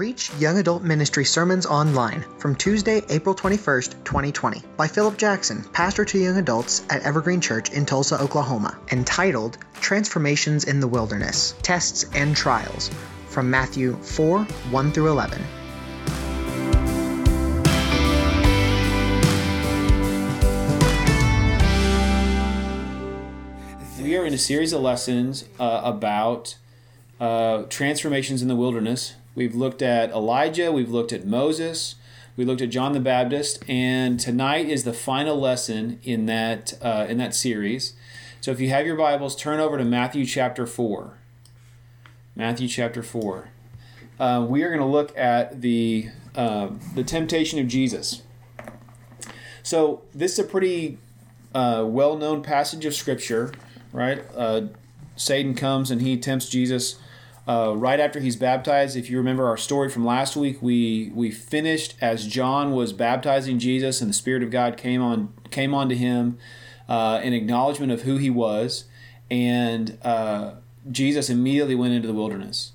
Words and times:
Reach 0.00 0.32
Young 0.38 0.56
Adult 0.56 0.82
Ministry 0.82 1.26
Sermons 1.26 1.66
Online 1.66 2.24
from 2.38 2.54
Tuesday, 2.54 3.02
April 3.10 3.34
21st, 3.34 4.02
2020, 4.02 4.62
by 4.78 4.88
Philip 4.88 5.18
Jackson, 5.18 5.62
pastor 5.74 6.06
to 6.06 6.18
young 6.18 6.38
adults 6.38 6.86
at 6.88 7.02
Evergreen 7.02 7.42
Church 7.42 7.70
in 7.70 7.84
Tulsa, 7.84 8.18
Oklahoma, 8.18 8.78
entitled 8.92 9.58
Transformations 9.74 10.64
in 10.64 10.80
the 10.80 10.88
Wilderness 10.88 11.54
Tests 11.60 12.06
and 12.14 12.34
Trials, 12.34 12.90
from 13.28 13.50
Matthew 13.50 13.94
4 13.96 14.44
1 14.44 14.92
through 14.92 15.08
11. 15.08 15.44
We 24.02 24.16
are 24.16 24.24
in 24.24 24.32
a 24.32 24.38
series 24.38 24.72
of 24.72 24.80
lessons 24.80 25.44
uh, 25.58 25.82
about 25.84 26.56
uh, 27.20 27.64
transformations 27.64 28.40
in 28.40 28.48
the 28.48 28.56
wilderness. 28.56 29.16
We've 29.34 29.54
looked 29.54 29.82
at 29.82 30.10
Elijah, 30.10 30.72
we've 30.72 30.90
looked 30.90 31.12
at 31.12 31.24
Moses, 31.24 31.94
we 32.36 32.44
looked 32.44 32.60
at 32.60 32.70
John 32.70 32.92
the 32.92 33.00
Baptist, 33.00 33.62
and 33.68 34.18
tonight 34.18 34.68
is 34.68 34.84
the 34.84 34.92
final 34.92 35.38
lesson 35.38 36.00
in 36.02 36.26
that 36.26 36.74
uh, 36.82 37.06
in 37.08 37.18
that 37.18 37.34
series. 37.34 37.94
So 38.40 38.50
if 38.50 38.60
you 38.60 38.70
have 38.70 38.86
your 38.86 38.96
Bibles, 38.96 39.36
turn 39.36 39.60
over 39.60 39.78
to 39.78 39.84
Matthew 39.84 40.24
chapter 40.24 40.66
four. 40.66 41.18
Matthew 42.34 42.68
chapter 42.68 43.02
four. 43.02 43.50
Uh, 44.18 44.44
we 44.48 44.62
are 44.62 44.68
going 44.68 44.80
to 44.80 44.86
look 44.86 45.16
at 45.16 45.60
the 45.60 46.08
uh, 46.34 46.70
the 46.94 47.04
temptation 47.04 47.58
of 47.58 47.68
Jesus. 47.68 48.22
So 49.62 50.02
this 50.14 50.32
is 50.32 50.38
a 50.40 50.44
pretty 50.44 50.98
uh, 51.54 51.84
well 51.86 52.16
known 52.16 52.42
passage 52.42 52.84
of 52.84 52.94
Scripture, 52.94 53.52
right? 53.92 54.24
Uh, 54.34 54.62
Satan 55.16 55.54
comes 55.54 55.90
and 55.90 56.00
he 56.00 56.16
tempts 56.16 56.48
Jesus 56.48 56.98
uh, 57.50 57.74
right 57.76 57.98
after 57.98 58.20
he's 58.20 58.36
baptized. 58.36 58.96
If 58.96 59.10
you 59.10 59.16
remember 59.16 59.48
our 59.48 59.56
story 59.56 59.88
from 59.88 60.04
last 60.04 60.36
week, 60.36 60.62
we 60.62 61.10
we 61.12 61.32
finished 61.32 61.96
as 62.00 62.26
John 62.28 62.72
was 62.72 62.92
baptizing 62.92 63.58
Jesus, 63.58 64.00
and 64.00 64.08
the 64.08 64.14
Spirit 64.14 64.44
of 64.44 64.50
God 64.50 64.76
came 64.76 65.02
on 65.02 65.32
came 65.50 65.74
onto 65.74 65.96
him 65.96 66.38
uh, 66.88 67.20
in 67.24 67.32
acknowledgement 67.32 67.90
of 67.90 68.02
who 68.02 68.18
he 68.18 68.30
was, 68.30 68.84
and 69.32 69.98
uh, 70.02 70.52
Jesus 70.92 71.28
immediately 71.28 71.74
went 71.74 71.92
into 71.92 72.06
the 72.06 72.14
wilderness. 72.14 72.70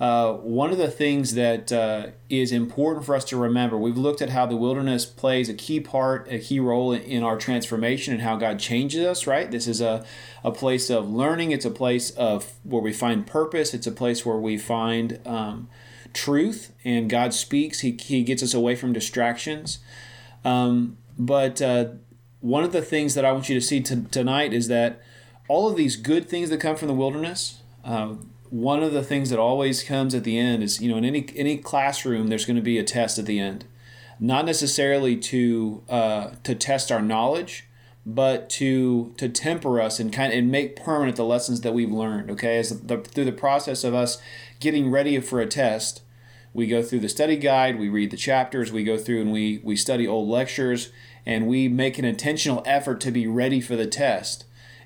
Uh, 0.00 0.32
one 0.32 0.72
of 0.72 0.78
the 0.78 0.90
things 0.90 1.34
that 1.34 1.70
uh, 1.70 2.06
is 2.30 2.52
important 2.52 3.04
for 3.04 3.14
us 3.14 3.22
to 3.22 3.36
remember, 3.36 3.76
we've 3.76 3.98
looked 3.98 4.22
at 4.22 4.30
how 4.30 4.46
the 4.46 4.56
wilderness 4.56 5.04
plays 5.04 5.50
a 5.50 5.54
key 5.54 5.78
part, 5.78 6.26
a 6.32 6.38
key 6.38 6.58
role 6.58 6.92
in 6.92 7.22
our 7.22 7.36
transformation 7.36 8.14
and 8.14 8.22
how 8.22 8.34
God 8.34 8.58
changes 8.58 9.04
us, 9.04 9.26
right? 9.26 9.50
This 9.50 9.68
is 9.68 9.82
a, 9.82 10.02
a 10.42 10.50
place 10.50 10.88
of 10.88 11.10
learning, 11.10 11.50
it's 11.50 11.66
a 11.66 11.70
place 11.70 12.10
of 12.12 12.54
where 12.62 12.80
we 12.80 12.94
find 12.94 13.26
purpose, 13.26 13.74
it's 13.74 13.86
a 13.86 13.92
place 13.92 14.24
where 14.24 14.38
we 14.38 14.56
find 14.56 15.20
um, 15.26 15.68
truth, 16.14 16.72
and 16.82 17.10
God 17.10 17.34
speaks, 17.34 17.80
He, 17.80 17.92
he 18.00 18.22
gets 18.22 18.42
us 18.42 18.54
away 18.54 18.76
from 18.76 18.94
distractions. 18.94 19.80
Um, 20.46 20.96
but 21.18 21.60
uh, 21.60 21.90
one 22.40 22.64
of 22.64 22.72
the 22.72 22.80
things 22.80 23.14
that 23.14 23.26
I 23.26 23.32
want 23.32 23.50
you 23.50 23.54
to 23.54 23.60
see 23.60 23.82
t- 23.82 24.06
tonight 24.10 24.54
is 24.54 24.68
that 24.68 25.02
all 25.46 25.68
of 25.68 25.76
these 25.76 25.96
good 25.96 26.26
things 26.26 26.48
that 26.48 26.58
come 26.58 26.76
from 26.76 26.88
the 26.88 26.94
wilderness, 26.94 27.60
uh, 27.84 28.14
one 28.50 28.82
of 28.82 28.92
the 28.92 29.02
things 29.02 29.30
that 29.30 29.38
always 29.38 29.82
comes 29.82 30.14
at 30.14 30.24
the 30.24 30.38
end 30.38 30.62
is 30.62 30.80
you 30.80 30.90
know 30.90 30.96
in 30.96 31.04
any 31.04 31.26
any 31.34 31.56
classroom 31.56 32.28
there's 32.28 32.44
going 32.44 32.56
to 32.56 32.62
be 32.62 32.78
a 32.78 32.84
test 32.84 33.18
at 33.18 33.26
the 33.26 33.38
end. 33.38 33.64
Not 34.18 34.44
necessarily 34.44 35.16
to 35.16 35.82
uh, 35.88 36.30
to 36.42 36.54
test 36.54 36.92
our 36.92 37.02
knowledge 37.02 37.66
but 38.06 38.48
to 38.48 39.12
to 39.18 39.28
temper 39.28 39.80
us 39.80 40.00
and 40.00 40.12
kind 40.12 40.32
of 40.32 40.38
and 40.38 40.50
make 40.50 40.74
permanent 40.74 41.16
the 41.16 41.24
lessons 41.24 41.60
that 41.60 41.74
we've 41.74 41.92
learned 41.92 42.30
okay? 42.30 42.58
As 42.58 42.80
the, 42.80 42.98
through 42.98 43.26
the 43.26 43.32
process 43.32 43.84
of 43.84 43.94
us 43.94 44.18
getting 44.58 44.90
ready 44.90 45.20
for 45.20 45.40
a 45.40 45.46
test 45.46 46.02
we 46.54 46.66
go 46.66 46.82
through 46.82 47.00
the 47.00 47.10
study 47.10 47.36
guide 47.36 47.78
we 47.78 47.90
read 47.90 48.10
the 48.10 48.16
chapters 48.16 48.72
we 48.72 48.84
go 48.84 48.96
through 48.96 49.20
and 49.20 49.30
we 49.30 49.60
we 49.62 49.76
study 49.76 50.06
old 50.06 50.28
lectures 50.28 50.90
and 51.26 51.46
we 51.46 51.68
make 51.68 51.98
an 51.98 52.04
intentional 52.04 52.62
effort 52.66 53.00
to 53.00 53.10
be 53.10 53.26
ready 53.26 53.60
for 53.60 53.76
the 53.76 53.86
test. 53.86 54.44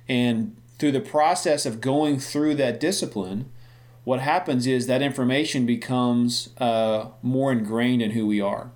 And 0.09 0.57
through 0.79 0.93
the 0.93 1.01
process 1.01 1.67
of 1.67 1.81
going 1.81 2.19
through 2.19 2.55
that 2.57 2.81
discipline 2.81 3.51
what 4.05 4.21
happens 4.21 4.67
is 4.67 4.87
that 4.87 5.03
information 5.03 5.67
becomes 5.67 6.51
uh, 6.59 7.09
more 7.23 7.51
ingrained 7.51 8.03
in 8.03 8.13
who 8.13 8.27
we 8.27 8.41
are. 8.41 8.71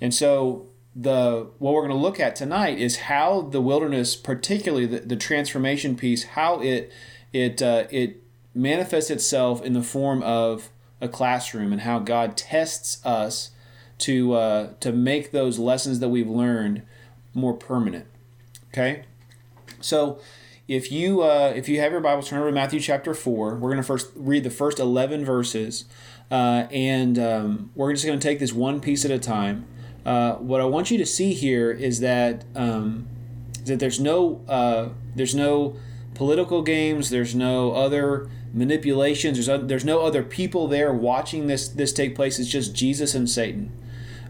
And 0.00 0.12
so 0.12 0.66
the 0.94 1.48
what 1.58 1.74
we're 1.74 1.86
going 1.86 1.92
to 1.92 1.96
look 1.96 2.20
at 2.20 2.36
tonight 2.36 2.78
is 2.78 2.96
how 2.96 3.42
the 3.42 3.60
wilderness, 3.60 4.16
particularly 4.16 4.86
the, 4.86 5.00
the 5.00 5.16
transformation 5.16 5.96
piece, 5.96 6.24
how 6.24 6.60
it 6.60 6.92
it 7.32 7.62
uh, 7.62 7.84
it 7.90 8.22
manifests 8.52 9.10
itself 9.10 9.62
in 9.62 9.72
the 9.72 9.82
form 9.82 10.22
of 10.22 10.70
a 11.00 11.08
classroom 11.08 11.72
and 11.72 11.82
how 11.82 12.00
God 12.00 12.36
tests 12.36 13.04
us 13.04 13.50
to 13.98 14.34
uh, 14.34 14.72
to 14.80 14.92
make 14.92 15.30
those 15.30 15.58
lessons 15.58 16.00
that 16.00 16.08
we've 16.08 16.28
learned 16.28 16.82
more 17.32 17.54
permanent. 17.54 18.06
Okay, 18.72 19.04
so 19.80 20.18
if 20.66 20.90
you 20.90 21.22
uh, 21.22 21.52
if 21.54 21.68
you 21.68 21.80
have 21.80 21.92
your 21.92 22.00
Bible, 22.00 22.22
turn 22.22 22.38
over 22.38 22.48
to 22.48 22.54
Matthew 22.54 22.80
chapter 22.80 23.14
four. 23.14 23.54
We're 23.54 23.70
going 23.70 23.82
to 23.82 23.86
first 23.86 24.10
read 24.14 24.44
the 24.44 24.50
first 24.50 24.78
eleven 24.78 25.24
verses, 25.24 25.84
uh, 26.30 26.66
and 26.70 27.18
um, 27.18 27.70
we're 27.74 27.92
just 27.92 28.06
going 28.06 28.18
to 28.18 28.26
take 28.26 28.38
this 28.38 28.52
one 28.52 28.80
piece 28.80 29.04
at 29.04 29.10
a 29.10 29.18
time. 29.18 29.66
Uh, 30.06 30.34
what 30.34 30.60
I 30.60 30.64
want 30.64 30.90
you 30.90 30.98
to 30.98 31.06
see 31.06 31.32
here 31.32 31.70
is 31.70 32.00
that 32.00 32.44
um, 32.54 33.06
that 33.64 33.78
there's 33.78 34.00
no 34.00 34.42
uh, 34.48 34.88
there's 35.14 35.34
no 35.34 35.76
political 36.14 36.62
games. 36.62 37.10
There's 37.10 37.34
no 37.34 37.72
other 37.72 38.30
manipulations. 38.54 39.44
There's 39.44 39.66
there's 39.66 39.84
no 39.84 40.00
other 40.00 40.22
people 40.22 40.66
there 40.66 40.92
watching 40.92 41.46
this 41.46 41.68
this 41.68 41.92
take 41.92 42.14
place. 42.14 42.38
It's 42.38 42.48
just 42.48 42.74
Jesus 42.74 43.14
and 43.14 43.28
Satan. 43.28 43.70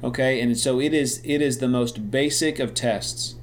Okay, 0.03 0.41
and 0.41 0.59
so 0.59 0.81
it 0.81 0.93
is 0.93 1.21
it 1.25 1.41
is 1.41 1.59
the 1.59 1.69
most 1.69 2.11
basic 2.11 2.59
of 2.59 2.75
tests. 2.75 3.37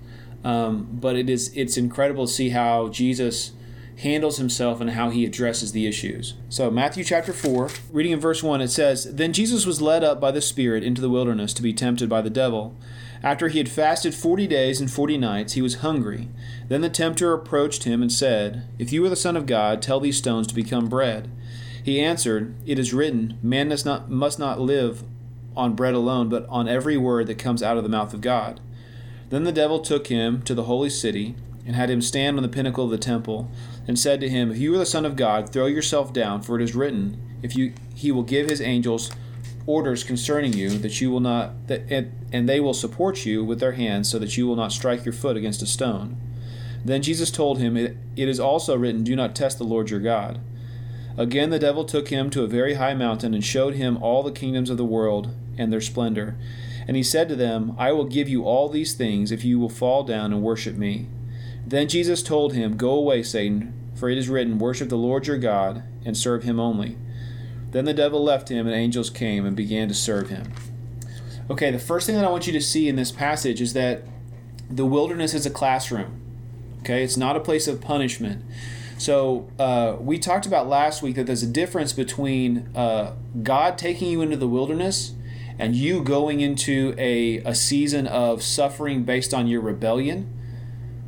Um, 0.44 0.88
but 0.91 1.16
it 1.16 1.29
is 1.29 1.52
it's 1.56 1.78
incredible 1.78 2.25
to 2.25 2.34
see 2.34 2.50
how 2.50 2.90
Jesus 2.90 3.52
handles 3.97 4.38
himself 4.38 4.81
and 4.81 4.91
how 4.91 5.12
he 5.12 5.25
addresses 5.25 5.72
the 5.72 5.85
issues. 5.85 6.34
So, 6.50 6.72
Matthew 6.72 7.03
chapter 7.03 7.34
4, 7.34 7.69
reading 7.91 8.13
in 8.13 8.19
verse 8.19 8.41
1, 8.41 8.59
it 8.59 8.69
says, 8.69 9.13
Then 9.13 9.31
Jesus 9.31 9.66
was 9.66 9.81
led 9.81 10.03
up 10.03 10.19
by 10.19 10.31
the 10.31 10.41
Spirit 10.41 10.84
into 10.84 11.01
the 11.01 11.09
wilderness 11.09 11.53
to 11.53 11.62
be 11.62 11.74
tempted 11.74 12.09
by 12.09 12.22
the 12.22 12.31
devil. 12.31 12.75
After 13.24 13.50
he 13.50 13.59
had 13.59 13.69
fasted 13.69 14.16
forty 14.16 14.47
days 14.47 14.81
and 14.81 14.90
forty 14.90 15.16
nights, 15.16 15.53
he 15.53 15.62
was 15.62 15.75
hungry. 15.75 16.28
Then 16.69 16.81
the 16.81 16.90
tempter 16.90 17.34
approached 17.34 17.84
him 17.84 18.01
and 18.01 18.12
said, 18.12 18.63
If 18.80 18.91
you 18.91 19.06
are 19.06 19.09
the 19.09 19.16
Son 19.16 19.38
of 19.38 19.46
God, 19.46 19.81
tell 19.81 20.00
these 20.00 20.18
stones 20.18 20.47
to 20.47 20.56
become 20.56 20.90
bread. 20.90 21.30
He 21.84 22.01
answered, 22.01 22.56
It 22.66 22.80
is 22.80 22.94
written, 22.94 23.38
Man 23.44 23.69
must 23.69 23.85
not, 23.85 24.09
must 24.09 24.40
not 24.40 24.59
live 24.59 25.03
on 25.56 25.75
bread 25.75 25.94
alone, 25.94 26.30
but 26.30 26.47
on 26.50 26.68
every 26.68 26.97
word 26.97 27.28
that 27.28 27.38
comes 27.38 27.62
out 27.62 27.78
of 27.78 27.84
the 27.84 27.90
mouth 27.90 28.13
of 28.13 28.22
God. 28.22 28.59
Then 29.31 29.46
the 29.46 29.52
devil 29.52 29.80
took 29.80 30.08
him 30.08 30.42
to 30.44 30.53
the 30.53 30.64
holy 30.64 30.90
city, 30.90 31.36
and 31.66 31.75
had 31.75 31.90
him 31.90 32.02
stand 32.02 32.38
on 32.38 32.44
the 32.44 32.50
pinnacle 32.50 32.86
of 32.86 32.92
the 32.92 32.97
temple, 32.97 33.50
and 33.88 33.97
said 33.97 34.19
to 34.19 34.30
him, 34.30 34.52
If 34.52 34.58
you 34.58 34.75
are 34.75 34.78
the 34.78 34.86
Son 34.86 35.06
of 35.06 35.16
God, 35.16 35.52
throw 35.52 35.66
yourself 35.66 36.14
down, 36.14 36.42
for 36.42 36.59
it 36.59 36.64
is 36.64 36.75
written, 36.75 37.18
If 37.42 37.56
you 37.56 37.74
he 37.96 38.12
will 38.12 38.24
give 38.24 38.50
his 38.50 38.62
angels 38.62 39.09
orders 39.66 40.03
concerning 40.03 40.53
you, 40.53 40.69
that 40.69 41.00
you 41.00 41.09
will 41.09 41.19
not 41.22 41.68
that 41.68 41.84
and 41.90 42.12
and 42.34 42.47
they 42.47 42.59
will 42.59 42.74
support 42.74 43.25
you 43.25 43.44
with 43.44 43.59
their 43.59 43.72
hands, 43.74 44.12
so 44.12 44.19
that 44.19 44.36
you 44.36 44.47
will 44.47 44.56
not 44.56 44.74
strike 44.74 45.06
your 45.06 45.14
foot 45.14 45.38
against 45.38 45.62
a 45.62 45.66
stone. 45.66 46.18
Then 46.84 47.02
Jesus 47.02 47.31
told 47.31 47.59
him, 47.59 47.78
It, 47.78 47.96
it 48.18 48.28
is 48.28 48.40
also 48.40 48.75
written, 48.75 49.03
Do 49.03 49.16
not 49.16 49.36
test 49.36 49.58
the 49.58 49.63
Lord 49.63 49.90
your 49.90 50.00
God. 50.00 50.42
Again 51.18 51.52
the 51.52 51.59
devil 51.59 51.86
took 51.86 52.09
him 52.09 52.30
to 52.31 52.44
a 52.44 52.48
very 52.48 52.74
high 52.74 52.96
mountain, 52.96 53.34
and 53.34 53.46
showed 53.46 53.75
him 53.75 54.02
all 54.03 54.24
the 54.24 54.31
kingdoms 54.31 54.69
of 54.69 54.78
the 54.78 54.84
world 54.84 55.34
and 55.58 55.72
their 55.72 55.81
splendor. 55.81 56.36
And 56.88 56.97
he 56.97 57.03
said 57.03 57.30
to 57.30 57.36
them, 57.36 57.75
I 57.78 57.92
will 57.92 58.06
give 58.06 58.28
you 58.28 58.44
all 58.44 58.69
these 58.69 58.94
things 58.94 59.31
if 59.31 59.44
you 59.44 59.59
will 59.59 59.69
fall 59.69 60.03
down 60.03 60.34
and 60.34 60.42
worship 60.42 60.75
me. 60.75 61.08
Then 61.66 61.88
Jesus 61.88 62.24
told 62.24 62.53
him, 62.53 62.78
Go 62.78 62.92
away, 62.92 63.24
Satan, 63.24 63.74
for 63.96 64.09
it 64.09 64.18
is 64.18 64.30
written, 64.30 64.59
Worship 64.59 64.90
the 64.90 64.97
Lord 64.97 65.28
your 65.28 65.38
God, 65.38 65.84
and 66.03 66.18
serve 66.18 66.44
him 66.44 66.59
only. 66.59 66.97
Then 67.72 67.86
the 67.86 67.94
devil 67.94 68.24
left 68.24 68.50
him, 68.50 68.68
and 68.68 68.75
angels 68.75 69.09
came 69.09 69.46
and 69.46 69.56
began 69.56 69.88
to 69.88 69.94
serve 69.94 70.30
him. 70.30 70.51
Okay, 71.50 71.72
the 71.72 71.80
first 71.80 72.06
thing 72.06 72.16
that 72.16 72.25
I 72.25 72.30
want 72.30 72.48
you 72.48 72.54
to 72.54 72.62
see 72.62 72.89
in 72.89 72.95
this 72.95 73.12
passage 73.12 73.62
is 73.62 73.74
that 73.74 74.04
the 74.69 74.86
wilderness 74.86 75.33
is 75.33 75.45
a 75.45 75.50
classroom. 75.50 76.22
Okay, 76.80 77.04
it's 77.04 77.18
not 77.18 77.36
a 77.36 77.39
place 77.39 77.68
of 77.68 77.80
punishment. 77.80 78.44
So 78.98 79.50
uh, 79.57 79.98
we 80.00 80.19
talked 80.19 80.45
about 80.45 80.68
last 80.68 81.01
week 81.01 81.16
that 81.16 81.25
there's 81.25 81.44
a 81.44 81.48
difference 81.48 81.94
between 81.94 82.69
uh, 82.75 83.16
God 83.42 83.78
taking 83.78 84.12
you 84.12 84.22
into 84.22 84.38
the 84.38 84.48
wilderness 84.48 85.13
and 85.62 85.75
you 85.75 86.02
going 86.02 86.40
into 86.40 86.96
a, 86.98 87.38
a 87.46 87.54
season 87.54 88.08
of 88.08 88.42
suffering 88.42 89.04
based 89.04 89.31
on 89.31 89.46
your 89.46 89.62
rebellion. 89.62 90.28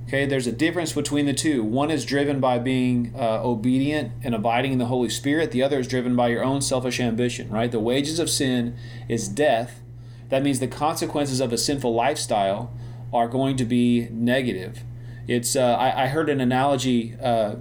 Okay, 0.08 0.28
there's 0.28 0.46
a 0.46 0.52
difference 0.52 0.94
between 0.94 1.26
the 1.26 1.34
two. 1.34 1.64
One 1.64 1.90
is 1.90 2.06
driven 2.06 2.40
by 2.40 2.60
being 2.60 3.16
uh, 3.18 3.42
obedient 3.44 4.12
and 4.22 4.36
abiding 4.36 4.72
in 4.72 4.78
the 4.78 4.86
Holy 4.86 5.10
Spirit, 5.10 5.50
the 5.50 5.64
other 5.64 5.80
is 5.80 5.88
driven 5.88 6.16
by 6.16 6.28
your 6.28 6.44
own 6.44 6.62
selfish 6.62 7.00
ambition, 7.00 7.50
right? 7.50 7.72
The 7.72 7.80
wages 7.80 8.20
of 8.20 8.30
sin 8.30 8.78
is 9.10 9.28
death. 9.28 9.82
That 10.30 10.44
means 10.44 10.60
the 10.60 10.68
consequences 10.68 11.40
of 11.40 11.52
a 11.52 11.58
sinful 11.58 11.92
lifestyle 11.92 12.72
are 13.12 13.28
going 13.28 13.58
to 13.58 13.66
be 13.66 14.08
negative. 14.12 14.84
It's 15.28 15.56
uh, 15.56 15.78
I, 15.80 16.04
I, 16.04 16.08
heard 16.10 16.30
an 16.30 16.40
analogy 16.40 17.16
uh, 17.20 17.56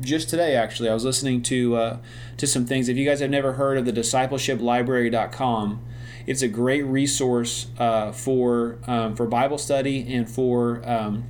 just 0.00 0.28
today 0.28 0.54
actually 0.54 0.88
I 0.88 0.94
was 0.94 1.04
listening 1.04 1.42
to 1.42 1.74
uh, 1.74 1.98
to 2.36 2.46
some 2.46 2.64
things. 2.64 2.88
If 2.88 2.96
you 2.96 3.04
guys 3.04 3.18
have 3.18 3.30
never 3.30 3.54
heard 3.54 3.76
of 3.76 3.86
the 3.86 3.92
discipleshiplibrary.com, 3.92 5.80
it's 6.26 6.42
a 6.42 6.48
great 6.48 6.82
resource 6.82 7.66
uh, 7.78 8.12
for 8.12 8.78
um, 8.86 9.16
for 9.16 9.26
Bible 9.26 9.58
study 9.58 10.12
and 10.12 10.28
for 10.28 10.82
um, 10.88 11.24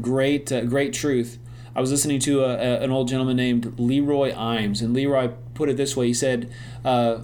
great 0.00 0.50
uh, 0.50 0.64
great 0.64 0.92
truth. 0.92 1.38
I 1.74 1.80
was 1.80 1.90
listening 1.90 2.20
to 2.20 2.44
a, 2.44 2.54
a, 2.54 2.80
an 2.82 2.90
old 2.90 3.08
gentleman 3.08 3.36
named 3.36 3.78
Leroy 3.78 4.32
Eims, 4.32 4.82
and 4.82 4.92
Leroy 4.92 5.28
put 5.54 5.68
it 5.68 5.76
this 5.76 5.96
way: 5.96 6.08
He 6.08 6.14
said, 6.14 6.52
uh, 6.84 7.20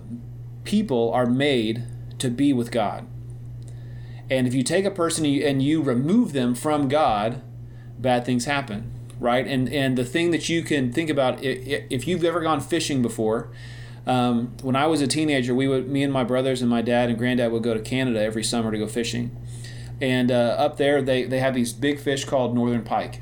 "People 0.65 1.13
are 1.13 1.27
made 1.27 1.85
to 2.19 2.31
be 2.31 2.53
with 2.53 2.71
God." 2.71 3.07
And 4.31 4.47
if 4.47 4.55
you 4.55 4.63
take 4.63 4.85
a 4.85 4.91
person 4.91 5.25
and 5.25 5.63
you 5.63 5.83
remove 5.83 6.33
them 6.33 6.55
from 6.55 6.89
God, 6.89 7.43
bad 7.99 8.25
things 8.25 8.45
happen, 8.45 8.93
right? 9.19 9.47
And 9.47 9.69
and 9.73 9.97
the 9.97 10.05
thing 10.05 10.31
that 10.31 10.49
you 10.49 10.63
can 10.63 10.93
think 10.93 11.11
about 11.11 11.43
if 11.43 12.07
you've 12.07 12.25
ever 12.25 12.41
gone 12.41 12.61
fishing 12.61 13.03
before, 13.03 13.51
um, 14.09 14.57
when 14.63 14.75
I 14.75 14.87
was 14.87 15.03
a 15.03 15.07
teenager, 15.07 15.55
we 15.55 15.69
would 15.69 15.89
me 15.89 16.03
and 16.03 16.13
my 16.13 16.25
brothers 16.25 16.63
and 16.63 16.71
my 16.71 16.81
dad 16.83 17.11
and 17.11 17.19
granddad 17.19 17.53
would 17.53 17.63
go 17.63 17.75
to 17.75 17.81
Canada 17.81 18.21
every 18.21 18.43
summer 18.43 18.73
to 18.73 18.79
go 18.79 18.87
fishing, 18.87 19.37
and 20.01 20.31
uh, 20.31 20.57
up 20.59 20.79
there 20.79 21.03
they 21.03 21.25
they 21.25 21.41
have 21.41 21.55
these 21.55 21.73
big 21.73 22.01
fish 22.01 22.25
called 22.25 22.55
northern 22.55 22.83
pike. 22.83 23.21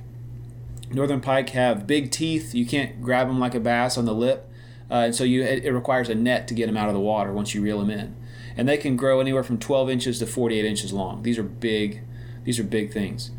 Northern 0.90 1.20
pike 1.20 1.50
have 1.50 1.86
big 1.86 2.12
teeth. 2.12 2.54
You 2.54 2.64
can't 2.64 3.02
grab 3.02 3.26
them 3.26 3.40
like 3.40 3.56
a 3.56 3.60
bass 3.60 3.98
on 3.98 4.04
the 4.04 4.14
lip, 4.14 4.48
uh, 4.88 4.94
and 4.94 5.14
so 5.14 5.24
you 5.24 5.42
it, 5.42 5.68
requires 5.72 6.08
a 6.08 6.14
net 6.14 6.46
to 6.48 6.54
get 6.54 6.66
them 6.66 6.76
out 6.76 6.86
of 6.86 6.94
the 6.94 7.00
water 7.00 7.32
once 7.32 7.52
you 7.52 7.60
reel 7.60 7.80
them 7.80 7.90
in 7.90 8.16
and 8.56 8.68
they 8.68 8.76
can 8.76 8.96
grow 8.96 9.20
anywhere 9.20 9.42
from 9.42 9.58
12 9.58 9.90
inches 9.90 10.18
to 10.18 10.26
48 10.26 10.64
inches 10.64 10.92
long. 10.92 11.22
These 11.22 11.38
are 11.38 11.42
big, 11.42 12.00
these 12.44 12.58
are 12.58 12.64
big 12.64 12.92
things, 12.92 13.30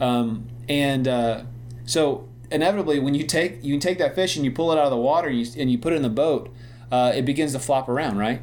um, 0.00 0.48
and 0.68 1.06
uh, 1.06 1.42
so 1.84 2.28
inevitably 2.50 2.98
when 2.98 3.14
you 3.14 3.24
take 3.24 3.62
you 3.62 3.78
take 3.78 3.98
that 3.98 4.14
fish 4.14 4.36
and 4.36 4.44
you 4.44 4.50
pull 4.50 4.72
it 4.72 4.78
out 4.78 4.84
of 4.84 4.90
the 4.90 4.96
water 4.96 5.28
and 5.28 5.38
you, 5.38 5.60
and 5.60 5.70
you 5.70 5.78
put 5.78 5.92
it 5.92 5.96
in 5.96 6.02
the 6.02 6.08
boat, 6.08 6.52
uh, 6.94 7.10
it 7.10 7.24
begins 7.24 7.50
to 7.50 7.58
flop 7.58 7.88
around, 7.88 8.18
right? 8.18 8.40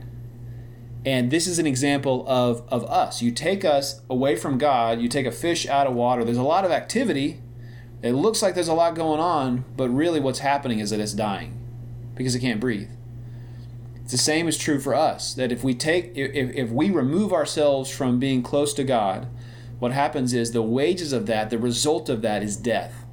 And 1.05 1.31
this 1.31 1.47
is 1.47 1.57
an 1.57 1.65
example 1.65 2.25
of, 2.27 2.67
of 2.67 2.83
us. 2.83 3.21
You 3.21 3.31
take 3.31 3.63
us 3.63 4.01
away 4.09 4.35
from 4.35 4.57
God, 4.57 4.99
you 4.99 5.07
take 5.07 5.25
a 5.25 5.31
fish 5.31 5.65
out 5.67 5.87
of 5.87 5.93
water. 5.93 6.25
There's 6.25 6.35
a 6.35 6.43
lot 6.43 6.65
of 6.65 6.71
activity. 6.71 7.41
It 8.01 8.11
looks 8.11 8.41
like 8.41 8.53
there's 8.53 8.67
a 8.67 8.73
lot 8.73 8.93
going 8.93 9.21
on, 9.21 9.63
but 9.77 9.87
really 9.87 10.19
what's 10.19 10.39
happening 10.39 10.79
is 10.79 10.89
that 10.89 10.99
it's 10.99 11.13
dying 11.13 11.57
because 12.13 12.35
it 12.35 12.41
can't 12.41 12.59
breathe. 12.59 12.89
It's 14.03 14.11
the 14.11 14.17
same 14.17 14.49
is 14.49 14.57
true 14.57 14.81
for 14.81 14.93
us. 14.93 15.33
That 15.33 15.53
if 15.53 15.63
we 15.63 15.73
take, 15.73 16.11
if, 16.17 16.53
if 16.53 16.69
we 16.71 16.89
remove 16.89 17.31
ourselves 17.31 17.89
from 17.89 18.19
being 18.19 18.43
close 18.43 18.73
to 18.73 18.83
God, 18.83 19.29
what 19.79 19.93
happens 19.93 20.33
is 20.33 20.51
the 20.51 20.61
wages 20.61 21.13
of 21.13 21.25
that, 21.27 21.51
the 21.51 21.57
result 21.57 22.09
of 22.09 22.21
that 22.23 22.43
is 22.43 22.57
death. 22.57 23.05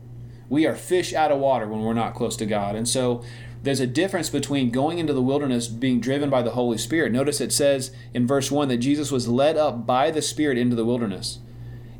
We 0.48 0.66
are 0.66 0.74
fish 0.74 1.14
out 1.14 1.30
of 1.30 1.38
water 1.38 1.68
when 1.68 1.82
we're 1.82 1.94
not 1.94 2.14
close 2.14 2.36
to 2.38 2.46
God. 2.46 2.74
And 2.74 2.88
so 2.88 3.22
there's 3.62 3.80
a 3.80 3.86
difference 3.86 4.30
between 4.30 4.70
going 4.70 4.98
into 4.98 5.12
the 5.12 5.22
wilderness 5.22 5.68
being 5.68 6.00
driven 6.00 6.30
by 6.30 6.42
the 6.42 6.52
Holy 6.52 6.78
Spirit. 6.78 7.12
Notice 7.12 7.40
it 7.40 7.52
says 7.52 7.90
in 8.14 8.26
verse 8.26 8.50
1 8.50 8.68
that 8.68 8.78
Jesus 8.78 9.10
was 9.10 9.28
led 9.28 9.56
up 9.56 9.86
by 9.86 10.10
the 10.10 10.22
Spirit 10.22 10.58
into 10.58 10.76
the 10.76 10.84
wilderness 10.84 11.40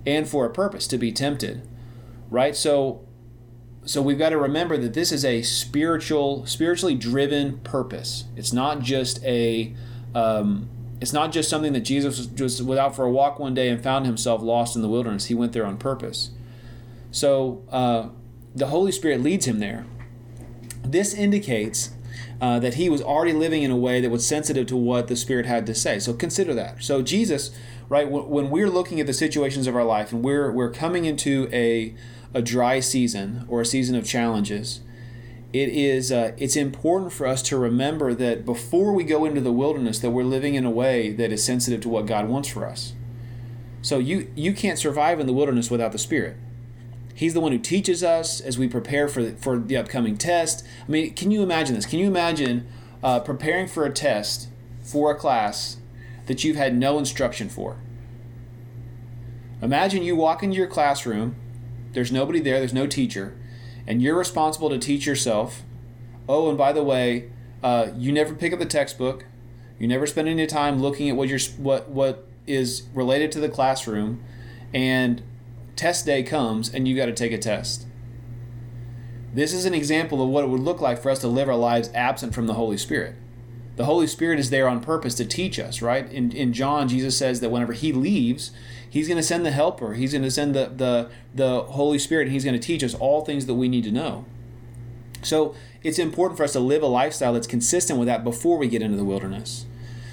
and 0.07 0.29
for 0.29 0.47
a 0.47 0.51
purpose 0.51 0.87
to 0.89 0.99
be 0.99 1.13
tempted. 1.13 1.67
Right? 2.31 2.55
So 2.55 3.09
so 3.89 4.03
we've 4.03 4.19
got 4.19 4.31
to 4.31 4.39
remember 4.39 4.77
that 4.77 4.93
this 4.93 5.11
is 5.13 5.25
a 5.25 5.41
spiritual, 5.41 6.45
spiritually 6.45 6.95
driven 6.95 7.59
purpose. 7.61 8.25
It's 8.37 8.53
not 8.53 8.81
just 8.83 9.25
a, 9.25 9.75
um, 10.15 10.69
it's 11.01 11.15
not 11.15 11.33
just 11.33 11.49
something 11.49 11.73
that 11.73 11.81
Jesus 11.81 12.29
was 12.61 12.79
out 12.79 12.95
for 12.95 13.07
a 13.07 13.11
walk 13.11 13.39
one 13.39 13.55
day 13.55 13.71
and 13.71 13.83
found 13.83 14.05
himself 14.05 14.43
lost 14.43 14.77
in 14.77 14.83
the 14.83 14.91
wilderness. 14.91 15.27
He 15.27 15.35
went 15.35 15.53
there 15.55 15.65
on 15.65 15.79
purpose. 15.79 16.33
So 17.11 17.63
uh, 17.71 18.09
the 18.55 18.67
Holy 18.67 18.93
Spirit 18.93 19.23
leads 19.23 19.47
him 19.47 19.59
there. 19.59 19.87
This 20.91 21.15
indicates 21.15 21.91
uh, 22.41 22.59
that 22.61 22.75
he 22.75 22.89
was 22.89 23.03
already 23.03 23.33
living 23.33 23.63
in 23.63 23.71
a 23.71 23.77
way 23.77 24.01
that 24.01 24.11
was 24.11 24.27
sensitive 24.27 24.67
to 24.69 24.77
what 24.77 25.09
the 25.09 25.17
Spirit 25.17 25.47
had 25.47 25.67
to 25.67 25.75
say. 25.75 25.99
So 25.99 26.13
consider 26.13 26.55
that. 26.55 26.83
So 26.83 27.03
Jesus, 27.03 27.51
right, 27.89 28.09
when 28.11 28.51
we're 28.51 28.71
looking 28.71 29.01
at 29.01 29.07
the 29.07 29.13
situations 29.13 29.67
of 29.67 29.75
our 29.75 29.85
life 29.85 30.13
and 30.13 30.25
we're 30.25 30.51
we're 30.53 30.71
coming 30.71 31.05
into 31.05 31.49
a 31.53 31.95
a 32.35 32.43
dry 32.43 32.81
season 32.81 33.45
or 33.49 33.61
a 33.61 33.67
season 33.67 33.97
of 33.97 34.05
challenges, 34.05 34.81
it 35.53 35.69
is 35.71 36.13
uh, 36.13 36.33
it's 36.37 36.57
important 36.57 37.13
for 37.13 37.27
us 37.27 37.43
to 37.43 37.59
remember 37.59 38.15
that 38.15 38.45
before 38.45 38.93
we 38.93 39.05
go 39.05 39.25
into 39.25 39.41
the 39.41 39.53
wilderness 39.53 39.99
that 39.99 40.11
we're 40.11 40.23
living 40.25 40.55
in 40.55 40.65
a 40.65 40.71
way 40.71 41.13
that 41.13 41.33
is 41.33 41.45
sensitive 41.45 41.81
to 41.83 41.89
what 41.89 42.07
God 42.07 42.29
wants 42.29 42.49
for 42.49 42.67
us. 42.67 42.93
So 43.83 43.99
you 43.99 44.31
you 44.35 44.53
can't 44.53 44.79
survive 44.79 45.19
in 45.21 45.27
the 45.27 45.33
wilderness 45.33 45.71
without 45.71 45.93
the 45.93 45.99
Spirit. 45.99 46.37
He's 47.19 47.35
the 47.35 47.41
one 47.41 47.51
who 47.51 47.59
teaches 47.59 48.05
us 48.05 48.41
as 48.41 48.59
we 48.59 48.69
prepare 48.69 49.09
for 49.09 49.25
the, 49.25 49.33
for 49.33 49.59
the 49.59 49.77
upcoming 49.77 50.17
test. 50.17 50.65
I 50.87 50.89
mean, 50.89 51.15
can 51.15 51.33
you 51.33 51.43
imagine 51.43 51.75
this? 51.75 51.85
Can 51.85 51.99
you 51.99 52.07
imagine 52.07 52.69
uh, 53.03 53.19
preparing 53.19 53.67
for 53.67 53.85
a 53.85 53.91
test 53.91 54.47
for 54.85 55.11
a 55.11 55.17
class 55.17 55.79
that 56.27 56.45
you've 56.45 56.55
had 56.55 56.77
no 56.77 56.97
instruction 56.97 57.49
for? 57.49 57.79
Imagine 59.61 60.05
you 60.05 60.15
walk 60.15 60.45
into 60.45 60.57
your 60.57 60.69
classroom 60.69 61.35
there's 61.93 62.13
nobody 62.13 62.39
there, 62.39 62.61
there's 62.61 62.73
no 62.73 62.87
teacher, 62.87 63.37
and 63.85 64.01
you're 64.01 64.17
responsible 64.17 64.71
to 64.71 64.79
teach 64.79 65.05
yourself. 65.05 65.65
Oh, 66.29 66.49
and 66.49 66.57
by 66.57 66.73
the 66.73 66.85
way, 66.85 67.33
uh, 67.65 67.89
you 67.97 68.13
never 68.13 68.33
pick 68.33 68.53
up 68.53 68.61
the 68.61 68.67
textbook. 68.67 69.25
You 69.77 69.89
never 69.89 70.07
spend 70.07 70.29
any 70.29 70.47
time 70.47 70.81
looking 70.81 71.11
at 71.11 71.17
what 71.17 71.29
you're, 71.29 71.41
what 71.57 71.89
what 71.89 72.29
is 72.47 72.85
related 72.95 73.33
to 73.33 73.41
the 73.41 73.49
classroom, 73.49 74.23
and 74.73 75.21
test 75.79 76.05
day 76.05 76.23
comes 76.23 76.73
and 76.73 76.87
you 76.87 76.97
got 76.97 77.07
to 77.07 77.13
take 77.13 77.33
a 77.33 77.39
test. 77.39 77.87
This 79.33 79.53
is 79.53 79.65
an 79.65 79.75
example 79.75 80.21
of 80.21 80.29
what 80.29 80.45
it 80.45 80.49
would 80.49 80.61
look 80.61 80.81
like 80.81 81.01
for 81.01 81.11
us 81.11 81.21
to 81.21 81.29
live 81.29 81.49
our 81.49 81.57
lives 81.57 81.91
absent 81.95 82.35
from 82.35 82.47
the 82.47 82.55
Holy 82.55 82.77
Spirit. 82.77 83.15
The 83.77 83.85
Holy 83.85 84.09
Spirit 84.09 84.41
is 84.41 84.51
there 84.51 84.67
on 84.69 84.81
purpose 84.81 85.15
to 85.15 85.25
teach 85.25 85.59
us, 85.61 85.81
right? 85.81 86.11
In, 86.11 86.33
in 86.33 86.53
John, 86.53 86.89
Jesus 86.89 87.17
says 87.17 87.39
that 87.41 87.51
whenever 87.51 87.75
He 87.75 87.93
leaves, 87.93 88.51
He's 88.91 89.07
going 89.07 89.19
to 89.19 89.23
send 89.23 89.47
the 89.47 89.53
helper. 89.53 89.95
He's 89.95 90.13
going 90.13 90.25
to 90.25 90.31
send 90.33 90.55
the, 90.55 90.73
the, 90.75 91.11
the 91.33 91.61
Holy 91.63 91.99
Spirit, 91.99 92.23
and 92.23 92.33
He's 92.33 92.45
going 92.45 92.59
to 92.59 92.67
teach 92.67 92.83
us 92.83 92.95
all 92.95 93.25
things 93.25 93.47
that 93.47 93.55
we 93.55 93.69
need 93.69 93.85
to 93.85 93.93
know. 93.93 94.25
So 95.23 95.55
it's 95.85 95.99
important 95.99 96.37
for 96.37 96.43
us 96.43 96.53
to 96.55 96.61
live 96.61 96.83
a 96.83 96.87
lifestyle 96.87 97.35
that's 97.35 97.47
consistent 97.47 98.01
with 98.01 98.07
that 98.09 98.25
before 98.25 98.59
we 98.59 98.67
get 98.67 98.83
into 98.83 98.97
the 98.97 99.05
wilderness. 99.05 99.67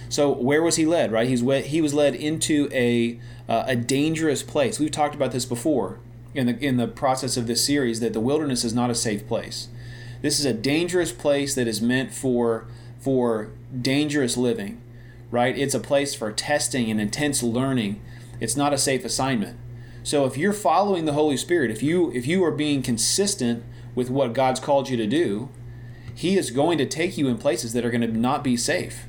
So 0.10 0.32
where 0.32 0.62
was 0.62 0.76
he 0.76 0.86
led? 0.86 1.12
Right, 1.12 1.28
he's 1.28 1.42
he 1.66 1.82
was 1.82 1.94
led 1.94 2.16
into 2.16 2.70
a 2.72 3.20
uh, 3.48 3.64
a 3.68 3.76
dangerous 3.76 4.44
place. 4.44 4.80
We've 4.80 4.92
talked 4.92 5.16
about 5.16 5.32
this 5.32 5.46
before 5.46 6.00
in 6.34 6.48
the 6.48 6.58
in 6.60 6.78
the 6.78 6.88
process 6.88 7.38
of 7.38 7.48
this 7.48 7.66
series 7.66 8.00
that 8.00 8.14
the 8.14 8.20
wilderness 8.20 8.64
is 8.64 8.74
not 8.74 8.90
a 8.90 8.96
safe 8.96 9.28
place. 9.28 9.70
This 10.22 10.40
is 10.40 10.46
a 10.46 10.54
dangerous 10.54 11.12
place 11.12 11.56
that 11.56 11.68
is 11.68 11.82
meant 11.82 12.14
for 12.14 12.68
for 13.00 13.52
dangerous 13.80 14.38
living. 14.38 14.82
Right, 15.32 15.58
it's 15.58 15.74
a 15.74 15.80
place 15.80 16.16
for 16.16 16.32
testing 16.32 16.90
and 16.90 17.02
intense 17.02 17.42
learning 17.44 18.00
it's 18.40 18.56
not 18.56 18.74
a 18.74 18.78
safe 18.78 19.06
assignment. 19.06 19.58
So 20.04 20.26
if 20.26 20.38
you're 20.38 20.54
following 20.54 21.06
the 21.06 21.14
Holy 21.14 21.38
Spirit, 21.38 21.72
if 21.72 21.82
you 21.82 22.12
if 22.12 22.28
you 22.28 22.44
are 22.44 22.52
being 22.52 22.82
consistent 22.82 23.64
with 23.96 24.10
what 24.10 24.34
God's 24.34 24.60
called 24.60 24.90
you 24.90 24.98
to 24.98 25.08
do, 25.08 25.50
he 26.14 26.38
is 26.38 26.52
going 26.52 26.78
to 26.78 26.86
take 26.86 27.18
you 27.18 27.28
in 27.28 27.38
places 27.38 27.74
that 27.74 27.86
are 27.86 27.90
going 27.90 28.02
to 28.02 28.08
not 28.08 28.44
be 28.44 28.58
safe. 28.58 29.06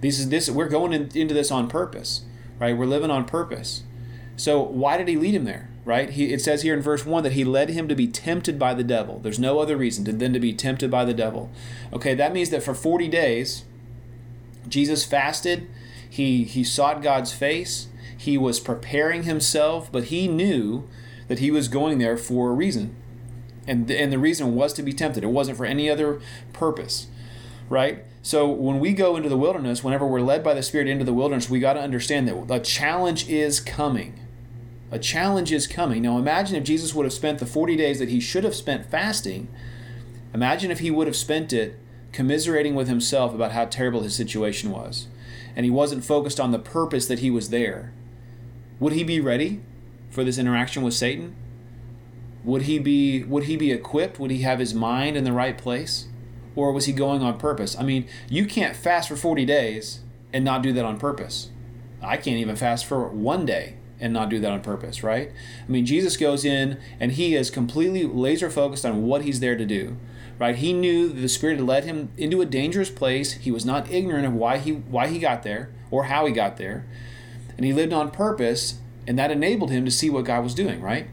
This 0.00 0.18
is 0.18 0.28
this 0.28 0.50
we're 0.50 0.68
going 0.68 0.92
in, 0.92 1.10
into 1.14 1.34
this 1.34 1.50
on 1.50 1.68
purpose, 1.68 2.22
right? 2.58 2.76
We're 2.76 2.86
living 2.86 3.10
on 3.10 3.24
purpose. 3.24 3.82
So 4.36 4.62
why 4.62 4.96
did 4.96 5.08
he 5.08 5.16
lead 5.16 5.34
him 5.34 5.44
there, 5.44 5.68
right? 5.84 6.10
He, 6.10 6.32
it 6.32 6.40
says 6.40 6.62
here 6.62 6.74
in 6.74 6.80
verse 6.80 7.04
1 7.04 7.24
that 7.24 7.32
he 7.32 7.44
led 7.44 7.70
him 7.70 7.88
to 7.88 7.96
be 7.96 8.06
tempted 8.06 8.58
by 8.58 8.72
the 8.72 8.84
devil. 8.84 9.18
There's 9.18 9.38
no 9.38 9.58
other 9.58 9.76
reason 9.76 10.04
than 10.18 10.32
to 10.32 10.38
be 10.38 10.52
tempted 10.52 10.90
by 10.90 11.04
the 11.04 11.14
devil. 11.14 11.50
Okay, 11.92 12.14
that 12.14 12.32
means 12.32 12.50
that 12.50 12.62
for 12.62 12.74
40 12.74 13.08
days 13.08 13.64
Jesus 14.68 15.04
fasted, 15.04 15.68
he 16.08 16.44
he 16.44 16.62
sought 16.64 17.02
God's 17.02 17.32
face, 17.32 17.88
he 18.16 18.38
was 18.38 18.60
preparing 18.60 19.24
himself, 19.24 19.90
but 19.90 20.04
he 20.04 20.28
knew 20.28 20.88
that 21.28 21.38
he 21.38 21.50
was 21.50 21.68
going 21.68 21.98
there 21.98 22.16
for 22.16 22.50
a 22.50 22.52
reason. 22.52 22.96
And, 23.66 23.90
and 23.90 24.10
the 24.10 24.18
reason 24.18 24.54
was 24.54 24.72
to 24.74 24.82
be 24.82 24.94
tempted. 24.94 25.22
It 25.22 25.28
wasn't 25.28 25.58
for 25.58 25.66
any 25.66 25.90
other 25.90 26.20
purpose, 26.54 27.06
right? 27.68 28.04
So 28.22 28.48
when 28.48 28.80
we 28.80 28.92
go 28.92 29.16
into 29.16 29.28
the 29.28 29.38
wilderness, 29.38 29.84
whenever 29.84 30.06
we're 30.06 30.20
led 30.20 30.42
by 30.42 30.54
the 30.54 30.62
Spirit 30.62 30.88
into 30.88 31.04
the 31.04 31.14
wilderness, 31.14 31.48
we 31.48 31.60
got 31.60 31.74
to 31.74 31.80
understand 31.80 32.28
that 32.28 32.50
a 32.50 32.60
challenge 32.60 33.28
is 33.28 33.60
coming. 33.60 34.20
A 34.90 34.98
challenge 34.98 35.52
is 35.52 35.66
coming. 35.66 36.02
Now 36.02 36.18
imagine 36.18 36.56
if 36.56 36.64
Jesus 36.64 36.94
would 36.94 37.04
have 37.04 37.12
spent 37.12 37.38
the 37.38 37.46
40 37.46 37.76
days 37.76 37.98
that 37.98 38.08
he 38.08 38.20
should 38.20 38.44
have 38.44 38.54
spent 38.54 38.90
fasting. 38.90 39.48
Imagine 40.34 40.70
if 40.70 40.80
he 40.80 40.90
would 40.90 41.06
have 41.06 41.16
spent 41.16 41.52
it 41.52 41.78
commiserating 42.12 42.74
with 42.74 42.88
himself 42.88 43.34
about 43.34 43.52
how 43.52 43.66
terrible 43.66 44.00
his 44.00 44.14
situation 44.14 44.70
was. 44.70 45.06
And 45.54 45.64
he 45.64 45.70
wasn't 45.70 46.04
focused 46.04 46.40
on 46.40 46.52
the 46.52 46.58
purpose 46.58 47.06
that 47.06 47.18
he 47.18 47.30
was 47.30 47.50
there. 47.50 47.92
Would 48.80 48.92
he 48.92 49.04
be 49.04 49.20
ready 49.20 49.60
for 50.10 50.24
this 50.24 50.38
interaction 50.38 50.82
with 50.82 50.94
Satan? 50.94 51.34
Would 52.44 52.62
he 52.62 52.78
be 52.78 53.24
would 53.24 53.44
he 53.44 53.56
be 53.56 53.72
equipped? 53.72 54.18
Would 54.18 54.30
he 54.30 54.42
have 54.42 54.58
his 54.58 54.72
mind 54.72 55.16
in 55.16 55.24
the 55.24 55.32
right 55.32 55.58
place? 55.58 56.06
Or 56.58 56.72
was 56.72 56.86
he 56.86 56.92
going 56.92 57.22
on 57.22 57.38
purpose? 57.38 57.78
I 57.78 57.84
mean, 57.84 58.08
you 58.28 58.44
can't 58.44 58.74
fast 58.74 59.08
for 59.08 59.14
40 59.14 59.44
days 59.44 60.00
and 60.32 60.44
not 60.44 60.60
do 60.60 60.72
that 60.72 60.84
on 60.84 60.98
purpose. 60.98 61.50
I 62.02 62.16
can't 62.16 62.38
even 62.38 62.56
fast 62.56 62.84
for 62.84 63.06
one 63.06 63.46
day 63.46 63.76
and 64.00 64.12
not 64.12 64.28
do 64.28 64.40
that 64.40 64.50
on 64.50 64.60
purpose, 64.60 65.04
right? 65.04 65.30
I 65.30 65.70
mean, 65.70 65.86
Jesus 65.86 66.16
goes 66.16 66.44
in 66.44 66.80
and 66.98 67.12
he 67.12 67.36
is 67.36 67.48
completely 67.48 68.04
laser 68.06 68.50
focused 68.50 68.84
on 68.84 69.06
what 69.06 69.22
he's 69.22 69.38
there 69.38 69.56
to 69.56 69.64
do. 69.64 69.98
right? 70.38 70.56
He 70.56 70.72
knew 70.72 71.08
the 71.08 71.28
Spirit 71.28 71.58
had 71.58 71.66
led 71.66 71.84
him 71.84 72.10
into 72.16 72.40
a 72.40 72.46
dangerous 72.46 72.90
place. 72.90 73.34
He 73.34 73.52
was 73.52 73.64
not 73.64 73.88
ignorant 73.90 74.26
of 74.26 74.32
why 74.34 74.58
he 74.58 74.72
why 74.72 75.08
he 75.08 75.18
got 75.18 75.44
there 75.44 75.70
or 75.90 76.04
how 76.04 76.26
he 76.26 76.32
got 76.32 76.56
there, 76.56 76.86
and 77.56 77.64
he 77.64 77.72
lived 77.72 77.92
on 77.92 78.10
purpose, 78.10 78.78
and 79.06 79.18
that 79.18 79.30
enabled 79.30 79.70
him 79.70 79.84
to 79.84 79.90
see 79.90 80.10
what 80.10 80.24
God 80.24 80.44
was 80.44 80.54
doing, 80.54 80.80
right? 80.80 81.08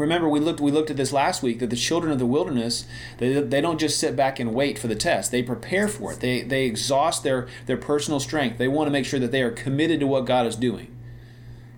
Remember, 0.00 0.28
we 0.28 0.40
looked 0.40 0.60
we 0.60 0.72
looked 0.72 0.90
at 0.90 0.96
this 0.96 1.12
last 1.12 1.42
week 1.42 1.58
that 1.58 1.70
the 1.70 1.76
children 1.76 2.10
of 2.10 2.18
the 2.18 2.26
wilderness 2.26 2.86
they, 3.18 3.34
they 3.34 3.60
don't 3.60 3.78
just 3.78 4.00
sit 4.00 4.16
back 4.16 4.40
and 4.40 4.54
wait 4.54 4.78
for 4.78 4.88
the 4.88 4.94
test. 4.94 5.30
They 5.30 5.42
prepare 5.42 5.88
for 5.88 6.12
it. 6.12 6.20
They 6.20 6.42
they 6.42 6.64
exhaust 6.64 7.22
their 7.22 7.48
their 7.66 7.76
personal 7.76 8.18
strength. 8.18 8.58
They 8.58 8.68
want 8.68 8.86
to 8.86 8.92
make 8.92 9.04
sure 9.04 9.20
that 9.20 9.30
they 9.30 9.42
are 9.42 9.50
committed 9.50 10.00
to 10.00 10.06
what 10.06 10.24
God 10.24 10.46
is 10.46 10.56
doing. 10.56 10.96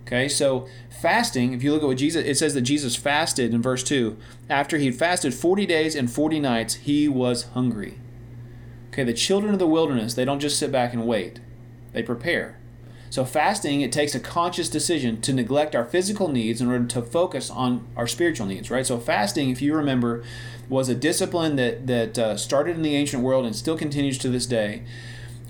Okay, 0.07 0.29
so 0.29 0.69
fasting, 0.91 1.53
if 1.53 1.63
you 1.63 1.73
look 1.73 1.83
at 1.83 1.87
what 1.87 1.97
Jesus, 1.97 2.25
it 2.25 2.37
says 2.37 2.55
that 2.55 2.63
Jesus 2.63 2.97
fasted 2.97 3.55
in 3.55 3.63
verse 3.63 3.83
2. 3.83 4.19
After 4.51 4.77
he'd 4.77 4.95
fasted 4.97 5.33
40 5.33 5.65
days 5.65 5.95
and 5.95 6.11
40 6.11 6.39
nights, 6.39 6.75
he 6.75 7.09
was 7.09 7.45
hungry. 7.55 7.99
Okay, 8.89 9.05
the 9.05 9.15
children 9.15 9.55
of 9.55 9.59
the 9.59 9.67
wilderness, 9.67 10.13
they 10.13 10.27
don't 10.27 10.41
just 10.41 10.59
sit 10.59 10.71
back 10.71 10.93
and 10.93 11.07
wait, 11.07 11.41
they 11.93 12.03
prepare. 12.03 12.59
So, 13.13 13.27
fasting, 13.27 13.83
it 13.83 13.93
takes 13.93 14.15
a 14.15 14.21
conscious 14.21 14.71
decision 14.71 15.21
to 15.21 15.35
neglect 15.35 15.77
our 15.77 15.85
physical 15.85 16.29
needs 16.29 16.63
in 16.63 16.69
order 16.69 16.87
to 16.87 17.03
focus 17.03 17.51
on 17.51 17.87
our 17.95 18.07
spiritual 18.07 18.47
needs, 18.47 18.71
right? 18.71 18.87
So, 18.87 18.99
fasting, 18.99 19.51
if 19.51 19.61
you 19.61 19.75
remember, 19.75 20.25
was 20.71 20.89
a 20.89 20.95
discipline 20.95 21.57
that, 21.57 21.87
that 21.87 22.19
uh, 22.19 22.39
started 22.39 22.75
in 22.75 22.81
the 22.81 22.97
ancient 22.97 23.23
world 23.23 23.45
and 23.45 23.55
still 23.55 23.77
continues 23.77 24.17
to 24.17 24.31
this 24.31 24.47
day. 24.47 24.85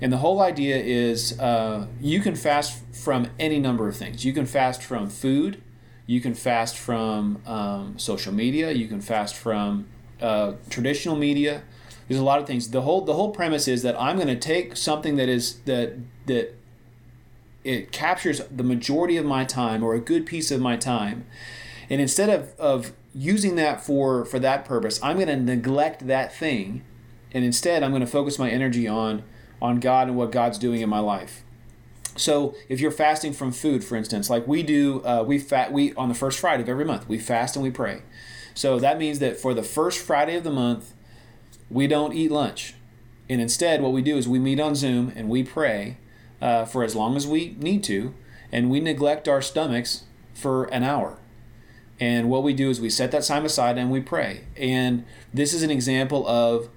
And 0.01 0.11
the 0.11 0.17
whole 0.17 0.41
idea 0.41 0.75
is 0.75 1.39
uh, 1.39 1.87
you 2.01 2.19
can 2.19 2.35
fast 2.35 2.83
from 2.93 3.27
any 3.39 3.59
number 3.59 3.87
of 3.87 3.95
things. 3.95 4.25
You 4.25 4.33
can 4.33 4.45
fast 4.45 4.83
from 4.83 5.09
food, 5.09 5.63
you 6.05 6.19
can 6.19 6.33
fast 6.33 6.77
from 6.77 7.41
um, 7.45 7.97
social 7.97 8.33
media, 8.33 8.73
you 8.73 8.89
can 8.89 8.99
fast 8.99 9.37
from 9.37 9.85
uh, 10.19 10.55
traditional 10.69 11.15
media. 11.15 11.63
There's 12.09 12.19
a 12.19 12.25
lot 12.25 12.41
of 12.41 12.45
things. 12.45 12.71
The 12.71 12.81
whole 12.81 13.05
the 13.05 13.13
whole 13.13 13.31
premise 13.31 13.69
is 13.69 13.83
that 13.83 13.97
I'm 13.97 14.17
going 14.17 14.27
to 14.27 14.35
take 14.35 14.75
something 14.75 15.15
that 15.15 15.29
is 15.29 15.59
that 15.61 15.93
that 16.25 16.55
it 17.63 17.91
captures 17.91 18.41
the 18.51 18.63
majority 18.63 19.17
of 19.17 19.25
my 19.25 19.45
time 19.45 19.83
or 19.83 19.93
a 19.93 19.99
good 19.99 20.25
piece 20.25 20.51
of 20.51 20.59
my 20.59 20.75
time. 20.75 21.25
And 21.89 22.01
instead 22.01 22.29
of, 22.29 22.57
of 22.59 22.93
using 23.13 23.55
that 23.55 23.83
for 23.83 24.25
for 24.25 24.39
that 24.39 24.65
purpose 24.65 24.99
i'm 25.03 25.17
going 25.17 25.27
to 25.27 25.35
neglect 25.35 26.07
that 26.07 26.35
thing. 26.35 26.83
And 27.31 27.43
instead 27.43 27.83
i'm 27.83 27.91
going 27.91 28.01
to 28.01 28.07
focus 28.07 28.39
my 28.39 28.49
energy 28.49 28.87
on 28.87 29.23
on 29.61 29.79
god 29.79 30.07
and 30.07 30.17
what 30.17 30.31
god's 30.31 30.57
doing 30.57 30.81
in 30.81 30.89
my 30.89 30.99
life. 30.99 31.43
So 32.15 32.55
if 32.69 32.79
you're 32.79 32.91
fasting 32.91 33.33
from 33.33 33.51
food 33.51 33.83
for 33.83 33.95
instance 33.95 34.29
like 34.29 34.47
we 34.47 34.63
do 34.63 35.03
uh, 35.05 35.23
we 35.25 35.39
fat 35.39 35.71
we 35.71 35.93
on 35.93 36.09
the 36.09 36.15
first 36.15 36.39
friday 36.39 36.63
of 36.63 36.69
every 36.69 36.85
month 36.85 37.07
we 37.07 37.19
fast 37.19 37.55
and 37.55 37.63
we 37.63 37.71
pray. 37.71 38.01
So 38.55 38.79
that 38.79 38.97
means 38.97 39.19
that 39.19 39.37
for 39.37 39.53
the 39.53 39.63
first 39.63 39.99
friday 39.99 40.35
of 40.35 40.43
the 40.43 40.51
month 40.51 40.93
we 41.69 41.87
don't 41.87 42.13
eat 42.13 42.31
lunch. 42.31 42.75
And 43.29 43.41
instead 43.41 43.81
what 43.81 43.93
we 43.93 44.01
do 44.01 44.17
is 44.17 44.27
we 44.27 44.39
meet 44.39 44.59
on 44.59 44.75
zoom 44.75 45.13
and 45.15 45.29
we 45.29 45.43
pray 45.43 45.97
uh, 46.43 46.65
for 46.65 46.83
as 46.83 46.93
long 46.93 47.15
as 47.15 47.25
we 47.25 47.55
need 47.57 47.83
to, 47.85 48.13
and 48.51 48.69
we 48.69 48.81
neglect 48.81 49.29
our 49.29 49.41
stomachs 49.41 50.03
for 50.33 50.65
an 50.65 50.83
hour. 50.83 51.17
And 52.01 52.29
what 52.29 52.43
we 52.43 52.53
do 52.53 52.69
is 52.69 52.81
we 52.81 52.89
set 52.89 53.11
that 53.11 53.23
time 53.23 53.45
aside 53.45 53.77
and 53.77 53.89
we 53.89 54.01
pray. 54.01 54.43
And 54.57 55.05
this 55.33 55.53
is 55.53 55.63
an 55.63 55.71
example 55.71 56.27
of 56.27 56.69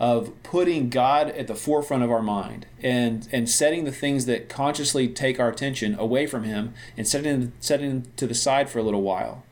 of 0.00 0.32
putting 0.42 0.90
God 0.90 1.28
at 1.28 1.46
the 1.46 1.54
forefront 1.54 2.02
of 2.02 2.10
our 2.10 2.22
mind 2.22 2.66
and 2.82 3.28
and 3.30 3.48
setting 3.48 3.84
the 3.84 3.92
things 3.92 4.26
that 4.26 4.48
consciously 4.48 5.06
take 5.06 5.38
our 5.38 5.48
attention 5.48 5.94
away 5.96 6.26
from 6.26 6.42
Him 6.42 6.74
and 6.96 7.06
setting 7.06 7.52
setting 7.60 8.08
to 8.16 8.26
the 8.26 8.34
side 8.34 8.68
for 8.68 8.80
a 8.80 8.82
little 8.82 9.02
while. 9.02 9.44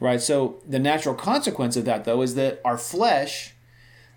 Right. 0.00 0.22
So 0.22 0.56
the 0.66 0.78
natural 0.78 1.14
consequence 1.14 1.76
of 1.76 1.84
that, 1.84 2.06
though, 2.06 2.22
is 2.22 2.34
that 2.36 2.62
our 2.64 2.78
flesh 2.78 3.51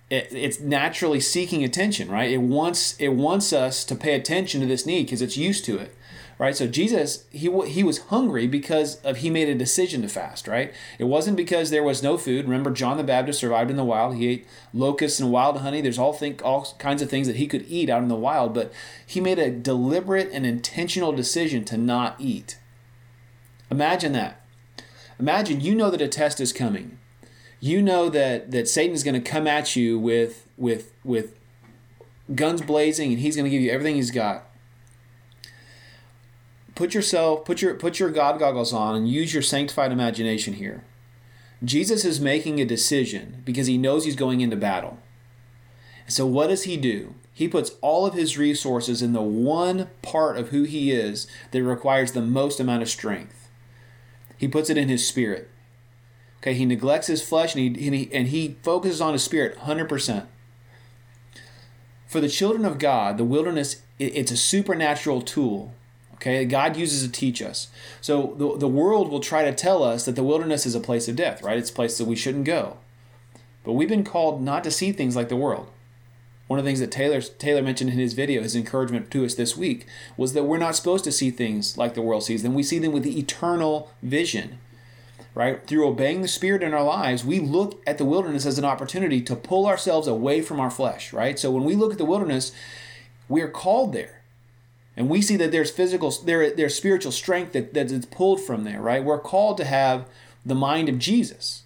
it, 0.09 0.27
it's 0.31 0.59
naturally 0.59 1.19
seeking 1.19 1.63
attention, 1.63 2.09
right? 2.09 2.29
It 2.29 2.41
wants 2.41 2.95
it 2.99 3.09
wants 3.09 3.51
us 3.51 3.83
to 3.85 3.95
pay 3.95 4.13
attention 4.13 4.61
to 4.61 4.67
this 4.67 4.85
need 4.85 5.03
because 5.03 5.21
it's 5.21 5.37
used 5.37 5.65
to 5.65 5.77
it, 5.77 5.95
right? 6.37 6.55
So 6.55 6.67
Jesus 6.67 7.25
he 7.31 7.49
he 7.67 7.83
was 7.83 7.97
hungry 8.05 8.45
because 8.45 8.97
of 8.97 9.17
he 9.17 9.31
made 9.31 9.49
a 9.49 9.55
decision 9.55 10.03
to 10.03 10.07
fast, 10.07 10.47
right? 10.47 10.71
It 10.99 11.05
wasn't 11.05 11.37
because 11.37 11.71
there 11.71 11.83
was 11.83 12.03
no 12.03 12.17
food. 12.17 12.45
Remember, 12.45 12.69
John 12.69 12.97
the 12.97 13.03
Baptist 13.03 13.39
survived 13.39 13.71
in 13.71 13.77
the 13.77 13.83
wild. 13.83 14.15
He 14.15 14.27
ate 14.27 14.47
locusts 14.73 15.19
and 15.19 15.31
wild 15.31 15.57
honey. 15.61 15.81
There's 15.81 15.99
all 15.99 16.13
think 16.13 16.43
all 16.45 16.75
kinds 16.77 17.01
of 17.01 17.09
things 17.09 17.25
that 17.25 17.37
he 17.37 17.47
could 17.47 17.65
eat 17.67 17.89
out 17.89 18.03
in 18.03 18.09
the 18.09 18.15
wild, 18.15 18.53
but 18.53 18.71
he 19.05 19.19
made 19.19 19.39
a 19.39 19.49
deliberate 19.49 20.29
and 20.31 20.45
intentional 20.45 21.13
decision 21.13 21.65
to 21.65 21.77
not 21.77 22.15
eat. 22.19 22.59
Imagine 23.71 24.11
that. 24.11 24.41
Imagine 25.17 25.61
you 25.61 25.73
know 25.73 25.89
that 25.89 26.01
a 26.01 26.07
test 26.07 26.39
is 26.39 26.53
coming 26.53 26.99
you 27.65 27.81
know 27.81 28.09
that 28.09 28.51
that 28.51 28.67
Satan 28.67 28.95
is 28.95 29.03
going 29.03 29.21
to 29.21 29.31
come 29.31 29.47
at 29.47 29.75
you 29.75 29.97
with 29.97 30.47
with 30.55 30.93
with 31.03 31.35
guns 32.33 32.61
blazing 32.61 33.11
and 33.11 33.19
he's 33.19 33.35
going 33.35 33.45
to 33.45 33.49
give 33.49 33.61
you 33.61 33.71
everything 33.71 33.95
he's 33.95 34.11
got. 34.11 34.45
Put 36.75 36.93
yourself 36.93 37.43
put 37.43 37.61
your 37.63 37.73
put 37.73 37.99
your 37.99 38.11
God 38.11 38.37
goggles 38.37 38.71
on 38.71 38.95
and 38.95 39.09
use 39.09 39.33
your 39.33 39.41
sanctified 39.41 39.91
imagination 39.91 40.53
here. 40.53 40.83
Jesus 41.63 42.05
is 42.05 42.19
making 42.19 42.61
a 42.61 42.65
decision 42.65 43.41
because 43.45 43.65
he 43.65 43.77
knows 43.79 44.05
he's 44.05 44.15
going 44.15 44.41
into 44.41 44.55
battle. 44.55 44.99
So 46.07 46.27
what 46.27 46.47
does 46.47 46.63
he 46.63 46.77
do? 46.77 47.15
He 47.33 47.47
puts 47.47 47.71
all 47.81 48.05
of 48.05 48.13
his 48.13 48.37
resources 48.37 49.01
in 49.01 49.13
the 49.13 49.23
one 49.23 49.89
part 50.03 50.37
of 50.37 50.49
who 50.49 50.63
he 50.63 50.91
is 50.91 51.27
that 51.49 51.63
requires 51.63 52.11
the 52.11 52.21
most 52.21 52.59
amount 52.59 52.83
of 52.83 52.89
strength. 52.89 53.49
He 54.37 54.47
puts 54.47 54.69
it 54.69 54.77
in 54.77 54.87
his 54.87 55.07
spirit. 55.07 55.49
Okay, 56.45 56.53
he 56.53 56.65
neglects 56.65 57.07
his 57.07 57.27
flesh 57.27 57.55
and 57.55 57.75
he, 57.75 57.87
and 57.87 57.95
he, 57.95 58.09
and 58.13 58.27
he 58.27 58.55
focuses 58.61 59.01
on 59.01 59.13
his 59.13 59.23
spirit 59.23 59.57
100%. 59.61 60.27
For 62.05 62.21
the 62.21 62.29
children 62.29 62.65
of 62.65 62.77
God, 62.77 63.17
the 63.17 63.23
wilderness, 63.23 63.81
it's 63.97 64.31
a 64.31 64.37
supernatural 64.37 65.23
tool. 65.23 65.73
Okay, 66.13 66.45
God 66.45 66.77
uses 66.77 67.03
to 67.03 67.11
teach 67.11 67.41
us. 67.41 67.69
So 67.99 68.35
the, 68.37 68.59
the 68.59 68.67
world 68.67 69.09
will 69.09 69.21
try 69.21 69.43
to 69.43 69.55
tell 69.55 69.81
us 69.81 70.05
that 70.05 70.15
the 70.15 70.23
wilderness 70.23 70.67
is 70.67 70.75
a 70.75 70.79
place 70.79 71.07
of 71.07 71.15
death, 71.15 71.41
right? 71.41 71.57
It's 71.57 71.71
a 71.71 71.73
place 71.73 71.97
that 71.97 72.05
we 72.05 72.15
shouldn't 72.15 72.45
go. 72.45 72.77
But 73.63 73.73
we've 73.73 73.89
been 73.89 74.03
called 74.03 74.43
not 74.43 74.63
to 74.65 74.71
see 74.71 74.91
things 74.91 75.15
like 75.15 75.29
the 75.29 75.35
world. 75.35 75.67
One 76.45 76.59
of 76.59 76.63
the 76.63 76.69
things 76.69 76.79
that 76.79 76.91
Taylor 76.91 77.21
Taylor 77.21 77.63
mentioned 77.63 77.89
in 77.89 77.97
his 77.97 78.13
video, 78.13 78.43
his 78.43 78.55
encouragement 78.55 79.09
to 79.09 79.25
us 79.25 79.33
this 79.33 79.57
week, 79.57 79.87
was 80.15 80.33
that 80.33 80.43
we're 80.43 80.59
not 80.59 80.75
supposed 80.75 81.03
to 81.05 81.11
see 81.11 81.31
things 81.31 81.75
like 81.75 81.95
the 81.95 82.03
world 82.03 82.23
sees 82.23 82.43
them. 82.43 82.53
We 82.53 82.61
see 82.61 82.77
them 82.77 82.91
with 82.91 83.01
the 83.01 83.17
eternal 83.17 83.89
vision 84.03 84.59
right? 85.35 85.67
Through 85.67 85.85
obeying 85.85 86.21
the 86.21 86.27
Spirit 86.27 86.63
in 86.63 86.73
our 86.73 86.83
lives, 86.83 87.25
we 87.25 87.39
look 87.39 87.83
at 87.85 87.97
the 87.97 88.05
wilderness 88.05 88.45
as 88.45 88.57
an 88.57 88.65
opportunity 88.65 89.21
to 89.21 89.35
pull 89.35 89.67
ourselves 89.67 90.07
away 90.07 90.41
from 90.41 90.59
our 90.61 90.71
flesh, 90.71 91.11
right? 91.11 91.37
So 91.37 91.51
when 91.51 91.65
we 91.65 91.75
look 91.75 91.91
at 91.91 91.97
the 91.97 92.05
wilderness, 92.05 92.53
we 93.27 93.41
are 93.41 93.49
called 93.49 93.91
there. 93.93 94.23
And 94.97 95.09
we 95.09 95.21
see 95.21 95.35
that 95.35 95.51
there's 95.51 95.69
physical, 95.69 96.09
there, 96.09 96.49
there's 96.51 96.73
spiritual 96.73 97.11
strength 97.11 97.51
that, 97.51 97.73
that 97.73 97.91
is 97.91 98.05
pulled 98.05 98.41
from 98.41 98.63
there, 98.63 98.81
right? 98.81 99.03
We're 99.03 99.19
called 99.19 99.57
to 99.57 99.65
have 99.65 100.07
the 100.45 100.55
mind 100.55 100.87
of 100.87 100.99
Jesus. 100.99 101.63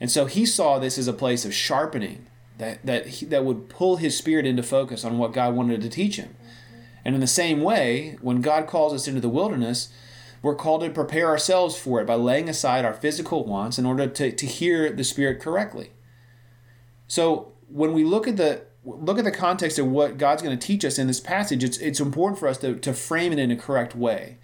And 0.00 0.10
so 0.10 0.24
he 0.24 0.46
saw 0.46 0.78
this 0.78 0.96
as 0.96 1.08
a 1.08 1.12
place 1.12 1.44
of 1.44 1.52
sharpening 1.52 2.26
that, 2.56 2.84
that, 2.86 3.06
he, 3.06 3.26
that 3.26 3.44
would 3.44 3.68
pull 3.68 3.96
his 3.96 4.16
spirit 4.16 4.46
into 4.46 4.62
focus 4.62 5.04
on 5.04 5.18
what 5.18 5.34
God 5.34 5.54
wanted 5.54 5.82
to 5.82 5.90
teach 5.90 6.16
him. 6.16 6.34
And 7.04 7.14
in 7.14 7.20
the 7.20 7.26
same 7.26 7.60
way, 7.60 8.16
when 8.22 8.40
God 8.40 8.66
calls 8.66 8.94
us 8.94 9.06
into 9.06 9.20
the 9.20 9.28
wilderness, 9.28 9.90
we're 10.48 10.54
called 10.54 10.80
to 10.80 10.88
prepare 10.88 11.26
ourselves 11.26 11.76
for 11.76 12.00
it 12.00 12.06
by 12.06 12.14
laying 12.14 12.48
aside 12.48 12.82
our 12.82 12.94
physical 12.94 13.44
wants 13.44 13.78
in 13.78 13.84
order 13.84 14.06
to, 14.06 14.32
to 14.32 14.46
hear 14.46 14.90
the 14.90 15.04
Spirit 15.04 15.40
correctly. 15.40 15.90
So 17.06 17.52
when 17.68 17.92
we 17.92 18.02
look 18.02 18.26
at 18.26 18.38
the 18.38 18.62
look 18.82 19.18
at 19.18 19.24
the 19.24 19.30
context 19.30 19.78
of 19.78 19.86
what 19.86 20.16
God's 20.16 20.40
going 20.40 20.58
to 20.58 20.66
teach 20.66 20.86
us 20.86 20.98
in 20.98 21.06
this 21.06 21.20
passage, 21.20 21.62
it's 21.62 21.76
it's 21.76 22.00
important 22.00 22.38
for 22.38 22.48
us 22.48 22.56
to, 22.58 22.76
to 22.76 22.94
frame 22.94 23.30
it 23.30 23.38
in 23.38 23.50
a 23.50 23.56
correct 23.56 23.94
way. 23.94 24.38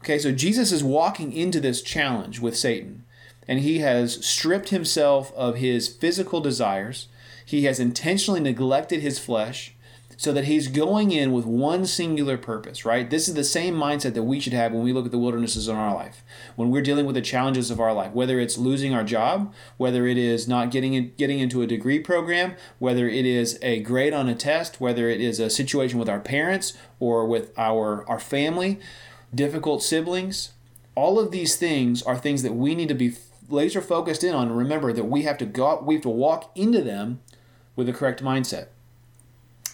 Okay, 0.00 0.18
so 0.18 0.32
Jesus 0.32 0.72
is 0.72 0.82
walking 0.82 1.32
into 1.32 1.60
this 1.60 1.80
challenge 1.80 2.40
with 2.40 2.56
Satan, 2.56 3.04
and 3.46 3.60
he 3.60 3.78
has 3.78 4.26
stripped 4.26 4.70
himself 4.70 5.32
of 5.34 5.56
his 5.56 5.86
physical 5.86 6.40
desires. 6.40 7.06
He 7.44 7.66
has 7.66 7.78
intentionally 7.78 8.40
neglected 8.40 9.00
his 9.00 9.20
flesh 9.20 9.75
so 10.16 10.32
that 10.32 10.46
he's 10.46 10.68
going 10.68 11.10
in 11.10 11.30
with 11.32 11.44
one 11.44 11.84
singular 11.84 12.38
purpose, 12.38 12.84
right? 12.86 13.10
This 13.10 13.28
is 13.28 13.34
the 13.34 13.44
same 13.44 13.74
mindset 13.74 14.14
that 14.14 14.22
we 14.22 14.40
should 14.40 14.54
have 14.54 14.72
when 14.72 14.82
we 14.82 14.92
look 14.92 15.04
at 15.04 15.12
the 15.12 15.18
wildernesses 15.18 15.68
in 15.68 15.76
our 15.76 15.94
life. 15.94 16.22
When 16.56 16.70
we're 16.70 16.82
dealing 16.82 17.04
with 17.04 17.14
the 17.16 17.22
challenges 17.22 17.70
of 17.70 17.80
our 17.80 17.92
life, 17.92 18.12
whether 18.12 18.40
it's 18.40 18.56
losing 18.56 18.94
our 18.94 19.04
job, 19.04 19.52
whether 19.76 20.06
it 20.06 20.16
is 20.16 20.48
not 20.48 20.70
getting 20.70 20.94
in, 20.94 21.12
getting 21.18 21.38
into 21.38 21.60
a 21.60 21.66
degree 21.66 21.98
program, 21.98 22.54
whether 22.78 23.06
it 23.06 23.26
is 23.26 23.58
a 23.60 23.80
grade 23.80 24.14
on 24.14 24.28
a 24.28 24.34
test, 24.34 24.80
whether 24.80 25.10
it 25.10 25.20
is 25.20 25.38
a 25.38 25.50
situation 25.50 25.98
with 25.98 26.08
our 26.08 26.20
parents 26.20 26.72
or 26.98 27.26
with 27.26 27.52
our 27.58 28.08
our 28.08 28.18
family, 28.18 28.80
difficult 29.34 29.82
siblings, 29.82 30.52
all 30.94 31.18
of 31.18 31.30
these 31.30 31.56
things 31.56 32.02
are 32.02 32.16
things 32.16 32.42
that 32.42 32.54
we 32.54 32.74
need 32.74 32.88
to 32.88 32.94
be 32.94 33.14
laser 33.48 33.80
focused 33.80 34.24
in 34.24 34.34
on 34.34 34.50
remember 34.50 34.92
that 34.92 35.04
we 35.04 35.22
have 35.22 35.38
to 35.38 35.46
go 35.46 35.80
we 35.86 35.94
have 35.94 36.02
to 36.02 36.08
walk 36.08 36.50
into 36.56 36.82
them 36.82 37.20
with 37.76 37.86
the 37.86 37.92
correct 37.92 38.24
mindset. 38.24 38.68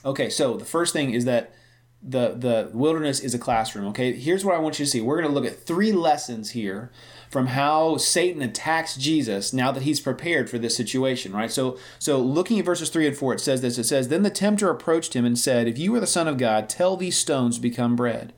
Okay, 0.05 0.29
so 0.31 0.57
the 0.57 0.65
first 0.65 0.93
thing 0.93 1.13
is 1.13 1.25
that 1.25 1.53
the 2.03 2.35
the 2.37 2.71
wilderness 2.73 3.21
is 3.21 3.35
a 3.35 3.39
classroom. 3.39 3.87
Okay, 3.89 4.13
here's 4.13 4.45
what 4.45 4.57
I 4.57 4.59
want 4.59 4.79
you 4.79 4.85
to 4.85 4.91
see. 4.91 5.01
We're 5.01 5.21
going 5.21 5.33
to 5.33 5.35
look 5.35 5.51
at 5.51 5.65
three 5.65 5.93
lessons 5.93 6.51
here 6.51 6.91
from 7.31 7.49
how 7.49 7.97
Satan 7.97 8.43
attacks 8.43 8.97
Jesus 8.97 9.53
now 9.53 9.71
that 9.71 9.85
he's 9.85 10.01
prepared 10.01 10.51
for 10.51 10.59
this 10.59 10.77
situation. 10.77 11.33
Right. 11.33 11.51
So 11.51 11.79
so 11.99 12.21
looking 12.21 12.59
at 12.59 12.65
verses 12.65 12.91
three 12.91 13.07
and 13.07 13.17
four, 13.17 13.35
it 13.35 13.41
says 13.41 13.61
this. 13.61 13.79
It 13.79 13.85
says, 13.85 14.09
"Then 14.09 14.25
the 14.25 14.31
tempter 14.31 14.69
approached 14.69 15.15
him 15.15 15.25
and 15.25 15.39
said, 15.39 15.69
If 15.69 15.79
you 15.79 15.95
are 15.95 16.01
the 16.01 16.07
Son 16.07 16.27
of 16.27 16.39
God, 16.39 16.69
tell 16.69 16.97
these 16.97 17.17
stones 17.17 17.57
to 17.57 17.63
become 17.63 17.95
bread." 17.95 18.33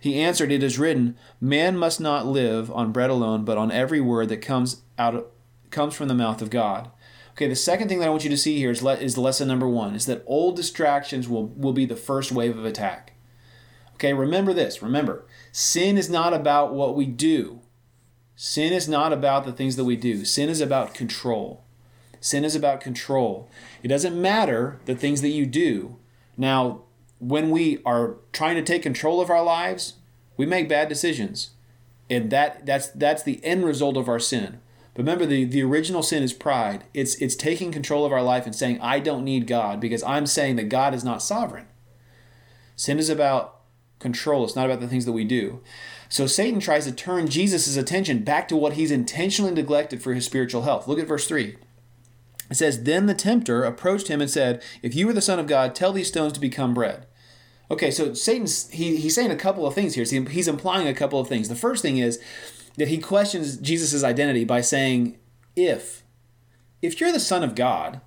He 0.00 0.18
answered, 0.18 0.50
It 0.50 0.62
is 0.62 0.78
written, 0.78 1.16
Man 1.40 1.76
must 1.76 2.00
not 2.00 2.26
live 2.26 2.70
on 2.70 2.90
bread 2.90 3.10
alone, 3.10 3.44
but 3.44 3.58
on 3.58 3.70
every 3.70 4.00
word 4.00 4.30
that 4.30 4.38
comes 4.38 4.80
out 4.98 5.30
comes 5.70 5.94
from 5.94 6.08
the 6.08 6.14
mouth 6.14 6.40
of 6.42 6.50
God. 6.50 6.90
Okay, 7.40 7.48
the 7.48 7.56
second 7.56 7.88
thing 7.88 8.00
that 8.00 8.06
I 8.06 8.10
want 8.10 8.22
you 8.22 8.28
to 8.28 8.36
see 8.36 8.58
here 8.58 8.70
is, 8.70 8.82
le- 8.82 8.98
is 8.98 9.16
lesson 9.16 9.48
number 9.48 9.66
one 9.66 9.94
is 9.94 10.04
that 10.04 10.22
old 10.26 10.56
distractions 10.56 11.26
will, 11.26 11.46
will 11.46 11.72
be 11.72 11.86
the 11.86 11.96
first 11.96 12.30
wave 12.30 12.58
of 12.58 12.66
attack. 12.66 13.14
Okay, 13.94 14.12
remember 14.12 14.52
this. 14.52 14.82
Remember, 14.82 15.24
sin 15.50 15.96
is 15.96 16.10
not 16.10 16.34
about 16.34 16.74
what 16.74 16.94
we 16.94 17.06
do. 17.06 17.62
Sin 18.36 18.74
is 18.74 18.90
not 18.90 19.10
about 19.10 19.46
the 19.46 19.54
things 19.54 19.76
that 19.76 19.86
we 19.86 19.96
do. 19.96 20.22
Sin 20.26 20.50
is 20.50 20.60
about 20.60 20.92
control. 20.92 21.64
Sin 22.20 22.44
is 22.44 22.54
about 22.54 22.82
control. 22.82 23.48
It 23.82 23.88
doesn't 23.88 24.20
matter 24.20 24.78
the 24.84 24.94
things 24.94 25.22
that 25.22 25.28
you 25.30 25.46
do. 25.46 25.96
Now, 26.36 26.82
when 27.20 27.48
we 27.48 27.80
are 27.86 28.16
trying 28.34 28.56
to 28.56 28.62
take 28.62 28.82
control 28.82 29.18
of 29.18 29.30
our 29.30 29.42
lives, 29.42 29.94
we 30.36 30.44
make 30.44 30.68
bad 30.68 30.90
decisions. 30.90 31.52
And 32.10 32.30
that 32.32 32.66
that's 32.66 32.88
that's 32.88 33.22
the 33.22 33.42
end 33.42 33.64
result 33.64 33.96
of 33.96 34.10
our 34.10 34.18
sin. 34.18 34.60
But 34.94 35.02
remember 35.02 35.26
the, 35.26 35.44
the 35.44 35.62
original 35.62 36.02
sin 36.02 36.22
is 36.22 36.32
pride. 36.32 36.84
It's 36.92 37.14
it's 37.16 37.36
taking 37.36 37.72
control 37.72 38.04
of 38.04 38.12
our 38.12 38.22
life 38.22 38.44
and 38.44 38.54
saying, 38.54 38.80
I 38.80 38.98
don't 38.98 39.24
need 39.24 39.46
God 39.46 39.80
because 39.80 40.02
I'm 40.02 40.26
saying 40.26 40.56
that 40.56 40.68
God 40.68 40.94
is 40.94 41.04
not 41.04 41.22
sovereign. 41.22 41.66
Sin 42.76 42.98
is 42.98 43.08
about 43.08 43.60
control, 43.98 44.44
it's 44.44 44.56
not 44.56 44.66
about 44.66 44.80
the 44.80 44.88
things 44.88 45.04
that 45.04 45.12
we 45.12 45.24
do. 45.24 45.60
So 46.08 46.26
Satan 46.26 46.58
tries 46.58 46.86
to 46.86 46.92
turn 46.92 47.28
Jesus' 47.28 47.76
attention 47.76 48.24
back 48.24 48.48
to 48.48 48.56
what 48.56 48.72
he's 48.72 48.90
intentionally 48.90 49.52
neglected 49.52 50.02
for 50.02 50.12
his 50.14 50.24
spiritual 50.24 50.62
health. 50.62 50.88
Look 50.88 50.98
at 50.98 51.06
verse 51.06 51.28
3. 51.28 51.56
It 52.50 52.56
says, 52.56 52.82
Then 52.82 53.06
the 53.06 53.14
tempter 53.14 53.62
approached 53.62 54.08
him 54.08 54.20
and 54.20 54.28
said, 54.28 54.62
If 54.82 54.94
you 54.94 55.08
are 55.08 55.12
the 55.12 55.20
Son 55.20 55.38
of 55.38 55.46
God, 55.46 55.74
tell 55.74 55.92
these 55.92 56.08
stones 56.08 56.32
to 56.32 56.40
become 56.40 56.74
bread. 56.74 57.06
Okay, 57.70 57.92
so 57.92 58.12
Satan's 58.14 58.68
he, 58.70 58.96
he's 58.96 59.14
saying 59.14 59.30
a 59.30 59.36
couple 59.36 59.64
of 59.64 59.74
things 59.74 59.94
here. 59.94 60.04
He's 60.04 60.48
implying 60.48 60.88
a 60.88 60.94
couple 60.94 61.20
of 61.20 61.28
things. 61.28 61.48
The 61.48 61.54
first 61.54 61.82
thing 61.82 61.98
is 61.98 62.20
that 62.76 62.88
he 62.88 62.98
questions 62.98 63.56
Jesus' 63.56 64.04
identity 64.04 64.44
by 64.44 64.60
saying, 64.60 65.18
if 65.56 66.02
if 66.82 67.00
you're 67.00 67.12
the 67.12 67.20
son 67.20 67.42
of 67.42 67.54
God, 67.54 68.00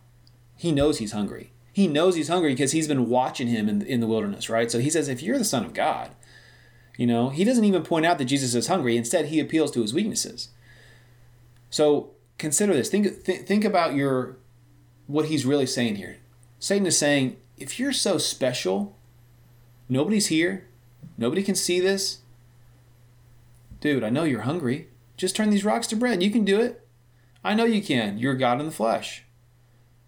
he 0.57 0.71
knows 0.71 0.97
he's 0.97 1.11
hungry. 1.11 1.51
He 1.71 1.87
knows 1.87 2.15
he's 2.15 2.27
hungry 2.27 2.53
because 2.53 2.71
he's 2.71 2.87
been 2.87 3.09
watching 3.09 3.47
him 3.47 3.67
in, 3.69 3.81
in 3.81 3.99
the 3.99 4.07
wilderness, 4.07 4.49
right? 4.49 4.71
So 4.71 4.79
he 4.79 4.89
says, 4.89 5.07
if 5.07 5.21
you're 5.21 5.37
the 5.37 5.45
son 5.45 5.65
of 5.65 5.73
God, 5.73 6.11
you 6.97 7.07
know, 7.07 7.29
he 7.29 7.43
doesn't 7.43 7.63
even 7.63 7.83
point 7.83 8.05
out 8.05 8.17
that 8.19 8.25
Jesus 8.25 8.53
is 8.53 8.67
hungry. 8.67 8.95
Instead, 8.95 9.25
he 9.25 9.39
appeals 9.39 9.71
to 9.71 9.81
his 9.81 9.93
weaknesses. 9.93 10.49
So 11.69 12.11
consider 12.37 12.73
this. 12.73 12.89
Think, 12.89 13.25
th- 13.25 13.41
think 13.41 13.65
about 13.65 13.95
your 13.95 14.37
what 15.07 15.25
he's 15.25 15.45
really 15.45 15.65
saying 15.65 15.95
here. 15.95 16.17
Satan 16.59 16.87
is 16.87 16.97
saying, 16.97 17.37
if 17.57 17.79
you're 17.79 17.93
so 17.93 18.17
special, 18.17 18.95
nobody's 19.89 20.27
here, 20.27 20.67
nobody 21.17 21.43
can 21.43 21.55
see 21.55 21.79
this, 21.79 22.19
Dude, 23.83 24.05
I 24.05 24.09
know 24.09 24.23
you're 24.23 24.43
hungry. 24.43 24.87
Just 25.17 25.35
turn 25.35 25.49
these 25.49 25.65
rocks 25.65 25.87
to 25.87 25.97
bread. 25.97 26.23
You 26.23 26.31
can 26.31 26.45
do 26.45 26.61
it. 26.61 26.87
I 27.43 27.53
know 27.53 27.65
you 27.65 27.83
can. 27.83 28.17
You're 28.17 28.33
God 28.33 28.61
in 28.61 28.65
the 28.65 28.71
flesh. 28.71 29.25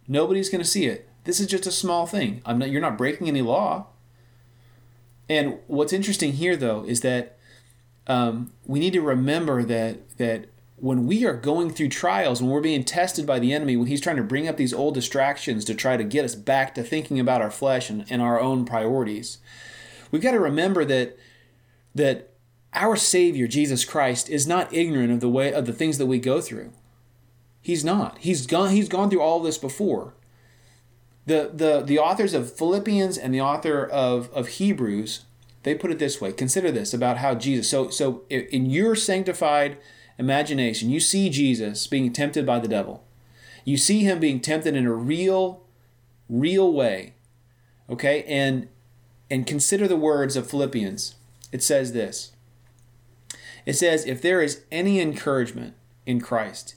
Nobody's 0.08 0.48
going 0.48 0.64
to 0.64 0.70
see 0.70 0.86
it. 0.86 1.10
This 1.26 1.42
is 1.42 1.48
just 1.48 1.68
a 1.68 1.72
small 1.72 2.08
thing. 2.08 2.42
Not, 2.48 2.70
you're 2.70 2.80
not 2.80 2.98
breaking 2.98 3.28
any 3.28 3.42
law. 3.42 3.88
And 5.28 5.58
what's 5.68 5.92
interesting 5.92 6.32
here, 6.32 6.56
though, 6.56 6.86
is 6.86 7.02
that 7.02 7.38
um, 8.08 8.54
we 8.66 8.80
need 8.80 8.94
to 8.94 9.02
remember 9.02 9.62
that 9.64 10.18
that 10.20 10.46
when 10.78 11.06
we 11.06 11.26
are 11.26 11.36
going 11.36 11.70
through 11.70 11.90
trials, 11.90 12.42
when 12.42 12.52
we're 12.52 12.62
being 12.62 12.86
tested 12.86 13.28
by 13.28 13.40
the 13.40 13.52
enemy, 13.52 13.76
when 13.76 13.88
he's 13.88 14.00
trying 14.00 14.16
to 14.16 14.24
bring 14.24 14.48
up 14.48 14.56
these 14.56 14.74
old 14.74 14.94
distractions 14.94 15.66
to 15.66 15.76
try 15.76 15.98
to 15.98 16.04
get 16.06 16.24
us 16.24 16.36
back 16.36 16.76
to 16.76 16.84
thinking 16.84 17.20
about 17.20 17.42
our 17.42 17.52
flesh 17.52 17.90
and, 17.90 18.06
and 18.10 18.22
our 18.22 18.40
own 18.40 18.64
priorities, 18.64 19.40
we've 20.12 20.22
got 20.22 20.32
to 20.32 20.40
remember 20.40 20.86
that 20.86 21.18
that 21.94 22.35
our 22.76 22.96
Savior, 22.96 23.48
Jesus 23.48 23.86
Christ, 23.86 24.30
is 24.30 24.46
not 24.46 24.74
ignorant 24.74 25.12
of 25.12 25.20
the 25.20 25.30
way 25.30 25.54
of 25.54 25.66
the 25.66 25.74
things 25.74 25.98
that 25.98 26.06
we 26.06 26.20
go 26.20 26.42
through. 26.42 26.72
He's 27.62 27.84
not. 27.84 28.20
He's 28.20 28.46
gone 28.46 28.70
he's 28.72 28.90
gone 28.90 29.10
through 29.10 29.22
all 29.22 29.40
this 29.40 29.58
before. 29.58 30.14
The 31.26 31.50
the 31.52 31.82
the 31.82 31.98
authors 31.98 32.34
of 32.34 32.56
Philippians 32.56 33.18
and 33.18 33.34
the 33.34 33.42
author 33.42 33.84
of, 33.84 34.30
of 34.34 34.48
Hebrews, 34.50 35.26
they 35.64 35.74
put 35.74 35.90
it 35.90 35.98
this 35.98 36.22
way. 36.22 36.32
Consider 36.32 36.72
this 36.72 36.94
about 36.94 37.18
how 37.18 37.34
Jesus 37.34 37.68
so 37.68 37.90
so 37.90 38.22
in 38.30 38.70
your 38.70 38.96
sanctified 38.96 39.78
imagination, 40.18 40.90
you 40.90 41.00
see 41.00 41.30
Jesus 41.30 41.88
being 41.88 42.14
tempted 42.14 42.46
by 42.46 42.60
the 42.60 42.68
devil. 42.68 43.04
You 43.64 43.78
see 43.78 44.02
him 44.02 44.20
being 44.20 44.40
tempted 44.40 44.76
in 44.76 44.86
a 44.86 44.94
real, 44.94 45.64
real 46.30 46.72
way. 46.72 47.16
Okay? 47.90 48.24
And 48.24 48.68
and 49.30 49.48
consider 49.48 49.88
the 49.88 49.96
words 49.96 50.36
of 50.36 50.50
Philippians. 50.50 51.16
It 51.52 51.64
says 51.64 51.94
this. 51.94 52.34
It 53.66 53.74
says, 53.74 54.06
if 54.06 54.22
there 54.22 54.42
is 54.42 54.64
any 54.72 55.00
encouragement 55.00 55.76
in 56.06 56.22
Christ, 56.22 56.76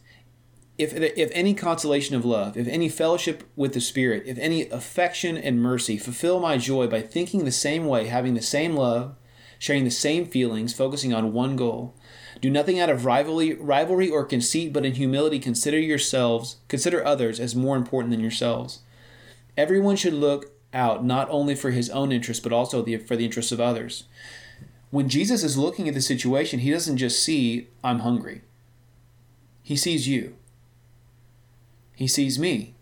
if, 0.79 0.95
if 0.95 1.31
any 1.33 1.55
consolation 1.55 2.15
of 2.17 2.25
love, 2.25 2.57
if 2.57 2.69
any 2.69 2.89
fellowship 2.89 3.43
with 3.57 3.75
the 3.75 3.81
Spirit, 3.81 4.23
if 4.27 4.39
any 4.39 4.69
affection 4.71 5.37
and 5.37 5.61
mercy, 5.61 5.99
fulfill 5.99 6.41
my 6.41 6.57
joy 6.57 6.87
by 6.87 7.03
thinking 7.03 7.45
the 7.45 7.51
same 7.51 7.85
way, 7.85 8.07
having 8.07 8.35
the 8.35 8.43
same 8.43 8.75
love, 8.75 9.17
sharing 9.59 9.85
the 9.85 9.91
same 9.91 10.25
feelings, 10.25 10.73
focusing 10.73 11.13
on 11.13 11.33
one 11.33 11.57
goal. 11.57 11.95
Do 12.41 12.49
nothing 12.49 12.79
out 12.79 12.89
of 12.89 13.05
rivalry, 13.05 13.55
rivalry 13.55 14.09
or 14.09 14.25
conceit, 14.25 14.73
but 14.73 14.87
in 14.87 14.95
humility 14.95 15.41
consider 15.41 15.79
yourselves, 15.79 16.59
consider 16.69 17.05
others 17.05 17.41
as 17.41 17.57
more 17.57 17.77
important 17.77 18.13
than 18.13 18.21
yourselves. 18.21 18.81
Everyone 19.57 19.97
should 19.97 20.15
look 20.15 20.53
out 20.73 21.05
not 21.05 21.29
only 21.31 21.57
for 21.57 21.73
his 21.73 21.91
own 21.91 22.13
interests, 22.13 22.43
but 22.43 22.53
also 22.53 22.83
the, 22.83 22.97
for 22.99 23.17
the 23.17 23.25
interests 23.25 23.51
of 23.51 23.61
others 23.61 24.05
when 24.91 25.09
Jesus 25.09 25.45
is 25.45 25.59
looking 25.59 25.89
at 25.89 25.95
the 25.95 26.01
situation, 26.01 26.61
he 26.61 26.71
doesn't 26.71 26.97
just 26.97 27.23
see, 27.23 27.69
I'm 27.85 28.01
hungry. 28.01 28.43
He 29.63 29.77
sees 29.77 30.09
you. 30.09 30.37
He 31.95 32.07
sees 32.07 32.39
me. 32.39 32.75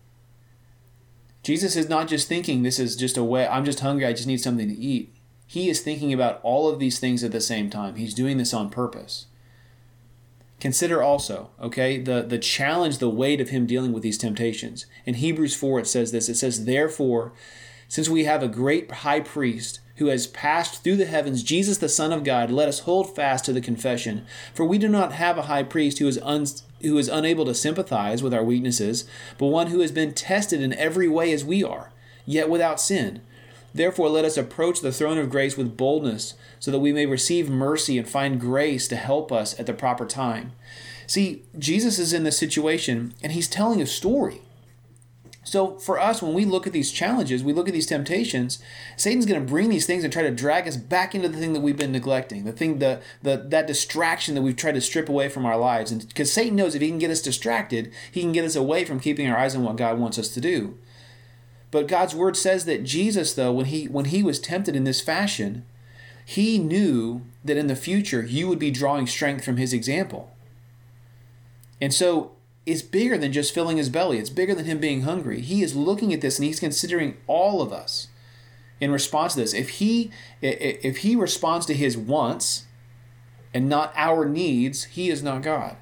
Jesus 1.43 1.75
is 1.75 1.89
not 1.89 2.07
just 2.07 2.27
thinking 2.27 2.63
this 2.63 2.79
is 2.79 2.95
just 2.95 3.17
a 3.17 3.23
way, 3.23 3.47
I'm 3.47 3.65
just 3.65 3.79
hungry, 3.79 4.05
I 4.05 4.13
just 4.13 4.27
need 4.27 4.41
something 4.41 4.67
to 4.67 4.77
eat. 4.77 5.13
He 5.45 5.69
is 5.69 5.81
thinking 5.81 6.11
about 6.11 6.41
all 6.43 6.67
of 6.69 6.79
these 6.79 6.99
things 6.99 7.23
at 7.23 7.31
the 7.31 7.41
same 7.41 7.69
time. 7.69 7.95
He's 7.95 8.13
doing 8.13 8.37
this 8.37 8.53
on 8.53 8.69
purpose. 8.69 9.27
Consider 10.59 11.03
also, 11.03 11.51
okay, 11.61 12.01
the, 12.01 12.21
the 12.23 12.39
challenge, 12.39 12.97
the 12.97 13.09
weight 13.09 13.39
of 13.39 13.49
him 13.49 13.65
dealing 13.65 13.93
with 13.93 14.03
these 14.03 14.17
temptations. 14.17 14.87
In 15.05 15.15
Hebrews 15.15 15.55
4, 15.55 15.79
it 15.79 15.87
says 15.87 16.11
this 16.11 16.29
it 16.29 16.35
says, 16.35 16.65
Therefore, 16.65 17.31
since 17.87 18.09
we 18.09 18.25
have 18.25 18.43
a 18.43 18.47
great 18.47 18.91
high 18.91 19.19
priest 19.21 19.79
who 19.97 20.07
has 20.07 20.27
passed 20.27 20.83
through 20.83 20.95
the 20.95 21.05
heavens, 21.05 21.43
Jesus 21.43 21.77
the 21.77 21.89
Son 21.89 22.13
of 22.13 22.23
God, 22.23 22.51
let 22.51 22.67
us 22.67 22.79
hold 22.79 23.15
fast 23.15 23.45
to 23.45 23.53
the 23.53 23.61
confession. 23.61 24.25
For 24.53 24.65
we 24.65 24.77
do 24.77 24.87
not 24.87 25.13
have 25.13 25.37
a 25.37 25.43
high 25.43 25.63
priest 25.63 25.99
who 25.99 26.07
is, 26.07 26.19
un- 26.23 26.45
who 26.81 26.97
is 26.97 27.07
unable 27.07 27.45
to 27.45 27.55
sympathize 27.55 28.23
with 28.23 28.33
our 28.33 28.43
weaknesses, 28.43 29.07
but 29.37 29.47
one 29.47 29.67
who 29.67 29.81
has 29.81 29.91
been 29.91 30.13
tested 30.13 30.61
in 30.61 30.73
every 30.73 31.07
way 31.07 31.33
as 31.33 31.43
we 31.43 31.63
are, 31.63 31.91
yet 32.25 32.49
without 32.49 32.79
sin. 32.79 33.21
Therefore, 33.73 34.09
let 34.09 34.25
us 34.25 34.37
approach 34.37 34.81
the 34.81 34.91
throne 34.91 35.17
of 35.17 35.29
grace 35.29 35.57
with 35.57 35.77
boldness, 35.77 36.35
so 36.59 36.71
that 36.71 36.79
we 36.79 36.93
may 36.93 37.05
receive 37.05 37.49
mercy 37.49 37.97
and 37.97 38.07
find 38.07 38.39
grace 38.39 38.87
to 38.87 38.95
help 38.95 39.31
us 39.31 39.59
at 39.59 39.65
the 39.65 39.73
proper 39.73 40.05
time. 40.05 40.53
See, 41.05 41.43
Jesus 41.57 41.99
is 41.99 42.13
in 42.13 42.23
this 42.23 42.37
situation, 42.37 43.13
and 43.23 43.31
he's 43.31 43.47
telling 43.47 43.81
a 43.81 43.85
story. 43.85 44.41
So 45.47 45.77
for 45.79 45.97
us, 45.97 46.21
when 46.21 46.33
we 46.33 46.43
look 46.43 46.67
at 46.67 46.73
these 46.73 46.91
challenges, 46.91 47.41
we 47.41 47.53
look 47.53 47.69
at 47.69 47.73
these 47.73 47.85
temptations, 47.85 48.59
Satan's 48.97 49.25
going 49.25 49.39
to 49.39 49.47
bring 49.47 49.69
these 49.69 49.85
things 49.85 50.03
and 50.03 50.11
try 50.11 50.23
to 50.23 50.29
drag 50.29 50.67
us 50.67 50.75
back 50.75 51.15
into 51.15 51.29
the 51.29 51.37
thing 51.37 51.53
that 51.53 51.61
we've 51.61 51.77
been 51.77 51.93
neglecting, 51.93 52.43
the 52.43 52.51
thing, 52.51 52.79
the, 52.79 52.99
the 53.23 53.37
that 53.47 53.65
distraction 53.65 54.35
that 54.35 54.41
we've 54.41 54.57
tried 54.57 54.73
to 54.73 54.81
strip 54.81 55.07
away 55.07 55.29
from 55.29 55.45
our 55.45 55.57
lives. 55.57 55.89
And 55.89 56.05
because 56.05 56.33
Satan 56.33 56.57
knows 56.57 56.75
if 56.75 56.81
he 56.81 56.89
can 56.89 56.99
get 56.99 57.11
us 57.11 57.21
distracted, 57.21 57.93
he 58.11 58.19
can 58.19 58.33
get 58.33 58.43
us 58.43 58.57
away 58.57 58.83
from 58.83 58.99
keeping 58.99 59.29
our 59.29 59.37
eyes 59.37 59.55
on 59.55 59.63
what 59.63 59.77
God 59.77 59.97
wants 59.97 60.19
us 60.19 60.27
to 60.33 60.41
do. 60.41 60.77
But 61.71 61.87
God's 61.87 62.13
word 62.13 62.35
says 62.35 62.65
that 62.65 62.83
Jesus, 62.83 63.33
though, 63.33 63.53
when 63.53 63.67
he 63.67 63.85
when 63.85 64.05
he 64.05 64.23
was 64.23 64.41
tempted 64.41 64.75
in 64.75 64.83
this 64.83 64.99
fashion, 64.99 65.63
he 66.25 66.59
knew 66.59 67.21
that 67.45 67.55
in 67.55 67.67
the 67.67 67.75
future 67.77 68.21
you 68.21 68.49
would 68.49 68.59
be 68.59 68.69
drawing 68.69 69.07
strength 69.07 69.45
from 69.45 69.55
his 69.55 69.71
example. 69.71 70.29
And 71.79 71.93
so 71.93 72.31
is 72.67 72.83
bigger 72.83 73.17
than 73.17 73.31
just 73.31 73.53
filling 73.53 73.77
his 73.77 73.87
belly. 73.87 74.19
It's 74.19 74.29
bigger 74.29 74.53
than 74.53 74.65
him 74.65 74.77
being 74.77 75.03
hungry. 75.03 75.39
He 75.39 75.63
is 75.63 75.73
looking 75.73 76.13
at 76.13 76.19
this 76.19 76.37
and 76.37 76.45
he's 76.45 76.59
considering 76.59 77.15
all 77.25 77.61
of 77.61 77.71
us 77.71 78.09
in 78.81 78.91
response 78.91 79.33
to 79.33 79.39
this. 79.39 79.53
If 79.53 79.69
he 79.69 80.11
if 80.41 80.97
he 80.97 81.15
responds 81.15 81.65
to 81.67 81.73
his 81.73 81.97
wants 81.97 82.65
and 83.53 83.69
not 83.69 83.93
our 83.95 84.27
needs, 84.27 84.83
he 84.83 85.09
is 85.09 85.23
not 85.23 85.41
God. 85.43 85.77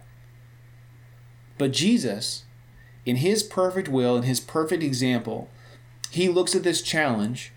But 1.58 1.74
Jesus, 1.74 2.44
in 3.04 3.16
his 3.16 3.42
perfect 3.42 3.90
will 3.90 4.16
and 4.16 4.26
his 4.26 4.40
perfect 4.40 4.84
example, 4.84 5.50
he 6.12 6.30
looks 6.30 6.54
at 6.54 6.64
this 6.64 6.84
challenge 6.84 7.52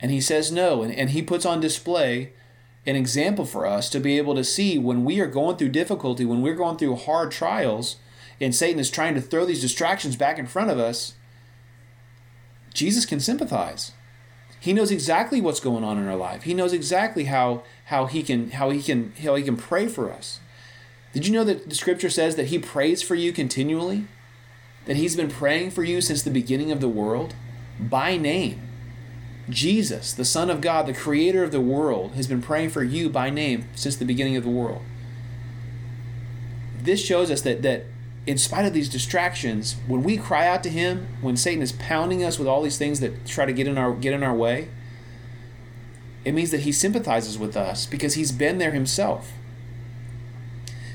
And 0.00 0.10
he 0.10 0.20
says 0.20 0.52
no. 0.52 0.82
And, 0.82 0.94
and 0.94 1.10
he 1.10 1.22
puts 1.22 1.44
on 1.44 1.60
display 1.60 2.32
an 2.86 2.96
example 2.96 3.44
for 3.44 3.66
us 3.66 3.90
to 3.90 4.00
be 4.00 4.16
able 4.16 4.34
to 4.34 4.44
see 4.44 4.78
when 4.78 5.04
we 5.04 5.20
are 5.20 5.26
going 5.26 5.56
through 5.56 5.70
difficulty, 5.70 6.24
when 6.24 6.40
we're 6.40 6.54
going 6.54 6.76
through 6.76 6.96
hard 6.96 7.30
trials, 7.30 7.96
and 8.40 8.54
Satan 8.54 8.80
is 8.80 8.90
trying 8.90 9.14
to 9.14 9.20
throw 9.20 9.44
these 9.44 9.60
distractions 9.60 10.16
back 10.16 10.38
in 10.38 10.46
front 10.46 10.70
of 10.70 10.78
us, 10.78 11.14
Jesus 12.72 13.04
can 13.04 13.20
sympathize. 13.20 13.92
He 14.60 14.72
knows 14.72 14.90
exactly 14.90 15.40
what's 15.40 15.60
going 15.60 15.84
on 15.84 15.98
in 15.98 16.08
our 16.08 16.16
life. 16.16 16.42
He 16.42 16.54
knows 16.54 16.72
exactly 16.72 17.24
how 17.24 17.62
how 17.86 18.06
he 18.06 18.22
can 18.22 18.50
how 18.50 18.70
he 18.70 18.82
can 18.82 19.12
how 19.22 19.34
he 19.34 19.42
can 19.42 19.56
pray 19.56 19.86
for 19.86 20.12
us. 20.12 20.40
Did 21.12 21.26
you 21.26 21.32
know 21.32 21.44
that 21.44 21.68
the 21.68 21.74
scripture 21.74 22.10
says 22.10 22.36
that 22.36 22.46
he 22.46 22.58
prays 22.58 23.02
for 23.02 23.14
you 23.14 23.32
continually? 23.32 24.06
That 24.86 24.96
he's 24.96 25.16
been 25.16 25.30
praying 25.30 25.70
for 25.70 25.84
you 25.84 26.00
since 26.00 26.22
the 26.22 26.30
beginning 26.30 26.72
of 26.72 26.80
the 26.80 26.88
world 26.88 27.34
by 27.78 28.16
name. 28.16 28.62
Jesus, 29.48 30.12
the 30.12 30.24
Son 30.24 30.50
of 30.50 30.60
God, 30.60 30.86
the 30.86 30.92
creator 30.92 31.42
of 31.42 31.52
the 31.52 31.60
world, 31.60 32.12
has 32.12 32.26
been 32.26 32.42
praying 32.42 32.70
for 32.70 32.82
you 32.82 33.08
by 33.08 33.30
name 33.30 33.68
since 33.74 33.96
the 33.96 34.04
beginning 34.04 34.36
of 34.36 34.44
the 34.44 34.50
world. 34.50 34.82
This 36.80 37.04
shows 37.04 37.30
us 37.30 37.42
that 37.42 37.62
that 37.62 37.84
in 38.26 38.36
spite 38.36 38.66
of 38.66 38.72
these 38.72 38.88
distractions, 38.88 39.76
when 39.86 40.02
we 40.02 40.16
cry 40.16 40.46
out 40.46 40.62
to 40.64 40.68
him, 40.68 41.08
when 41.20 41.36
Satan 41.36 41.62
is 41.62 41.72
pounding 41.72 42.22
us 42.22 42.38
with 42.38 42.46
all 42.46 42.62
these 42.62 42.78
things 42.78 43.00
that 43.00 43.26
try 43.26 43.46
to 43.46 43.52
get 43.52 43.66
in 43.66 43.78
our 43.78 43.92
get 43.94 44.12
in 44.12 44.22
our 44.22 44.34
way, 44.34 44.68
it 46.24 46.32
means 46.32 46.50
that 46.50 46.60
he 46.60 46.72
sympathizes 46.72 47.38
with 47.38 47.56
us 47.56 47.86
because 47.86 48.14
he's 48.14 48.32
been 48.32 48.58
there 48.58 48.72
himself. 48.72 49.32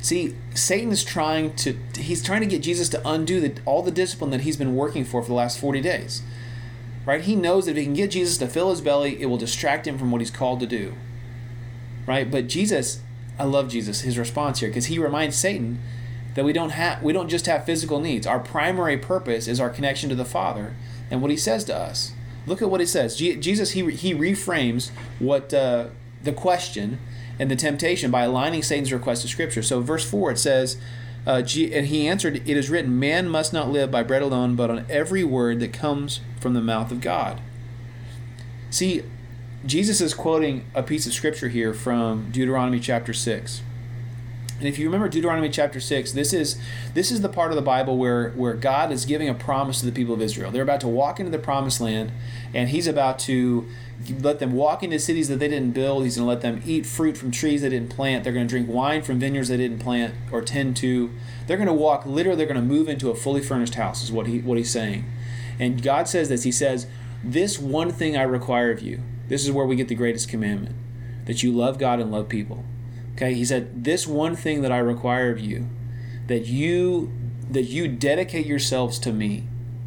See, 0.01 0.35
Satan 0.53 0.91
is 0.91 1.03
trying 1.03 1.55
to 1.55 1.77
he's 1.95 2.21
trying 2.21 2.41
to 2.41 2.47
get 2.47 2.61
Jesus 2.61 2.89
to 2.89 3.01
undo 3.07 3.39
the, 3.39 3.59
all 3.65 3.81
the 3.81 3.89
discipline 3.89 4.31
that 4.31 4.41
he's 4.41 4.57
been 4.57 4.75
working 4.75 5.05
for 5.05 5.21
for 5.21 5.29
the 5.29 5.33
last 5.33 5.57
40 5.59 5.81
days. 5.81 6.21
Right? 7.05 7.21
He 7.21 7.35
knows 7.35 7.65
that 7.65 7.71
if 7.71 7.77
he 7.77 7.83
can 7.85 7.93
get 7.93 8.11
Jesus 8.11 8.37
to 8.37 8.47
fill 8.47 8.69
his 8.69 8.81
belly, 8.81 9.21
it 9.21 9.25
will 9.25 9.37
distract 9.37 9.87
him 9.87 9.97
from 9.97 10.11
what 10.11 10.21
he's 10.21 10.29
called 10.29 10.59
to 10.59 10.67
do. 10.67 10.93
Right? 12.05 12.29
But 12.29 12.47
Jesus, 12.47 13.01
I 13.39 13.45
love 13.45 13.69
Jesus, 13.69 14.01
his 14.01 14.17
response 14.17 14.59
here 14.59 14.69
because 14.69 14.85
he 14.85 14.99
reminds 14.99 15.37
Satan 15.37 15.79
that 16.35 16.45
we 16.45 16.53
don't 16.53 16.71
have 16.71 17.01
we 17.03 17.13
don't 17.13 17.29
just 17.29 17.45
have 17.45 17.65
physical 17.65 17.99
needs. 17.99 18.27
Our 18.27 18.39
primary 18.39 18.97
purpose 18.97 19.47
is 19.47 19.59
our 19.59 19.69
connection 19.69 20.09
to 20.09 20.15
the 20.15 20.25
Father 20.25 20.75
and 21.11 21.21
what 21.21 21.31
He 21.31 21.37
says 21.37 21.63
to 21.65 21.75
us. 21.75 22.13
Look 22.45 22.61
at 22.61 22.69
what 22.69 22.79
He 22.79 22.85
says. 22.85 23.15
Jesus 23.15 23.71
he 23.71 23.89
he 23.91 24.13
reframes 24.13 24.91
what 25.19 25.53
uh, 25.53 25.87
the 26.23 26.33
question 26.33 26.99
and 27.39 27.49
the 27.49 27.55
temptation 27.55 28.11
by 28.11 28.23
aligning 28.23 28.63
Satan's 28.63 28.93
request 28.93 29.21
to 29.23 29.27
Scripture. 29.27 29.63
So 29.63 29.81
verse 29.81 30.09
four 30.09 30.31
it 30.31 30.39
says. 30.39 30.77
Uh, 31.25 31.37
and 31.37 31.87
he 31.87 32.05
answered, 32.05 32.35
It 32.45 32.57
is 32.57 32.69
written, 32.69 32.99
Man 32.99 33.29
must 33.29 33.53
not 33.53 33.69
live 33.69 33.89
by 33.89 34.03
bread 34.03 34.21
alone, 34.21 34.57
but 34.57 34.69
on 34.69 34.85
every 34.89 35.23
word 35.23 35.61
that 35.61 35.71
comes 35.71 36.19
from 36.41 36.53
the 36.53 36.59
mouth 36.59 36.91
of 36.91 36.99
God. 36.99 37.39
See, 38.69 39.03
Jesus 39.65 40.01
is 40.01 40.13
quoting 40.13 40.65
a 40.75 40.83
piece 40.83 41.07
of 41.07 41.13
scripture 41.13 41.47
here 41.47 41.73
from 41.73 42.29
Deuteronomy 42.31 42.81
chapter 42.81 43.13
6. 43.13 43.61
And 44.63 44.69
if 44.69 44.79
you 44.79 44.85
remember 44.85 45.09
Deuteronomy 45.09 45.49
chapter 45.49 45.81
6, 45.81 46.13
this 46.13 46.31
is 46.31 46.57
this 46.93 47.11
is 47.11 47.19
the 47.19 47.27
part 47.27 47.51
of 47.51 47.57
the 47.57 47.61
Bible 47.61 47.97
where 47.97 48.29
where 48.29 48.53
God 48.53 48.93
is 48.93 49.03
giving 49.03 49.27
a 49.27 49.33
promise 49.33 49.81
to 49.81 49.85
the 49.85 49.91
people 49.91 50.13
of 50.13 50.21
Israel. 50.21 50.51
They're 50.51 50.63
about 50.63 50.79
to 50.81 50.87
walk 50.87 51.19
into 51.19 51.33
the 51.33 51.37
promised 51.37 51.81
land 51.81 52.13
and 52.53 52.69
he's 52.69 52.87
about 52.87 53.19
to 53.19 53.67
let 54.21 54.39
them 54.39 54.53
walk 54.53 54.81
into 54.81 54.99
cities 54.99 55.27
that 55.27 55.39
they 55.39 55.49
didn't 55.49 55.71
build. 55.71 56.05
He's 56.05 56.15
going 56.15 56.25
to 56.25 56.29
let 56.29 56.39
them 56.39 56.61
eat 56.65 56.85
fruit 56.85 57.17
from 57.17 57.29
trees 57.29 57.61
they 57.61 57.67
didn't 57.67 57.89
plant. 57.89 58.23
They're 58.23 58.31
going 58.31 58.47
to 58.47 58.49
drink 58.49 58.69
wine 58.69 59.01
from 59.01 59.19
vineyards 59.19 59.49
they 59.49 59.57
didn't 59.57 59.79
plant 59.79 60.15
or 60.31 60.41
tend 60.41 60.77
to. 60.77 61.11
They're 61.45 61.57
going 61.57 61.67
to 61.67 61.73
walk 61.73 62.05
literally 62.05 62.37
they're 62.37 62.47
going 62.47 62.55
to 62.55 62.65
move 62.65 62.87
into 62.87 63.09
a 63.09 63.15
fully 63.15 63.41
furnished 63.41 63.75
house 63.75 64.01
is 64.01 64.13
what 64.13 64.27
he 64.27 64.39
what 64.39 64.57
he's 64.57 64.71
saying. 64.71 65.03
And 65.59 65.83
God 65.83 66.07
says 66.07 66.29
this. 66.29 66.43
He 66.43 66.53
says, 66.53 66.87
"This 67.21 67.59
one 67.59 67.91
thing 67.91 68.15
I 68.15 68.23
require 68.23 68.71
of 68.71 68.81
you. 68.81 69.01
This 69.27 69.43
is 69.43 69.51
where 69.51 69.65
we 69.65 69.75
get 69.75 69.89
the 69.89 69.95
greatest 69.95 70.29
commandment, 70.29 70.77
that 71.25 71.43
you 71.43 71.51
love 71.51 71.77
God 71.77 71.99
and 71.99 72.09
love 72.09 72.29
people." 72.29 72.63
Okay, 73.13 73.33
he 73.33 73.45
said, 73.45 73.83
"This 73.83 74.07
one 74.07 74.35
thing 74.35 74.61
that 74.61 74.71
I 74.71 74.79
require 74.79 75.31
of 75.31 75.39
you, 75.39 75.67
that 76.27 76.47
you 76.47 77.11
that 77.51 77.63
you 77.63 77.87
dedicate 77.87 78.45
yourselves 78.45 78.97
to 78.97 79.11
me 79.13 79.43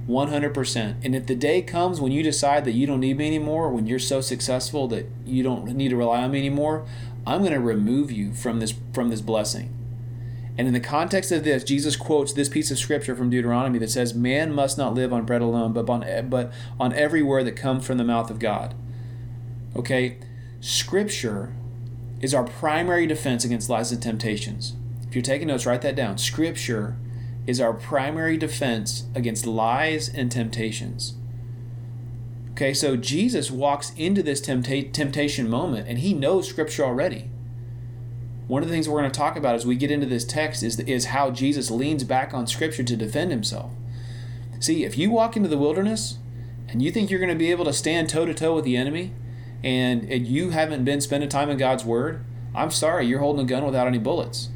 100%. 0.07 0.97
And 1.03 1.17
if 1.17 1.27
the 1.27 1.35
day 1.35 1.63
comes 1.63 2.01
when 2.01 2.13
you 2.13 2.23
decide 2.23 2.65
that 2.65 2.73
you 2.73 2.87
don't 2.87 3.01
need 3.01 3.17
me 3.17 3.27
anymore, 3.27 3.71
when 3.71 3.87
you're 3.87 3.99
so 3.99 4.21
successful 4.21 4.87
that 4.89 5.11
you 5.25 5.43
don't 5.43 5.67
need 5.75 5.89
to 5.89 5.97
rely 5.97 6.23
on 6.23 6.31
me 6.31 6.39
anymore, 6.39 6.85
I'm 7.27 7.41
going 7.41 7.53
to 7.53 7.61
remove 7.61 8.13
you 8.13 8.33
from 8.33 8.61
this 8.61 8.75
from 8.93 9.09
this 9.09 9.21
blessing." 9.21 9.71
And 10.59 10.67
in 10.67 10.73
the 10.73 10.81
context 10.81 11.33
of 11.33 11.45
this, 11.45 11.65
Jesus 11.65 11.97
quotes 11.97 12.33
this 12.33 12.49
piece 12.49 12.71
of 12.71 12.79
scripture 12.79 13.15
from 13.15 13.29
Deuteronomy 13.29 13.79
that 13.81 13.91
says, 13.91 14.15
"Man 14.15 14.55
must 14.55 14.79
not 14.79 14.95
live 14.95 15.13
on 15.13 15.27
bread 15.27 15.43
alone, 15.43 15.73
but 15.73 15.89
on 15.91 16.05
but 16.31 16.53
on 16.79 16.93
every 16.93 17.23
word 17.23 17.47
that 17.47 17.57
comes 17.57 17.85
from 17.85 17.99
the 17.99 18.05
mouth 18.05 18.31
of 18.31 18.39
God." 18.39 18.75
Okay? 19.75 20.17
Scripture 20.61 21.53
is 22.21 22.35
our 22.35 22.45
primary 22.45 23.07
defense 23.07 23.45
against 23.45 23.69
lies 23.69 23.93
and 23.93 24.03
temptations. 24.03 24.75
If 25.09 25.15
you're 25.15 25.23
taking 25.23 25.49
notes, 25.49 25.67
write 25.67 25.83
that 25.83 25.97
down. 25.97 26.19
Scripture 26.19 26.97
is 27.47 27.61
our 27.61 27.73
primary 27.73 28.37
defense 28.37 29.05
against 29.15 29.47
lies 29.47 30.09
and 30.09 30.31
temptations. 30.31 31.15
Okay, 32.53 32.73
so 32.73 32.97
Jesus 32.97 33.51
walks 33.51 33.93
into 33.97 34.23
this 34.23 34.41
tempta- 34.41 34.93
temptation 34.93 35.49
moment 35.49 35.89
and 35.89 35.99
he 35.99 36.15
knows 36.15 36.49
Scripture 36.49 36.85
already. 36.85 37.31
One 38.47 38.63
of 38.63 38.69
the 38.69 38.75
things 38.75 38.89
we're 38.89 39.01
going 39.01 39.11
to 39.11 39.19
talk 39.19 39.37
about 39.37 39.57
as 39.57 39.67
we 39.67 39.77
get 39.77 39.91
into 39.91 40.07
this 40.07 40.25
text 40.25 40.63
is, 40.63 40.79
is 40.81 41.07
how 41.07 41.31
Jesus 41.31 41.71
leans 41.71 42.05
back 42.05 42.33
on 42.33 42.47
Scripture 42.47 42.85
to 42.85 42.97
defend 42.97 43.31
himself. 43.31 43.73
See, 44.59 44.85
if 44.85 44.97
you 44.97 45.11
walk 45.11 45.37
into 45.37 45.49
the 45.49 45.59
wilderness 45.59 46.19
and 46.69 46.81
you 46.81 46.91
think 46.91 47.11
you're 47.11 47.21
going 47.21 47.29
to 47.29 47.37
be 47.37 47.51
able 47.51 47.65
to 47.67 47.73
stand 47.73 48.09
toe 48.09 48.25
to 48.25 48.33
toe 48.33 48.55
with 48.55 48.65
the 48.65 48.77
enemy, 48.77 49.13
and, 49.67 50.05
and 50.05 50.29
you 50.29 50.51
haven't 50.51 50.85
been 50.85 51.01
spending 51.01 51.29
time 51.29 51.51
in 51.51 51.59
God's 51.59 51.85
Word, 51.85 52.25
I'm 52.55 52.71
sorry, 52.71 53.07
you're 53.07 53.19
holding 53.19 53.45
a 53.45 53.49
gun 53.49 53.67
without 53.67 53.89
any 53.89 53.99
bullets. 53.99 54.49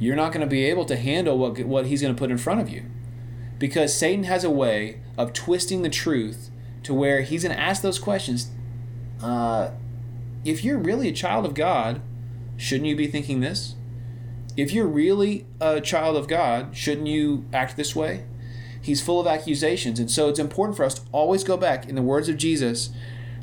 You're 0.00 0.16
not 0.16 0.32
going 0.32 0.40
to 0.40 0.50
be 0.50 0.64
able 0.64 0.84
to 0.86 0.96
handle 0.96 1.38
what, 1.38 1.60
what 1.60 1.86
He's 1.86 2.02
going 2.02 2.12
to 2.12 2.18
put 2.18 2.32
in 2.32 2.36
front 2.36 2.60
of 2.60 2.68
you. 2.68 2.84
Because 3.60 3.96
Satan 3.96 4.24
has 4.24 4.42
a 4.42 4.50
way 4.50 5.02
of 5.16 5.32
twisting 5.32 5.82
the 5.82 5.88
truth 5.88 6.50
to 6.82 6.92
where 6.92 7.20
he's 7.20 7.44
going 7.44 7.54
to 7.54 7.62
ask 7.62 7.82
those 7.82 7.98
questions. 7.98 8.50
Uh, 9.22 9.70
if 10.44 10.64
you're 10.64 10.78
really 10.78 11.08
a 11.08 11.12
child 11.12 11.46
of 11.46 11.54
God, 11.54 12.00
shouldn't 12.56 12.88
you 12.88 12.96
be 12.96 13.06
thinking 13.06 13.40
this? 13.40 13.76
If 14.56 14.72
you're 14.72 14.86
really 14.86 15.46
a 15.60 15.80
child 15.80 16.16
of 16.16 16.26
God, 16.26 16.74
shouldn't 16.74 17.06
you 17.06 17.44
act 17.52 17.76
this 17.76 17.94
way? 17.94 18.24
He's 18.82 19.02
full 19.02 19.20
of 19.20 19.26
accusations. 19.26 20.00
And 20.00 20.10
so 20.10 20.28
it's 20.28 20.38
important 20.38 20.76
for 20.76 20.84
us 20.84 20.94
to 20.94 21.02
always 21.12 21.44
go 21.44 21.56
back, 21.56 21.86
in 21.86 21.94
the 21.94 22.02
words 22.02 22.30
of 22.30 22.38
Jesus, 22.38 22.90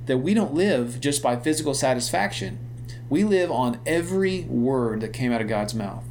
that 0.08 0.17
we 0.17 0.34
don't 0.34 0.54
live 0.54 1.00
just 1.00 1.22
by 1.22 1.36
physical 1.36 1.74
satisfaction. 1.74 2.60
We 3.10 3.24
live 3.24 3.52
on 3.52 3.80
every 3.86 4.41
word 4.43 5.02
that 5.02 5.13
came 5.13 5.32
out 5.32 5.41
of 5.41 5.48
God's 5.48 5.74
mouth. 5.74 6.04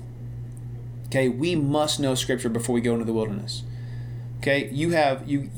Okay, 1.06 1.28
we 1.28 1.54
must 1.54 2.00
know 2.00 2.14
scripture 2.14 2.48
before 2.48 2.74
we 2.74 2.80
go 2.80 2.92
into 2.92 3.04
the 3.04 3.12
wilderness. 3.12 3.62
Okay, 4.38 4.68
you 4.70 4.90
have 4.90 5.28
you 5.28 5.50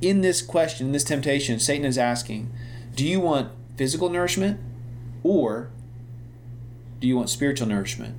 in 0.00 0.20
this 0.20 0.42
question, 0.42 0.88
in 0.88 0.92
this 0.92 1.04
temptation, 1.04 1.58
Satan 1.58 1.84
is 1.84 1.98
asking, 1.98 2.52
do 2.94 3.06
you 3.06 3.20
want 3.20 3.52
physical 3.76 4.08
nourishment 4.08 4.60
or 5.22 5.70
do 7.00 7.08
you 7.08 7.16
want 7.16 7.30
spiritual 7.30 7.66
nourishment? 7.66 8.16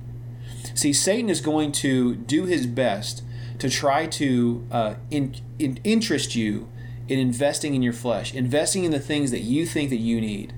See, 0.74 0.92
Satan 0.92 1.28
is 1.28 1.40
going 1.40 1.72
to 1.72 2.14
do 2.14 2.44
his 2.44 2.66
best 2.66 3.22
to 3.58 3.68
try 3.68 4.06
to 4.06 4.66
uh, 4.70 4.94
in, 5.10 5.34
in, 5.58 5.80
interest 5.82 6.34
you 6.34 6.68
in 7.08 7.18
investing 7.18 7.74
in 7.74 7.82
your 7.82 7.92
flesh, 7.92 8.34
investing 8.34 8.84
in 8.84 8.90
the 8.90 9.00
things 9.00 9.30
that 9.30 9.40
you 9.40 9.66
think 9.66 9.90
that 9.90 9.96
you 9.96 10.20
need. 10.20 10.52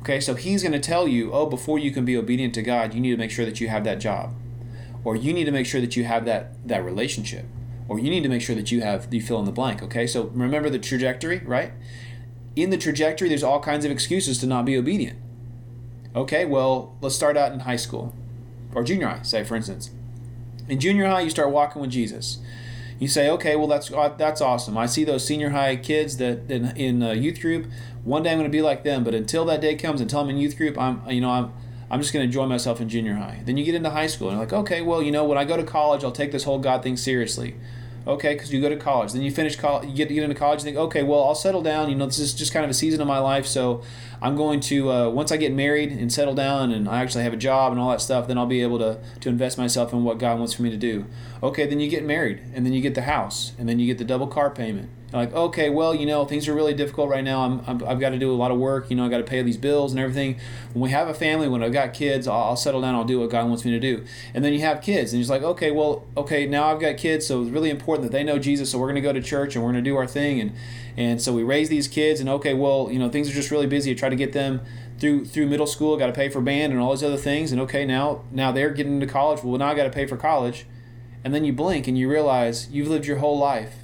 Okay, 0.00 0.20
so 0.20 0.34
he's 0.34 0.62
going 0.62 0.72
to 0.72 0.80
tell 0.80 1.06
you, 1.06 1.32
oh, 1.32 1.46
before 1.46 1.78
you 1.78 1.90
can 1.90 2.04
be 2.04 2.16
obedient 2.16 2.54
to 2.54 2.62
God, 2.62 2.94
you 2.94 3.00
need 3.00 3.10
to 3.10 3.16
make 3.16 3.30
sure 3.30 3.44
that 3.44 3.60
you 3.60 3.68
have 3.68 3.84
that 3.84 4.00
job, 4.00 4.34
or 5.04 5.14
you 5.14 5.32
need 5.32 5.44
to 5.44 5.52
make 5.52 5.66
sure 5.66 5.80
that 5.80 5.96
you 5.96 6.04
have 6.04 6.24
that 6.24 6.66
that 6.66 6.84
relationship, 6.84 7.44
or 7.88 7.98
you 7.98 8.10
need 8.10 8.22
to 8.22 8.28
make 8.28 8.42
sure 8.42 8.56
that 8.56 8.72
you 8.72 8.80
have 8.80 9.12
you 9.12 9.20
fill 9.20 9.38
in 9.38 9.44
the 9.44 9.52
blank. 9.52 9.82
Okay, 9.82 10.06
so 10.06 10.24
remember 10.28 10.70
the 10.70 10.78
trajectory, 10.78 11.38
right? 11.40 11.72
In 12.56 12.70
the 12.70 12.78
trajectory, 12.78 13.28
there's 13.28 13.44
all 13.44 13.60
kinds 13.60 13.84
of 13.84 13.90
excuses 13.90 14.38
to 14.38 14.46
not 14.46 14.64
be 14.64 14.76
obedient. 14.76 15.18
Okay, 16.16 16.44
well, 16.44 16.96
let's 17.00 17.14
start 17.14 17.36
out 17.36 17.52
in 17.52 17.60
high 17.60 17.76
school 17.76 18.14
or 18.74 18.82
junior 18.82 19.06
high, 19.06 19.22
say 19.22 19.44
for 19.44 19.54
instance. 19.54 19.90
In 20.68 20.80
junior 20.80 21.06
high, 21.08 21.20
you 21.20 21.30
start 21.30 21.50
walking 21.50 21.82
with 21.82 21.90
Jesus 21.90 22.38
you 23.00 23.08
say, 23.08 23.30
okay, 23.30 23.56
well 23.56 23.66
that's 23.66 23.90
uh, 23.90 24.10
that's 24.10 24.40
awesome. 24.42 24.76
I 24.76 24.86
see 24.86 25.04
those 25.04 25.26
senior 25.26 25.50
high 25.50 25.74
kids 25.76 26.18
that 26.18 26.48
in, 26.50 26.76
in 26.76 27.00
youth 27.20 27.40
group. 27.40 27.66
One 28.04 28.22
day 28.22 28.30
I'm 28.30 28.38
going 28.38 28.48
to 28.48 28.56
be 28.56 28.62
like 28.62 28.84
them, 28.84 29.02
but 29.02 29.14
until 29.14 29.44
that 29.46 29.60
day 29.60 29.74
comes, 29.74 30.00
until 30.00 30.20
I'm 30.20 30.28
in 30.28 30.36
youth 30.36 30.56
group, 30.56 30.78
I'm 30.78 31.02
you 31.10 31.22
know 31.22 31.30
I'm 31.30 31.52
I'm 31.90 32.00
just 32.00 32.12
going 32.12 32.22
to 32.22 32.26
enjoy 32.26 32.46
myself 32.46 32.80
in 32.80 32.90
junior 32.90 33.14
high. 33.14 33.42
Then 33.44 33.56
you 33.56 33.64
get 33.64 33.74
into 33.74 33.90
high 33.90 34.06
school 34.06 34.28
and 34.28 34.36
you're 34.36 34.46
like, 34.46 34.52
okay, 34.52 34.82
well 34.82 35.02
you 35.02 35.10
know 35.10 35.24
when 35.24 35.38
I 35.38 35.44
go 35.46 35.56
to 35.56 35.64
college, 35.64 36.04
I'll 36.04 36.12
take 36.12 36.30
this 36.30 36.44
whole 36.44 36.58
God 36.58 36.82
thing 36.82 36.96
seriously. 36.96 37.56
Okay, 38.06 38.34
because 38.34 38.52
you 38.52 38.62
go 38.62 38.70
to 38.70 38.76
college, 38.76 39.12
then 39.12 39.22
you 39.22 39.30
finish 39.30 39.56
college, 39.56 39.86
you 39.88 39.94
get, 39.94 40.08
you 40.08 40.14
get 40.14 40.24
into 40.24 40.34
college, 40.34 40.60
you 40.60 40.64
think, 40.64 40.76
okay, 40.76 41.02
well 41.02 41.24
I'll 41.24 41.34
settle 41.34 41.62
down. 41.62 41.88
You 41.88 41.96
know 41.96 42.06
this 42.06 42.18
is 42.18 42.34
just 42.34 42.52
kind 42.52 42.64
of 42.64 42.70
a 42.70 42.74
season 42.74 43.00
of 43.00 43.06
my 43.06 43.18
life, 43.18 43.46
so 43.46 43.82
I'm 44.22 44.36
going 44.36 44.60
to 44.60 44.90
uh, 44.90 45.08
once 45.08 45.32
I 45.32 45.36
get 45.36 45.52
married 45.52 45.92
and 45.92 46.12
settle 46.12 46.34
down 46.34 46.70
and 46.72 46.88
I 46.88 47.02
actually 47.02 47.24
have 47.24 47.32
a 47.32 47.38
job 47.38 47.72
and 47.72 47.80
all 47.80 47.90
that 47.90 48.00
stuff, 48.00 48.28
then 48.28 48.36
I'll 48.38 48.46
be 48.46 48.62
able 48.62 48.78
to 48.78 49.00
to 49.20 49.28
invest 49.28 49.58
myself 49.58 49.92
in 49.92 50.04
what 50.04 50.18
God 50.18 50.38
wants 50.38 50.54
for 50.54 50.62
me 50.62 50.70
to 50.70 50.76
do. 50.76 51.06
Okay, 51.42 51.66
then 51.66 51.80
you 51.80 51.88
get 51.88 52.04
married 52.04 52.40
and 52.54 52.66
then 52.66 52.72
you 52.72 52.80
get 52.80 52.94
the 52.94 53.02
house 53.02 53.52
and 53.58 53.68
then 53.68 53.78
you 53.78 53.86
get 53.86 53.98
the 53.98 54.04
double 54.04 54.26
car 54.26 54.50
payment 54.50 54.90
like, 55.12 55.32
okay, 55.34 55.70
well, 55.70 55.94
you 55.94 56.06
know, 56.06 56.24
things 56.24 56.46
are 56.46 56.54
really 56.54 56.74
difficult 56.74 57.08
right 57.08 57.24
now. 57.24 57.40
I'm, 57.40 57.60
I'm 57.66 57.84
I've 57.84 58.00
got 58.00 58.10
to 58.10 58.18
do 58.18 58.32
a 58.32 58.34
lot 58.34 58.50
of 58.50 58.58
work. 58.58 58.90
You 58.90 58.96
know, 58.96 59.04
I 59.04 59.08
got 59.08 59.18
to 59.18 59.24
pay 59.24 59.42
these 59.42 59.56
bills 59.56 59.92
and 59.92 60.00
everything. 60.00 60.38
When 60.72 60.82
we 60.82 60.90
have 60.90 61.08
a 61.08 61.14
family, 61.14 61.48
when 61.48 61.62
I've 61.64 61.72
got 61.72 61.92
kids, 61.92 62.28
I'll, 62.28 62.40
I'll, 62.42 62.56
settle 62.56 62.80
down. 62.80 62.94
I'll 62.94 63.04
do 63.04 63.18
what 63.18 63.30
God 63.30 63.48
wants 63.48 63.64
me 63.64 63.72
to 63.72 63.80
do. 63.80 64.04
And 64.34 64.44
then 64.44 64.52
you 64.52 64.60
have 64.60 64.80
kids, 64.80 65.12
and 65.12 65.22
you're 65.22 65.28
like, 65.28 65.42
okay, 65.42 65.70
well, 65.72 66.06
okay, 66.16 66.46
now 66.46 66.70
I've 66.70 66.80
got 66.80 66.96
kids, 66.96 67.26
so 67.26 67.42
it's 67.42 67.50
really 67.50 67.70
important 67.70 68.10
that 68.10 68.16
they 68.16 68.22
know 68.22 68.38
Jesus. 68.38 68.70
So 68.70 68.78
we're 68.78 68.86
going 68.86 68.96
to 68.96 69.00
go 69.00 69.12
to 69.12 69.22
church 69.22 69.56
and 69.56 69.64
we're 69.64 69.72
going 69.72 69.82
to 69.82 69.90
do 69.90 69.96
our 69.96 70.06
thing. 70.06 70.40
And 70.40 70.52
and 71.00 71.22
so 71.22 71.32
we 71.32 71.42
raise 71.42 71.70
these 71.70 71.88
kids, 71.88 72.20
and 72.20 72.28
okay, 72.28 72.52
well, 72.52 72.90
you 72.92 72.98
know, 72.98 73.08
things 73.08 73.30
are 73.30 73.32
just 73.32 73.50
really 73.50 73.66
busy. 73.66 73.90
I 73.90 73.94
try 73.94 74.10
to 74.10 74.16
get 74.16 74.34
them 74.34 74.60
through 74.98 75.24
through 75.24 75.46
middle 75.46 75.66
school. 75.66 75.96
Got 75.96 76.08
to 76.08 76.12
pay 76.12 76.28
for 76.28 76.42
band 76.42 76.74
and 76.74 76.82
all 76.82 76.90
these 76.90 77.02
other 77.02 77.16
things. 77.16 77.52
And 77.52 77.60
okay, 77.62 77.86
now 77.86 78.24
now 78.30 78.52
they're 78.52 78.68
getting 78.68 79.00
into 79.00 79.06
college. 79.06 79.42
Well, 79.42 79.56
now 79.56 79.68
I 79.68 79.74
got 79.74 79.84
to 79.84 79.90
pay 79.90 80.04
for 80.04 80.18
college. 80.18 80.66
And 81.24 81.34
then 81.34 81.42
you 81.42 81.54
blink 81.54 81.88
and 81.88 81.96
you 81.96 82.10
realize 82.10 82.70
you've 82.70 82.88
lived 82.88 83.06
your 83.06 83.16
whole 83.16 83.38
life 83.38 83.76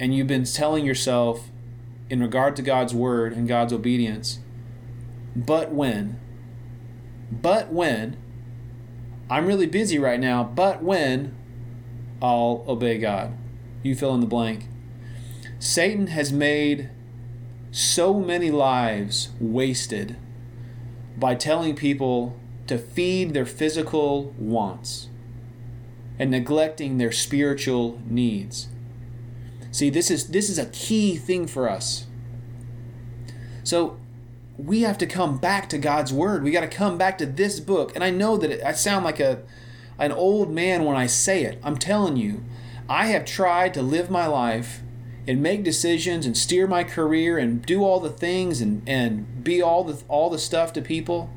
and 0.00 0.12
you've 0.12 0.26
been 0.26 0.42
telling 0.42 0.84
yourself 0.84 1.50
in 2.10 2.20
regard 2.20 2.56
to 2.56 2.62
God's 2.62 2.92
word 2.92 3.32
and 3.32 3.46
God's 3.46 3.72
obedience, 3.72 4.40
but 5.36 5.70
when, 5.72 6.18
but 7.30 7.72
when, 7.72 8.16
I'm 9.30 9.46
really 9.46 9.66
busy 9.66 10.00
right 10.00 10.18
now, 10.18 10.42
but 10.42 10.82
when 10.82 11.36
I'll 12.20 12.64
obey 12.68 12.98
God. 12.98 13.36
You 13.82 13.94
fill 13.94 14.14
in 14.14 14.20
the 14.20 14.26
blank. 14.26 14.66
Satan 15.62 16.08
has 16.08 16.32
made 16.32 16.90
so 17.70 18.14
many 18.14 18.50
lives 18.50 19.28
wasted 19.38 20.16
by 21.16 21.36
telling 21.36 21.76
people 21.76 22.36
to 22.66 22.76
feed 22.76 23.32
their 23.32 23.46
physical 23.46 24.34
wants 24.36 25.08
and 26.18 26.32
neglecting 26.32 26.98
their 26.98 27.12
spiritual 27.12 28.00
needs. 28.04 28.70
See, 29.70 29.88
this 29.88 30.10
is 30.10 30.30
this 30.30 30.50
is 30.50 30.58
a 30.58 30.66
key 30.66 31.16
thing 31.16 31.46
for 31.46 31.70
us. 31.70 32.06
So 33.62 34.00
we 34.58 34.82
have 34.82 34.98
to 34.98 35.06
come 35.06 35.38
back 35.38 35.68
to 35.68 35.78
God's 35.78 36.12
word. 36.12 36.42
We 36.42 36.50
got 36.50 36.62
to 36.62 36.66
come 36.66 36.98
back 36.98 37.18
to 37.18 37.26
this 37.26 37.60
book. 37.60 37.94
And 37.94 38.02
I 38.02 38.10
know 38.10 38.36
that 38.36 38.50
it, 38.50 38.64
I 38.64 38.72
sound 38.72 39.04
like 39.04 39.20
a 39.20 39.42
an 39.96 40.10
old 40.10 40.50
man 40.50 40.82
when 40.82 40.96
I 40.96 41.06
say 41.06 41.44
it. 41.44 41.60
I'm 41.62 41.78
telling 41.78 42.16
you, 42.16 42.42
I 42.88 43.06
have 43.06 43.24
tried 43.24 43.72
to 43.74 43.82
live 43.82 44.10
my 44.10 44.26
life 44.26 44.81
and 45.26 45.42
make 45.42 45.62
decisions 45.62 46.26
and 46.26 46.36
steer 46.36 46.66
my 46.66 46.84
career 46.84 47.38
and 47.38 47.64
do 47.64 47.84
all 47.84 48.00
the 48.00 48.10
things 48.10 48.60
and, 48.60 48.82
and 48.88 49.44
be 49.44 49.62
all 49.62 49.84
the 49.84 50.02
all 50.08 50.28
the 50.30 50.38
stuff 50.38 50.72
to 50.72 50.82
people 50.82 51.30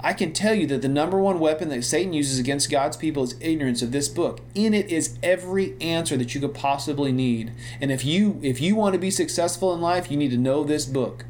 I 0.00 0.12
can 0.12 0.32
tell 0.32 0.54
you 0.54 0.66
that 0.68 0.82
the 0.82 0.88
number 0.88 1.18
one 1.18 1.40
weapon 1.40 1.68
that 1.70 1.82
Satan 1.84 2.12
uses 2.12 2.38
against 2.38 2.70
God's 2.70 2.96
people 2.96 3.24
is 3.24 3.34
ignorance 3.40 3.82
of 3.82 3.90
this 3.90 4.08
book. 4.08 4.40
In 4.54 4.72
it 4.72 4.88
is 4.90 5.18
every 5.22 5.76
answer 5.80 6.16
that 6.16 6.34
you 6.34 6.40
could 6.40 6.54
possibly 6.54 7.10
need. 7.10 7.52
And 7.80 7.90
if 7.90 8.04
you 8.04 8.38
if 8.42 8.60
you 8.60 8.76
want 8.76 8.92
to 8.92 8.98
be 8.98 9.10
successful 9.10 9.74
in 9.74 9.80
life, 9.80 10.10
you 10.10 10.16
need 10.16 10.30
to 10.30 10.36
know 10.36 10.62
this 10.62 10.86
book. 10.86 11.24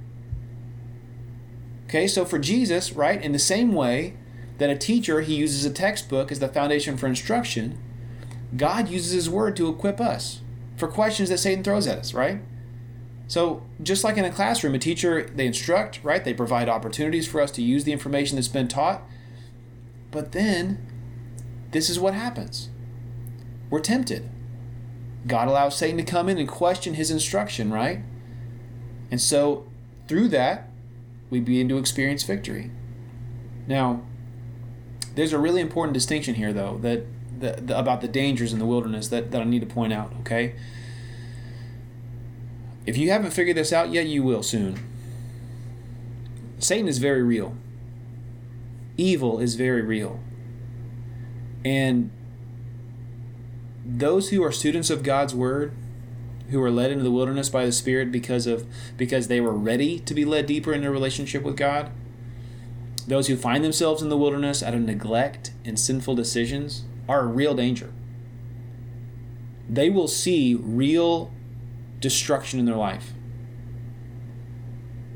Okay, 1.87 2.07
so 2.07 2.27
for 2.27 2.39
Jesus, 2.39 2.93
right, 2.93 3.23
in 3.23 3.33
the 3.33 3.39
same 3.39 3.73
way 3.73 4.15
that 4.59 4.69
a 4.69 4.77
teacher 4.77 5.23
he 5.23 5.37
uses 5.37 5.65
a 5.65 5.71
textbook 5.71 6.31
as 6.31 6.39
the 6.39 6.49
foundation 6.49 6.99
for 6.99 7.07
instruction, 7.07 7.79
God 8.55 8.91
uses 8.91 9.13
his 9.13 9.31
word 9.31 9.57
to 9.57 9.69
equip 9.71 9.99
us 9.99 10.43
for 10.79 10.89
questions 10.89 11.29
that 11.29 11.39
Satan 11.39 11.65
throws 11.65 11.87
at 11.87 11.99
us, 11.99 12.15
right? 12.15 12.41
So, 13.27 13.63
just 13.83 14.05
like 14.05 14.17
in 14.17 14.25
a 14.25 14.31
classroom, 14.33 14.75
a 14.75 14.79
teacher, 14.79 15.25
they 15.35 15.47
instruct, 15.47 16.01
right? 16.03 16.25
They 16.25 16.33
provide 16.33 16.69
opportunities 16.69 17.29
for 17.29 17.43
us 17.43 17.51
to 17.53 17.63
use 17.63 17.85
the 17.85 17.93
information 17.93 18.37
that's 18.37 18.49
been 18.49 18.69
taught. 18.69 19.03
But 20.11 20.33
then, 20.33 20.87
this 21.73 21.91
is 21.91 22.01
what 22.01 22.15
happens 22.15 22.71
we're 23.69 23.81
tempted. 23.81 24.31
God 25.27 25.49
allows 25.49 25.77
Satan 25.77 25.99
to 25.99 26.05
come 26.05 26.31
in 26.31 26.39
and 26.39 26.49
question 26.49 26.95
his 26.95 27.11
instruction, 27.11 27.71
right? 27.71 28.01
And 29.11 29.21
so, 29.21 29.67
through 30.07 30.29
that, 30.29 30.71
we 31.29 31.41
begin 31.41 31.69
to 31.69 31.77
experience 31.77 32.23
victory. 32.23 32.71
Now, 33.67 34.03
there's 35.15 35.35
a 35.35 35.39
really 35.39 35.61
important 35.61 35.93
distinction 35.93 36.37
here, 36.37 36.55
though, 36.55 36.79
that, 36.79 37.05
that, 37.41 37.71
about 37.71 38.01
the 38.01 38.09
dangers 38.09 38.53
in 38.53 38.59
the 38.59 38.67
wilderness 38.67 39.09
that, 39.09 39.31
that 39.31 39.41
I 39.41 39.45
need 39.45 39.61
to 39.61 39.67
point 39.67 39.93
out, 39.93 40.13
okay? 40.21 40.55
If 42.87 42.97
you 42.97 43.11
haven't 43.11 43.33
figured 43.33 43.57
this 43.57 43.73
out 43.73 43.91
yet, 43.91 44.07
you 44.07 44.23
will 44.23 44.43
soon. 44.43 44.79
Satan 46.59 46.89
is 46.89 46.99
very 46.99 47.23
real. 47.23 47.55
Evil 48.97 49.39
is 49.39 49.55
very 49.55 49.83
real. 49.83 50.21
And 51.65 52.11
those 53.85 54.31
who 54.31 54.43
are 54.43 54.53
students 54.53 54.91
of 54.91 55.03
God's 55.03 55.35
word, 55.35 55.73
who 56.51 56.63
are 56.63 56.71
led 56.71 56.91
into 56.91 57.05
the 57.05 57.11
wilderness 57.11 57.49
by 57.49 57.67
the 57.67 57.73
Spirit 57.73 58.11
because 58.11 58.47
of 58.47 58.67
because 58.97 59.29
they 59.29 59.41
were 59.41 59.53
ready 59.53 59.99
to 60.01 60.15
be 60.15 60.25
led 60.25 60.47
deeper 60.47 60.73
into 60.73 60.89
a 60.89 60.91
relationship 60.91 61.43
with 61.43 61.57
God, 61.57 61.91
those 63.07 63.29
who 63.29 63.37
find 63.37 63.63
themselves 63.63 64.03
in 64.03 64.09
the 64.09 64.17
wilderness 64.17 64.63
out 64.63 64.75
of 64.75 64.81
neglect 64.81 65.53
and 65.65 65.79
sinful 65.79 66.15
decisions 66.15 66.85
are 67.09 67.21
a 67.21 67.27
real 67.27 67.55
danger. 67.55 67.93
They 69.69 69.91
will 69.91 70.09
see 70.09 70.55
real 70.55 71.33
destruction 72.01 72.59
in 72.59 72.67
their 72.67 72.77
life. 72.77 73.13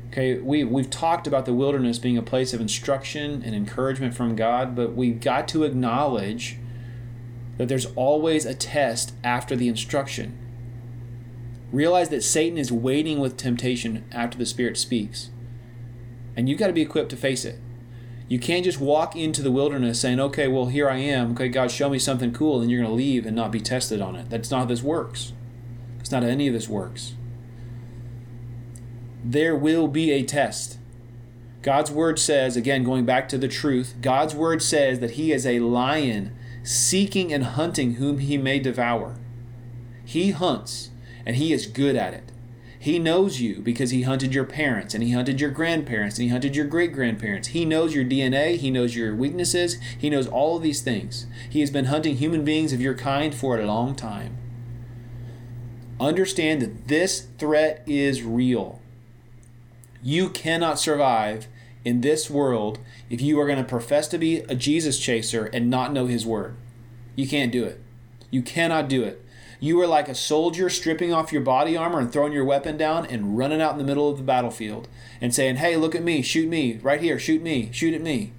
Okay, 0.09 0.37
we, 0.37 0.63
we've 0.63 0.91
talked 0.91 1.25
about 1.25 1.45
the 1.45 1.53
wilderness 1.53 1.97
being 1.97 2.17
a 2.17 2.23
place 2.23 2.53
of 2.53 2.61
instruction 2.61 3.41
and 3.43 3.55
encouragement 3.55 4.13
from 4.13 4.35
God, 4.35 4.75
but 4.75 4.95
we've 4.95 5.19
got 5.19 5.47
to 5.49 5.63
acknowledge 5.63 6.57
that 7.57 7.67
there's 7.67 7.87
always 7.95 8.45
a 8.45 8.53
test 8.53 9.13
after 9.23 9.55
the 9.55 9.67
instruction. 9.67 10.37
Realize 11.71 12.09
that 12.09 12.23
Satan 12.23 12.59
is 12.59 12.71
waiting 12.71 13.19
with 13.19 13.37
temptation 13.37 14.05
after 14.11 14.37
the 14.37 14.45
Spirit 14.45 14.77
speaks. 14.77 15.31
And 16.35 16.47
you've 16.47 16.59
got 16.59 16.67
to 16.67 16.73
be 16.73 16.83
equipped 16.83 17.09
to 17.09 17.17
face 17.17 17.45
it. 17.45 17.59
You 18.27 18.39
can't 18.39 18.63
just 18.63 18.79
walk 18.79 19.15
into 19.15 19.41
the 19.41 19.51
wilderness 19.51 19.99
saying, 19.99 20.19
okay, 20.19 20.47
well, 20.47 20.67
here 20.67 20.89
I 20.89 20.97
am. 20.97 21.31
Okay, 21.31 21.49
God, 21.49 21.69
show 21.71 21.89
me 21.89 21.99
something 21.99 22.33
cool, 22.33 22.61
and 22.61 22.71
you're 22.71 22.81
going 22.81 22.89
to 22.89 22.95
leave 22.95 23.25
and 23.25 23.35
not 23.35 23.51
be 23.51 23.59
tested 23.59 24.01
on 24.01 24.15
it. 24.15 24.29
That's 24.29 24.49
not 24.49 24.59
how 24.59 24.65
this 24.65 24.81
works. 24.81 25.33
It's 25.99 26.11
not 26.11 26.23
how 26.23 26.29
any 26.29 26.47
of 26.47 26.53
this 26.53 26.69
works. 26.69 27.13
There 29.23 29.55
will 29.55 29.87
be 29.87 30.11
a 30.11 30.23
test. 30.23 30.77
God's 31.61 31.91
word 31.91 32.19
says, 32.19 32.57
again, 32.57 32.83
going 32.83 33.05
back 33.05 33.29
to 33.29 33.37
the 33.37 33.47
truth, 33.47 33.95
God's 34.01 34.35
word 34.35 34.61
says 34.61 34.99
that 34.99 35.11
he 35.11 35.31
is 35.31 35.45
a 35.45 35.59
lion 35.59 36.35
seeking 36.63 37.31
and 37.31 37.43
hunting 37.43 37.95
whom 37.95 38.17
he 38.19 38.37
may 38.37 38.59
devour. 38.59 39.15
He 40.03 40.31
hunts, 40.31 40.89
and 41.25 41.37
he 41.37 41.53
is 41.53 41.65
good 41.65 41.95
at 41.95 42.13
it. 42.13 42.32
He 42.83 42.99
knows 42.99 43.39
you 43.39 43.61
because 43.61 43.91
he 43.91 44.01
hunted 44.01 44.35
your 44.35 44.43
parents, 44.43 44.93
and 44.93 45.01
he 45.01 45.13
hunted 45.13 45.39
your 45.39 45.51
grandparents, 45.51 46.17
and 46.17 46.23
he 46.23 46.29
hunted 46.29 46.53
your 46.53 46.65
great 46.65 46.91
grandparents. 46.91 47.47
He 47.47 47.63
knows 47.63 47.95
your 47.95 48.03
DNA, 48.03 48.57
he 48.57 48.69
knows 48.69 48.93
your 48.93 49.15
weaknesses, 49.15 49.77
he 49.97 50.09
knows 50.09 50.27
all 50.27 50.57
of 50.57 50.63
these 50.63 50.81
things. 50.81 51.25
He 51.49 51.61
has 51.61 51.71
been 51.71 51.85
hunting 51.85 52.17
human 52.17 52.43
beings 52.43 52.73
of 52.73 52.81
your 52.81 52.93
kind 52.93 53.33
for 53.33 53.57
a 53.57 53.65
long 53.65 53.95
time. 53.95 54.37
Understand 55.97 56.61
that 56.61 56.89
this 56.89 57.27
threat 57.37 57.83
is 57.87 58.21
real. 58.21 58.81
You 60.01 60.29
cannot 60.29 60.77
survive 60.77 61.47
in 61.85 62.01
this 62.01 62.29
world 62.29 62.79
if 63.09 63.21
you 63.21 63.39
are 63.39 63.47
going 63.47 63.59
to 63.59 63.63
profess 63.63 64.09
to 64.09 64.17
be 64.17 64.39
a 64.39 64.55
Jesus 64.55 64.99
chaser 64.99 65.45
and 65.45 65.69
not 65.69 65.93
know 65.93 66.07
his 66.07 66.25
word. 66.25 66.57
You 67.15 67.29
can't 67.29 67.53
do 67.53 67.63
it. 67.63 67.79
You 68.29 68.41
cannot 68.41 68.89
do 68.89 69.05
it. 69.05 69.22
You 69.63 69.79
are 69.79 69.87
like 69.87 70.09
a 70.09 70.13
soldier 70.13 70.69
stripping 70.69 71.13
off 71.13 71.31
your 71.31 71.41
body 71.41 71.77
armor 71.77 71.97
and 71.97 72.11
throwing 72.11 72.33
your 72.33 72.43
weapon 72.43 72.75
down 72.75 73.05
and 73.05 73.37
running 73.37 73.61
out 73.61 73.71
in 73.71 73.77
the 73.77 73.85
middle 73.85 74.09
of 74.09 74.17
the 74.17 74.23
battlefield 74.23 74.89
and 75.21 75.33
saying, 75.33 75.55
Hey, 75.55 75.77
look 75.77 75.95
at 75.95 76.03
me, 76.03 76.21
shoot 76.21 76.49
me, 76.49 76.81
right 76.83 76.99
here, 76.99 77.17
shoot 77.17 77.41
me, 77.41 77.69
shoot 77.71 77.93
at 77.93 78.01
me. 78.01 78.33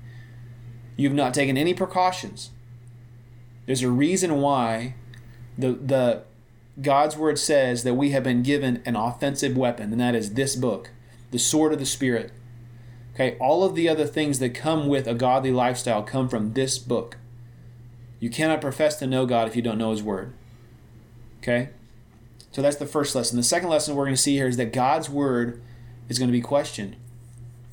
You've 0.96 1.14
not 1.14 1.32
taken 1.32 1.56
any 1.56 1.72
precautions. 1.72 2.50
There's 3.64 3.80
a 3.80 3.88
reason 3.88 4.42
why 4.42 4.96
the, 5.56 5.72
the 5.72 6.24
God's 6.82 7.16
word 7.16 7.38
says 7.38 7.84
that 7.84 7.94
we 7.94 8.10
have 8.10 8.22
been 8.22 8.42
given 8.42 8.82
an 8.84 8.94
offensive 8.94 9.56
weapon, 9.56 9.92
and 9.92 10.00
that 10.02 10.14
is 10.14 10.34
this 10.34 10.54
book, 10.54 10.90
the 11.30 11.38
sword 11.38 11.72
of 11.72 11.78
the 11.78 11.86
Spirit. 11.86 12.32
Okay, 13.14 13.38
all 13.40 13.64
of 13.64 13.74
the 13.74 13.88
other 13.88 14.06
things 14.06 14.40
that 14.40 14.50
come 14.50 14.88
with 14.88 15.06
a 15.06 15.14
godly 15.14 15.52
lifestyle 15.52 16.02
come 16.02 16.28
from 16.28 16.52
this 16.52 16.78
book. 16.78 17.16
You 18.20 18.28
cannot 18.28 18.60
profess 18.60 18.96
to 18.96 19.06
know 19.06 19.24
God 19.24 19.48
if 19.48 19.56
you 19.56 19.62
don't 19.62 19.78
know 19.78 19.90
His 19.90 20.02
Word. 20.02 20.34
Okay? 21.44 21.68
So 22.52 22.62
that's 22.62 22.76
the 22.76 22.86
first 22.86 23.14
lesson. 23.14 23.36
The 23.36 23.42
second 23.42 23.68
lesson 23.68 23.94
we're 23.94 24.04
going 24.04 24.16
to 24.16 24.20
see 24.20 24.36
here 24.36 24.48
is 24.48 24.56
that 24.56 24.72
God's 24.72 25.10
Word 25.10 25.60
is 26.08 26.18
going 26.18 26.28
to 26.28 26.32
be 26.32 26.40
questioned. 26.40 26.96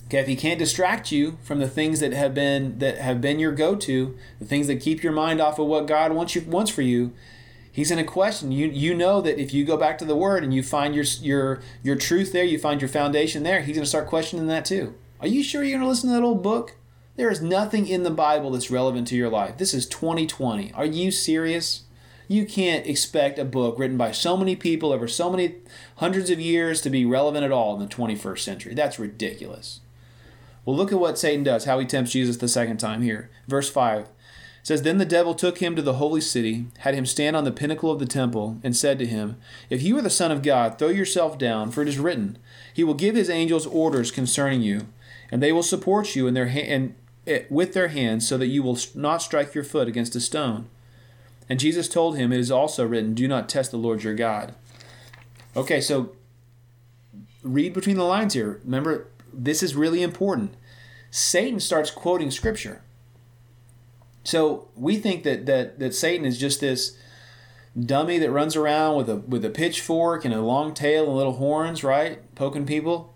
Okay, 0.06 0.18
if 0.18 0.28
He 0.28 0.36
can't 0.36 0.60
distract 0.60 1.12
you 1.12 1.38
from 1.44 1.60
the 1.60 1.70
things 1.70 2.02
that 2.02 2.12
have 2.12 2.34
been 2.34 2.80
that 2.80 2.98
have 2.98 3.22
been 3.22 3.40
your 3.40 3.54
go-to, 3.54 4.18
the 4.40 4.46
things 4.46 4.68
that 4.68 4.82
keep 4.82 5.02
your 5.02 5.14
mind 5.14 5.40
off 5.40 5.58
of 5.58 5.68
what 5.68 5.88
God 5.88 6.12
wants 6.12 6.36
you 6.36 6.42
wants 6.42 6.70
for 6.70 6.82
you, 6.82 7.14
He's 7.72 7.92
in 7.92 8.00
a 8.00 8.04
question. 8.04 8.52
You 8.52 8.68
you 8.68 8.94
know 8.94 9.22
that 9.22 9.40
if 9.40 9.54
you 9.54 9.64
go 9.64 9.78
back 9.78 9.98
to 10.00 10.06
the 10.06 10.18
Word 10.18 10.44
and 10.44 10.54
you 10.54 10.64
find 10.64 10.94
your 10.94 11.06
your 11.22 11.62
your 11.82 11.96
truth 11.96 12.34
there, 12.34 12.44
you 12.44 12.60
find 12.60 12.82
your 12.82 12.90
foundation 12.90 13.44
there. 13.44 13.62
He's 13.62 13.78
going 13.78 13.86
to 13.86 13.90
start 13.90 14.08
questioning 14.08 14.48
that 14.48 14.66
too. 14.66 14.96
Are 15.22 15.28
you 15.28 15.44
sure 15.44 15.64
you're 15.64 15.78
going 15.78 15.86
to 15.86 15.88
listen 15.88 16.10
to 16.10 16.16
that 16.16 16.24
old 16.24 16.44
book? 16.44 16.76
There 17.16 17.30
is 17.30 17.42
nothing 17.42 17.88
in 17.88 18.04
the 18.04 18.12
Bible 18.12 18.52
that's 18.52 18.72
relevant 18.72 19.08
to 19.10 19.16
your 19.16 19.30
life. 19.30 19.58
This 19.58 19.74
is 19.74 19.86
2020. 19.86 20.74
Are 20.74 20.86
you 20.86 21.12
serious? 21.12 21.84
You 22.28 22.46
can't 22.46 22.86
expect 22.86 23.40
a 23.40 23.46
book 23.46 23.78
written 23.78 23.98
by 23.98 24.12
so 24.12 24.38
many 24.38 24.56
people 24.56 24.92
over 24.92 25.08
so 25.08 25.30
many 25.30 25.56
hundreds 25.98 26.30
of 26.30 26.40
years 26.40 26.82
to 26.82 26.90
be 26.90 27.06
relevant 27.06 27.44
at 27.44 27.52
all 27.52 27.74
in 27.74 27.82
the 27.82 27.94
21st 27.94 28.40
century. 28.40 28.74
That's 28.74 29.00
ridiculous. 29.00 29.82
Well, 30.66 30.76
look 30.76 30.92
at 30.92 31.00
what 31.00 31.18
Satan 31.18 31.44
does, 31.44 31.66
how 31.66 31.80
he 31.80 31.86
tempts 31.86 32.12
Jesus 32.12 32.38
the 32.38 32.48
second 32.48 32.78
time 32.78 33.02
here. 33.02 33.30
Verse 33.48 33.70
5 33.70 34.08
says, 34.64 34.84
Then 34.84 34.98
the 34.98 35.06
devil 35.06 35.34
took 35.34 35.58
him 35.58 35.76
to 35.76 35.82
the 35.82 35.94
holy 35.94 36.22
city, 36.22 36.68
had 36.80 36.94
him 36.94 37.06
stand 37.06 37.36
on 37.36 37.44
the 37.44 37.52
pinnacle 37.52 37.92
of 37.92 38.00
the 38.00 38.06
temple, 38.06 38.60
and 38.64 38.76
said 38.76 39.00
to 39.00 39.06
him, 39.06 39.38
If 39.70 39.82
you 39.82 39.98
are 39.98 40.02
the 40.02 40.10
Son 40.10 40.32
of 40.32 40.44
God, 40.44 40.78
throw 40.78 40.90
yourself 40.90 41.38
down, 41.38 41.72
for 41.72 41.82
it 41.82 41.88
is 41.88 42.00
written, 42.00 42.38
He 42.74 42.84
will 42.84 42.94
give 42.94 43.16
His 43.16 43.30
angels 43.30 43.66
orders 43.66 44.12
concerning 44.12 44.62
you, 44.62 44.88
and 45.32 45.42
they 45.42 45.52
will 45.52 45.64
support 45.64 46.16
you 46.16 46.28
in 46.28 46.34
their 46.34 46.50
ha- 46.50 46.60
and, 46.60 46.96
eh, 47.26 47.44
with 47.50 47.74
their 47.74 47.88
hands, 47.88 48.28
so 48.28 48.38
that 48.38 48.48
you 48.48 48.62
will 48.62 48.78
not 48.94 49.22
strike 49.22 49.56
your 49.56 49.64
foot 49.64 49.88
against 49.88 50.16
a 50.16 50.20
stone. 50.20 50.68
And 51.52 51.60
Jesus 51.60 51.90
told 51.90 52.16
him, 52.16 52.32
It 52.32 52.40
is 52.40 52.50
also 52.50 52.88
written, 52.88 53.14
Do 53.14 53.28
not 53.28 53.50
test 53.50 53.72
the 53.72 53.78
Lord 53.78 54.06
your 54.06 54.16
God. 54.16 54.56
Okay, 55.54 55.82
so 55.82 56.14
read 57.44 57.74
between 57.74 57.98
the 57.98 58.06
lines 58.06 58.36
here. 58.36 58.62
Remember, 58.64 59.08
this 59.34 59.62
is 59.62 59.76
really 59.76 60.02
important. 60.02 60.56
Satan 61.10 61.60
starts 61.60 61.92
quoting 61.92 62.32
scripture. 62.32 62.82
So 64.24 64.70
we 64.78 64.96
think 64.96 65.24
that 65.24 65.46
that 65.46 65.78
that 65.80 65.94
Satan 65.94 66.26
is 66.26 66.40
just 66.40 66.62
this 66.62 66.98
dummy 67.78 68.18
that 68.18 68.32
runs 68.32 68.56
around 68.56 68.96
with 68.96 69.10
a 69.10 69.18
with 69.18 69.44
a 69.44 69.50
pitchfork 69.50 70.24
and 70.24 70.34
a 70.34 70.40
long 70.40 70.74
tail 70.74 71.08
and 71.08 71.18
little 71.18 71.34
horns, 71.34 71.84
right? 71.84 72.34
Poking 72.34 72.66
people. 72.66 73.14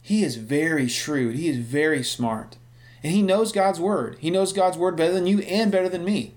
He 0.00 0.22
is 0.22 0.36
very 0.36 0.86
shrewd. 0.86 1.34
He 1.34 1.48
is 1.48 1.56
very 1.56 2.04
smart. 2.04 2.56
And 3.02 3.12
he 3.12 3.20
knows 3.20 3.50
God's 3.50 3.80
word. 3.80 4.16
He 4.20 4.30
knows 4.30 4.52
God's 4.52 4.78
word 4.78 4.94
better 4.94 5.12
than 5.12 5.26
you 5.26 5.40
and 5.40 5.72
better 5.72 5.88
than 5.88 6.04
me. 6.04 6.34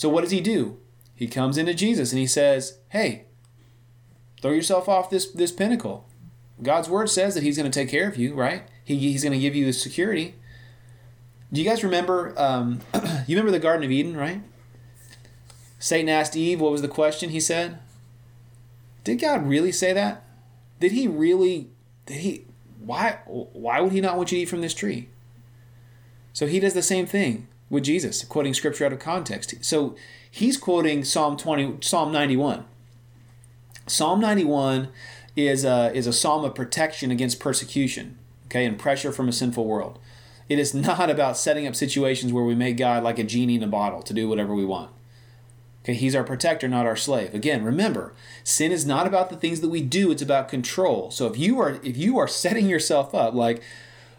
So 0.00 0.08
what 0.08 0.22
does 0.22 0.30
he 0.30 0.40
do? 0.40 0.78
He 1.14 1.26
comes 1.26 1.58
into 1.58 1.74
Jesus 1.74 2.10
and 2.10 2.18
he 2.18 2.26
says, 2.26 2.78
"Hey, 2.88 3.26
throw 4.40 4.52
yourself 4.52 4.88
off 4.88 5.10
this 5.10 5.30
this 5.30 5.52
pinnacle. 5.52 6.08
God's 6.62 6.88
word 6.88 7.10
says 7.10 7.34
that 7.34 7.42
he's 7.42 7.58
going 7.58 7.70
to 7.70 7.78
take 7.78 7.90
care 7.90 8.08
of 8.08 8.16
you, 8.16 8.32
right? 8.32 8.62
He, 8.82 8.96
he's 8.96 9.22
going 9.22 9.34
to 9.34 9.38
give 9.38 9.54
you 9.54 9.66
the 9.66 9.74
security. 9.74 10.36
Do 11.52 11.60
you 11.60 11.68
guys 11.68 11.84
remember? 11.84 12.32
Um, 12.38 12.80
you 13.26 13.36
remember 13.36 13.50
the 13.50 13.58
Garden 13.58 13.84
of 13.84 13.90
Eden, 13.90 14.16
right? 14.16 14.40
Satan 15.78 16.08
asked 16.08 16.34
Eve, 16.34 16.62
"What 16.62 16.72
was 16.72 16.80
the 16.80 16.88
question?" 16.88 17.28
He 17.28 17.40
said, 17.40 17.78
"Did 19.04 19.20
God 19.20 19.46
really 19.46 19.70
say 19.70 19.92
that? 19.92 20.24
Did 20.80 20.92
He 20.92 21.08
really? 21.08 21.68
Did 22.06 22.20
He? 22.20 22.46
Why? 22.82 23.18
Why 23.26 23.82
would 23.82 23.92
He 23.92 24.00
not 24.00 24.16
want 24.16 24.32
you 24.32 24.38
to 24.38 24.42
eat 24.44 24.48
from 24.48 24.62
this 24.62 24.72
tree?" 24.72 25.10
So 26.32 26.46
He 26.46 26.58
does 26.58 26.72
the 26.72 26.80
same 26.80 27.04
thing 27.04 27.48
with 27.70 27.84
Jesus, 27.84 28.24
quoting 28.24 28.52
scripture 28.52 28.84
out 28.84 28.92
of 28.92 28.98
context. 28.98 29.64
So 29.64 29.96
he's 30.30 30.58
quoting 30.58 31.04
Psalm 31.04 31.36
20, 31.36 31.78
Psalm 31.80 32.12
91. 32.12 32.64
Psalm 33.86 34.20
91 34.20 34.88
is 35.36 35.64
a, 35.64 35.92
is 35.94 36.06
a 36.06 36.12
psalm 36.12 36.44
of 36.44 36.54
protection 36.54 37.10
against 37.10 37.40
persecution, 37.40 38.18
okay, 38.46 38.66
and 38.66 38.78
pressure 38.78 39.12
from 39.12 39.28
a 39.28 39.32
sinful 39.32 39.64
world. 39.64 39.98
It 40.48 40.58
is 40.58 40.74
not 40.74 41.08
about 41.08 41.38
setting 41.38 41.66
up 41.66 41.76
situations 41.76 42.32
where 42.32 42.44
we 42.44 42.54
make 42.54 42.76
God 42.76 43.02
like 43.02 43.18
a 43.18 43.24
genie 43.24 43.54
in 43.54 43.62
a 43.62 43.68
bottle 43.68 44.02
to 44.02 44.12
do 44.12 44.28
whatever 44.28 44.54
we 44.54 44.66
want. 44.66 44.90
Okay, 45.82 45.94
he's 45.94 46.14
our 46.14 46.24
protector, 46.24 46.68
not 46.68 46.84
our 46.84 46.96
slave. 46.96 47.34
Again, 47.34 47.64
remember, 47.64 48.12
sin 48.44 48.70
is 48.70 48.84
not 48.84 49.06
about 49.06 49.30
the 49.30 49.36
things 49.36 49.60
that 49.60 49.70
we 49.70 49.80
do, 49.80 50.10
it's 50.10 50.20
about 50.20 50.48
control. 50.48 51.10
So 51.10 51.26
if 51.26 51.38
you 51.38 51.58
are 51.58 51.80
if 51.82 51.96
you 51.96 52.18
are 52.18 52.28
setting 52.42 52.66
yourself 52.66 53.14
up 53.14 53.32
like 53.32 53.62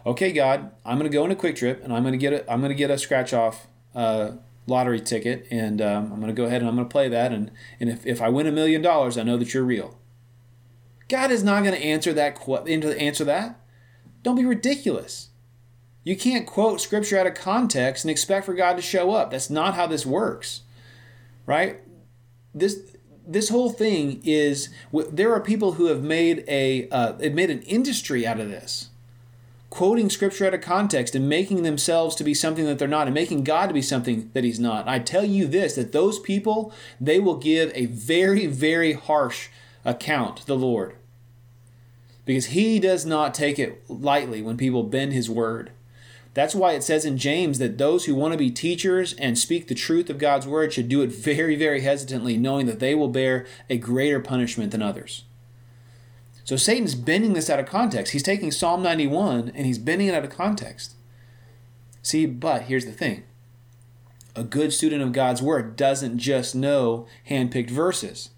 okay, 0.04 0.32
God, 0.32 0.70
I'm 0.84 0.98
going 0.98 1.10
to 1.10 1.14
go 1.14 1.24
into 1.24 1.36
QuikTrip 1.36 1.82
and 1.82 1.92
I'm 1.92 2.02
going 2.02 2.12
to 2.12 2.18
get 2.18 2.32
a 2.32 2.52
I'm 2.52 2.60
going 2.60 2.70
to 2.70 2.76
get 2.76 2.90
a 2.90 2.98
scratch 2.98 3.32
off 3.32 3.66
uh, 3.94 4.32
lottery 4.66 5.00
ticket 5.00 5.46
and 5.50 5.80
um, 5.80 6.12
I'm 6.12 6.20
going 6.20 6.28
to 6.28 6.32
go 6.32 6.44
ahead 6.44 6.60
and 6.60 6.68
I'm 6.68 6.76
going 6.76 6.88
to 6.88 6.92
play 6.92 7.08
that 7.08 7.32
and 7.32 7.50
and 7.80 7.88
if, 7.88 8.06
if 8.06 8.22
I 8.22 8.28
win 8.28 8.46
a 8.46 8.52
million 8.52 8.82
dollars, 8.82 9.16
I 9.18 9.22
know 9.22 9.36
that 9.36 9.54
you're 9.54 9.64
real. 9.64 9.98
God 11.08 11.30
is 11.30 11.44
not 11.44 11.62
going 11.62 11.74
to 11.74 11.84
answer 11.84 12.12
that 12.14 12.38
into 12.66 12.98
answer 12.98 13.24
that. 13.24 13.60
Don't 14.22 14.36
be 14.36 14.44
ridiculous. 14.44 15.28
You 16.04 16.16
can't 16.16 16.46
quote 16.46 16.80
scripture 16.80 17.18
out 17.18 17.26
of 17.26 17.34
context 17.34 18.04
and 18.04 18.10
expect 18.10 18.46
for 18.46 18.54
God 18.54 18.74
to 18.74 18.82
show 18.82 19.12
up. 19.12 19.30
That's 19.30 19.50
not 19.50 19.74
how 19.74 19.86
this 19.86 20.06
works. 20.06 20.62
Right? 21.46 21.80
This 22.54 22.80
this 23.26 23.50
whole 23.50 23.70
thing 23.70 24.20
is 24.24 24.68
there 24.92 25.32
are 25.32 25.40
people 25.40 25.72
who 25.72 25.86
have 25.86 26.02
made 26.02 26.44
a 26.48 26.88
uh, 26.88 27.12
made 27.30 27.50
an 27.50 27.62
industry 27.62 28.26
out 28.26 28.40
of 28.40 28.48
this 28.48 28.90
quoting 29.72 30.10
scripture 30.10 30.46
out 30.46 30.52
of 30.52 30.60
context 30.60 31.14
and 31.14 31.26
making 31.26 31.62
themselves 31.62 32.14
to 32.14 32.22
be 32.22 32.34
something 32.34 32.66
that 32.66 32.78
they're 32.78 32.86
not 32.86 33.06
and 33.06 33.14
making 33.14 33.42
God 33.42 33.68
to 33.68 33.72
be 33.72 33.80
something 33.80 34.30
that 34.34 34.44
he's 34.44 34.60
not. 34.60 34.86
I 34.86 34.98
tell 34.98 35.24
you 35.24 35.46
this 35.46 35.76
that 35.76 35.92
those 35.92 36.18
people, 36.18 36.74
they 37.00 37.18
will 37.18 37.38
give 37.38 37.72
a 37.74 37.86
very, 37.86 38.46
very 38.46 38.92
harsh 38.92 39.48
account 39.82 40.36
to 40.36 40.46
the 40.46 40.56
Lord. 40.56 40.94
Because 42.26 42.46
he 42.48 42.78
does 42.78 43.06
not 43.06 43.32
take 43.32 43.58
it 43.58 43.82
lightly 43.88 44.42
when 44.42 44.58
people 44.58 44.82
bend 44.82 45.14
his 45.14 45.30
word. 45.30 45.70
That's 46.34 46.54
why 46.54 46.72
it 46.72 46.84
says 46.84 47.06
in 47.06 47.16
James 47.16 47.58
that 47.58 47.78
those 47.78 48.04
who 48.04 48.14
want 48.14 48.32
to 48.32 48.38
be 48.38 48.50
teachers 48.50 49.14
and 49.14 49.38
speak 49.38 49.68
the 49.68 49.74
truth 49.74 50.10
of 50.10 50.18
God's 50.18 50.46
word 50.46 50.74
should 50.74 50.90
do 50.90 51.00
it 51.00 51.10
very, 51.10 51.56
very 51.56 51.80
hesitantly, 51.80 52.36
knowing 52.36 52.66
that 52.66 52.78
they 52.78 52.94
will 52.94 53.08
bear 53.08 53.46
a 53.70 53.78
greater 53.78 54.20
punishment 54.20 54.70
than 54.70 54.82
others. 54.82 55.24
So 56.44 56.56
Satan's 56.56 56.94
bending 56.94 57.34
this 57.34 57.48
out 57.48 57.60
of 57.60 57.66
context. 57.66 58.12
He's 58.12 58.22
taking 58.22 58.50
Psalm 58.50 58.82
91 58.82 59.52
and 59.54 59.66
he's 59.66 59.78
bending 59.78 60.08
it 60.08 60.14
out 60.14 60.24
of 60.24 60.30
context. 60.30 60.94
See, 62.02 62.26
but 62.26 62.62
here's 62.62 62.84
the 62.84 62.92
thing 62.92 63.24
a 64.34 64.42
good 64.42 64.72
student 64.72 65.02
of 65.02 65.12
God's 65.12 65.42
word 65.42 65.76
doesn't 65.76 66.18
just 66.18 66.54
know 66.54 67.06
handpicked 67.28 67.70
verses, 67.70 68.30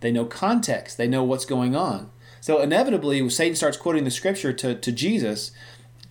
they 0.00 0.10
know 0.10 0.24
context, 0.24 0.98
they 0.98 1.08
know 1.08 1.22
what's 1.22 1.44
going 1.44 1.76
on. 1.76 2.10
So 2.40 2.60
inevitably, 2.60 3.20
when 3.20 3.30
Satan 3.30 3.56
starts 3.56 3.76
quoting 3.76 4.04
the 4.04 4.10
scripture 4.10 4.52
to, 4.52 4.74
to 4.74 4.92
Jesus, 4.92 5.50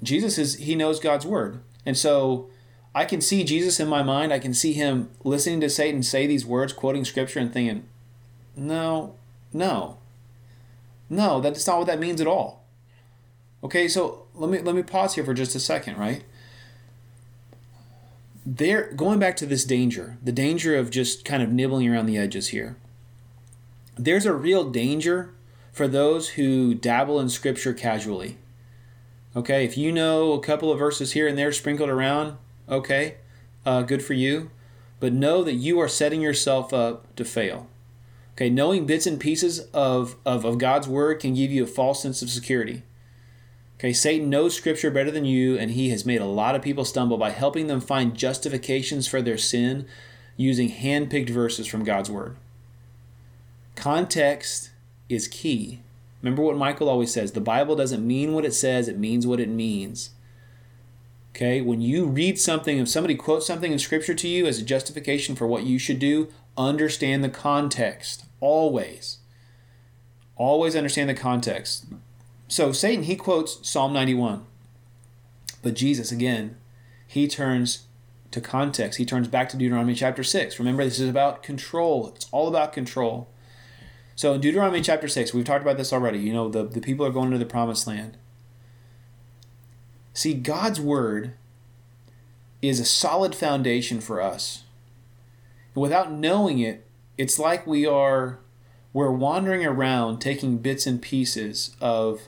Jesus 0.04 0.38
is 0.38 0.56
he 0.56 0.76
knows 0.76 1.00
God's 1.00 1.26
word. 1.26 1.62
And 1.86 1.98
so 1.98 2.50
I 2.93 3.06
can 3.06 3.21
see 3.21 3.43
Jesus 3.43 3.80
in 3.80 3.88
my 3.88 4.04
mind. 4.04 4.34
I 4.34 4.39
can 4.39 4.54
see 4.54 4.74
him 4.74 5.10
listening 5.24 5.62
to 5.62 5.69
Satan 5.69 6.04
say 6.04 6.28
these 6.28 6.45
words, 6.45 6.74
quoting 6.74 7.06
scripture, 7.06 7.39
and 7.39 7.54
thinking, 7.54 7.88
no, 8.56 9.15
no, 9.54 9.98
no, 11.10 11.39
that's 11.39 11.68
not 11.68 11.78
what 11.78 11.88
that 11.88 12.00
means 12.00 12.22
at 12.22 12.28
all. 12.28 12.65
Okay, 13.63 13.88
so 13.88 14.26
let 14.34 14.50
me 14.50 14.60
let 14.60 14.76
me 14.76 14.84
pause 14.84 15.15
here 15.15 15.24
for 15.24 15.34
just 15.34 15.56
a 15.56 15.60
second, 15.60 15.98
right? 15.98 16.24
There 18.46 18.91
going 18.94 19.20
back 19.20 19.36
to 19.38 19.46
this 19.46 19.65
danger, 19.65 20.18
the 20.24 20.32
danger 20.32 20.76
of 20.76 20.89
just 20.89 21.26
kind 21.26 21.41
of 21.41 21.52
nibbling 21.52 21.89
around 21.89 22.06
the 22.06 22.18
edges 22.18 22.50
here. 22.50 22.78
There's 23.98 24.26
a 24.26 24.34
real 24.34 24.70
danger 24.70 25.34
for 25.72 25.88
those 25.88 26.30
who 26.30 26.74
dabble 26.74 27.20
in 27.20 27.30
scripture 27.30 27.74
casually. 27.74 28.38
Okay, 29.36 29.65
if 29.65 29.78
you 29.78 29.91
know 29.91 30.34
a 30.34 30.39
couple 30.39 30.72
of 30.72 30.80
verses 30.80 31.12
here 31.12 31.28
and 31.28 31.38
there 31.38 31.52
sprinkled 31.52 31.89
around, 31.89 32.38
okay, 32.70 33.15
uh, 33.65 33.82
good 33.82 34.04
for 34.04 34.13
you. 34.13 34.50
But 35.00 35.12
know 35.12 35.44
that 35.44 35.56
you 35.56 35.80
are 35.80 35.89
setting 35.89 36.22
yourself 36.22 36.74
up 36.74 37.13
to 37.15 37.26
fail. 37.26 37.68
Okay, 38.36 38.50
knowing 38.50 38.86
bits 38.86 39.08
and 39.08 39.19
pieces 39.19 39.62
of, 39.74 40.17
of, 40.26 40.43
of 40.43 40.58
God's 40.58 40.89
word 40.89 41.21
can 41.21 41.34
give 41.34 41.52
you 41.52 41.63
a 41.63 41.67
false 41.67 42.02
sense 42.02 42.21
of 42.21 42.30
security. 42.30 42.84
Okay, 43.80 43.93
Satan 43.93 44.30
knows 44.30 44.56
scripture 44.56 44.91
better 44.91 45.12
than 45.12 45.26
you, 45.26 45.58
and 45.58 45.71
he 45.71 45.89
has 45.89 46.06
made 46.06 46.21
a 46.21 46.26
lot 46.26 46.56
of 46.56 46.62
people 46.62 46.84
stumble 46.84 47.17
by 47.17 47.30
helping 47.30 47.67
them 47.67 47.80
find 47.80 48.15
justifications 48.15 49.08
for 49.08 49.21
their 49.21 49.38
sin 49.38 49.86
using 50.36 50.69
hand 50.69 51.10
picked 51.10 51.30
verses 51.30 51.65
from 51.65 51.86
God's 51.86 52.12
word. 52.12 52.36
Context 53.76 54.71
is 55.08 55.28
key. 55.28 55.80
Remember 56.21 56.41
what 56.41 56.58
Michael 56.58 56.89
always 56.89 57.13
says 57.13 57.34
the 57.34 57.41
Bible 57.41 57.76
doesn't 57.76 58.06
mean 58.06 58.34
what 58.34 58.45
it 58.45 58.54
says, 58.54 58.88
it 58.88 58.98
means 58.98 59.28
what 59.28 59.39
it 59.39 59.50
means. 59.50 60.10
Okay, 61.36 61.60
when 61.62 61.82
you 61.82 62.06
read 62.06 62.39
something, 62.39 62.80
if 62.80 62.88
somebody 62.88 63.15
quotes 63.15 63.45
something 63.45 63.74
in 63.74 63.80
Scripture 63.80 64.13
to 64.13 64.28
you 64.28 64.45
as 64.45 64.58
a 64.58 64.63
justification 64.63 65.36
for 65.36 65.45
what 65.45 65.63
you 65.63 65.78
should 65.78 66.00
do, 66.00 66.30
understand 66.58 67.24
the 67.24 67.30
context. 67.30 68.26
Always. 68.39 69.20
Always 70.36 70.76
understand 70.76 71.10
the 71.10 71.15
context. 71.15 71.86
So 72.48 72.72
Satan, 72.72 73.06
he 73.06 73.15
quotes 73.15 73.68
Psalm 73.68 73.94
91. 73.94 74.46
But 75.63 75.74
Jesus, 75.74 76.12
again, 76.12 76.58
he 77.08 77.28
turns 77.28 77.88
to 78.32 78.41
context. 78.41 79.00
He 79.00 79.06
turns 79.06 79.28
back 79.28 79.50
to 79.50 79.58
Deuteronomy 79.58 79.96
chapter 79.96 80.24
6. 80.24 80.60
Remember, 80.60 80.84
this 80.84 81.00
is 81.00 81.10
about 81.10 81.42
control. 81.42 82.12
It's 82.15 82.27
all 82.32 82.48
about 82.48 82.73
control. 82.73 83.29
So 84.15 84.34
in 84.34 84.42
Deuteronomy 84.42 84.82
chapter 84.82 85.08
6, 85.08 85.34
we've 85.34 85.46
talked 85.46 85.63
about 85.63 85.77
this 85.77 85.92
already. 85.92 86.19
You 86.19 86.34
know, 86.34 86.50
the, 86.50 86.63
the 86.63 86.82
people 86.82 87.06
are 87.06 87.12
going 87.12 87.32
to 87.32 87.38
the 87.38 87.46
promised 87.46 87.88
land. 87.88 88.17
See, 90.13 90.34
God's 90.34 90.79
word 90.79 91.34
is 92.62 92.79
a 92.79 92.86
solid 92.86 93.36
foundation 93.36 94.02
for 94.02 94.21
us 94.21 94.65
without 95.76 96.12
knowing 96.12 96.60
it, 96.60 96.86
it's 97.17 97.38
like 97.38 97.67
we 97.67 97.86
are 97.86 98.40
we're 98.94 99.12
wandering 99.12 99.65
around 99.65 100.19
taking 100.19 100.58
bits 100.58 100.88
and 100.88 101.02
pieces 101.02 101.76
of 101.82 102.21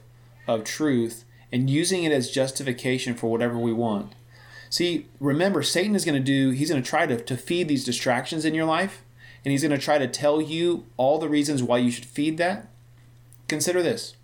of 0.48 0.64
truth 0.64 1.24
and 1.52 1.70
using 1.70 2.04
it 2.04 2.12
as 2.12 2.30
justification 2.30 3.16
for 3.16 3.32
whatever 3.32 3.58
we 3.58 3.74
want. 3.74 4.14
See, 4.70 5.08
remember, 5.20 5.64
Satan 5.64 5.96
is 5.96 6.04
going 6.04 6.22
to 6.22 6.24
do, 6.24 6.50
he's 6.52 6.70
going 6.70 6.82
to 6.82 6.90
try 6.90 7.06
to, 7.06 7.18
to 7.18 7.38
feed 7.38 7.68
these 7.68 7.86
distractions 7.86 8.44
in 8.44 8.54
your 8.54 8.66
life, 8.66 9.04
and 9.46 9.52
he's 9.52 9.62
going 9.62 9.78
to 9.78 9.84
try 9.84 9.98
to 9.98 10.08
tell 10.08 10.42
you 10.42 10.86
all 10.98 11.20
the 11.20 11.30
reasons 11.30 11.64
why 11.64 11.78
you 11.78 11.90
should 11.90 12.06
feed 12.06 12.38
that, 12.38 12.68
consider 13.48 13.82
this. 13.82 14.16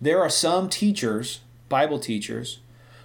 There 0.00 0.22
are 0.22 0.30
some 0.30 0.68
teachers, 0.68 1.40
Bible 1.68 1.98
teachers, 1.98 2.60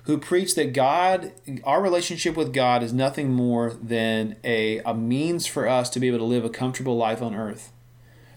who 0.10 0.18
preach 0.18 0.56
that 0.56 0.74
God, 0.74 1.34
our 1.64 1.84
relationship 1.84 2.36
with 2.36 2.52
God, 2.52 2.82
is 2.82 2.92
nothing 2.92 3.32
more 3.32 3.76
than 3.80 4.38
a, 4.44 4.80
a 4.80 4.92
means 4.92 5.46
for 5.46 5.68
us 5.68 5.88
to 5.92 6.00
be 6.00 6.08
able 6.08 6.18
to 6.18 6.24
live 6.24 6.44
a 6.44 6.50
comfortable 6.50 6.98
life 6.98 7.22
on 7.22 7.36
earth. 7.36 7.72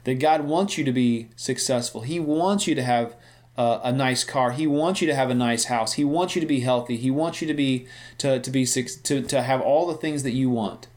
That 0.05 0.17
God 0.17 0.43
wants 0.43 0.77
you 0.77 0.85
to 0.85 0.93
be 0.93 1.31
successful. 1.35 2.03
He 2.03 2.21
wants 2.21 2.67
you 2.67 2.75
to 2.75 2.83
have 2.83 3.17
a, 3.57 3.81
a 3.85 3.91
nice 3.91 4.23
car. 4.23 4.51
He 4.51 4.67
wants 4.67 5.01
you 5.01 5.07
to 5.07 5.15
have 5.15 5.31
a 5.31 5.35
nice 5.35 5.65
house. 5.65 5.95
He 5.95 6.05
wants 6.05 6.35
you 6.35 6.43
to 6.43 6.47
be 6.47 6.61
healthy. 6.61 6.99
He 6.99 7.11
wants 7.11 7.41
you 7.41 7.49
to 7.49 7.55
be 7.55 7.87
to, 8.19 8.39
to 8.39 8.51
be 8.51 8.67
to, 8.67 9.23
to 9.23 9.43
have 9.43 9.63
all 9.63 9.87
the 9.87 9.97
things 9.97 10.25
that 10.25 10.33
you 10.33 10.51
want 10.51 10.89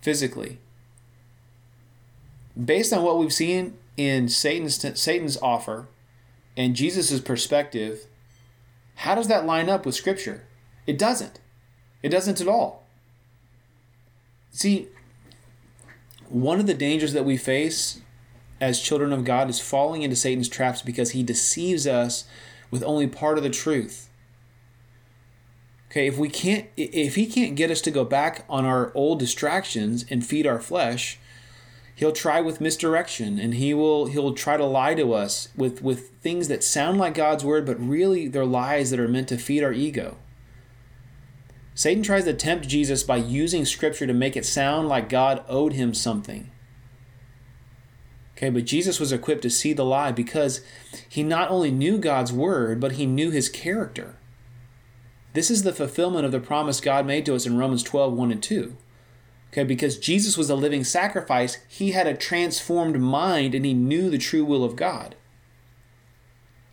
physically. 0.00 0.60
Based 2.56 2.92
on 2.92 3.02
what 3.02 3.18
we've 3.18 3.32
seen 3.32 3.76
in 3.96 4.28
Satan's 4.28 5.00
Satan's 5.00 5.38
offer 5.38 5.88
and 6.56 6.76
Jesus' 6.76 7.18
perspective, 7.18 8.06
how 8.98 9.14
does 9.14 9.28
that 9.28 9.46
line 9.46 9.68
up 9.68 9.86
with 9.86 9.94
Scripture? 9.94 10.44
It 10.84 10.98
doesn't. 10.98 11.38
It 12.02 12.08
doesn't 12.08 12.40
at 12.40 12.48
all. 12.48 12.84
See, 14.50 14.88
one 16.28 16.58
of 16.58 16.66
the 16.66 16.74
dangers 16.74 17.12
that 17.12 17.24
we 17.24 17.36
face 17.36 18.00
as 18.60 18.80
children 18.80 19.12
of 19.12 19.24
God 19.24 19.48
is 19.48 19.60
falling 19.60 20.02
into 20.02 20.16
Satan's 20.16 20.48
traps 20.48 20.82
because 20.82 21.12
he 21.12 21.22
deceives 21.22 21.86
us 21.86 22.24
with 22.72 22.82
only 22.82 23.06
part 23.06 23.38
of 23.38 23.44
the 23.44 23.50
truth. 23.50 24.10
Okay, 25.92 26.08
if 26.08 26.18
we 26.18 26.28
can't 26.28 26.66
if 26.76 27.14
he 27.14 27.26
can't 27.26 27.54
get 27.54 27.70
us 27.70 27.80
to 27.82 27.92
go 27.92 28.04
back 28.04 28.44
on 28.48 28.64
our 28.64 28.90
old 28.96 29.20
distractions 29.20 30.04
and 30.10 30.26
feed 30.26 30.44
our 30.44 30.58
flesh, 30.58 31.20
he'll 31.98 32.12
try 32.12 32.40
with 32.40 32.60
misdirection 32.60 33.40
and 33.40 33.54
he 33.54 33.74
will 33.74 34.06
he'll 34.06 34.32
try 34.32 34.56
to 34.56 34.64
lie 34.64 34.94
to 34.94 35.12
us 35.12 35.48
with 35.56 35.82
with 35.82 36.10
things 36.20 36.46
that 36.46 36.62
sound 36.62 36.96
like 36.96 37.12
God's 37.12 37.44
word 37.44 37.66
but 37.66 37.76
really 37.80 38.28
they're 38.28 38.44
lies 38.44 38.90
that 38.90 39.00
are 39.00 39.08
meant 39.08 39.26
to 39.28 39.36
feed 39.36 39.64
our 39.64 39.72
ego. 39.72 40.16
Satan 41.74 42.04
tries 42.04 42.24
to 42.24 42.34
tempt 42.34 42.68
Jesus 42.68 43.02
by 43.02 43.16
using 43.16 43.64
scripture 43.64 44.06
to 44.06 44.12
make 44.12 44.36
it 44.36 44.46
sound 44.46 44.88
like 44.88 45.08
God 45.08 45.44
owed 45.48 45.72
him 45.72 45.92
something. 45.92 46.50
Okay, 48.36 48.50
but 48.50 48.64
Jesus 48.64 49.00
was 49.00 49.10
equipped 49.10 49.42
to 49.42 49.50
see 49.50 49.72
the 49.72 49.84
lie 49.84 50.12
because 50.12 50.60
he 51.08 51.24
not 51.24 51.50
only 51.50 51.72
knew 51.72 51.98
God's 51.98 52.32
word, 52.32 52.78
but 52.78 52.92
he 52.92 53.06
knew 53.06 53.32
his 53.32 53.48
character. 53.48 54.16
This 55.32 55.50
is 55.50 55.64
the 55.64 55.72
fulfillment 55.72 56.24
of 56.24 56.30
the 56.30 56.38
promise 56.38 56.80
God 56.80 57.06
made 57.06 57.26
to 57.26 57.34
us 57.34 57.46
in 57.46 57.58
Romans 57.58 57.82
12 57.82 58.12
1 58.12 58.30
and 58.30 58.42
2. 58.42 58.76
Okay, 59.52 59.64
because 59.64 59.98
Jesus 59.98 60.36
was 60.36 60.50
a 60.50 60.54
living 60.54 60.84
sacrifice, 60.84 61.58
he 61.68 61.92
had 61.92 62.06
a 62.06 62.14
transformed 62.14 63.00
mind 63.00 63.54
and 63.54 63.64
he 63.64 63.74
knew 63.74 64.10
the 64.10 64.18
true 64.18 64.44
will 64.44 64.62
of 64.62 64.76
God. 64.76 65.14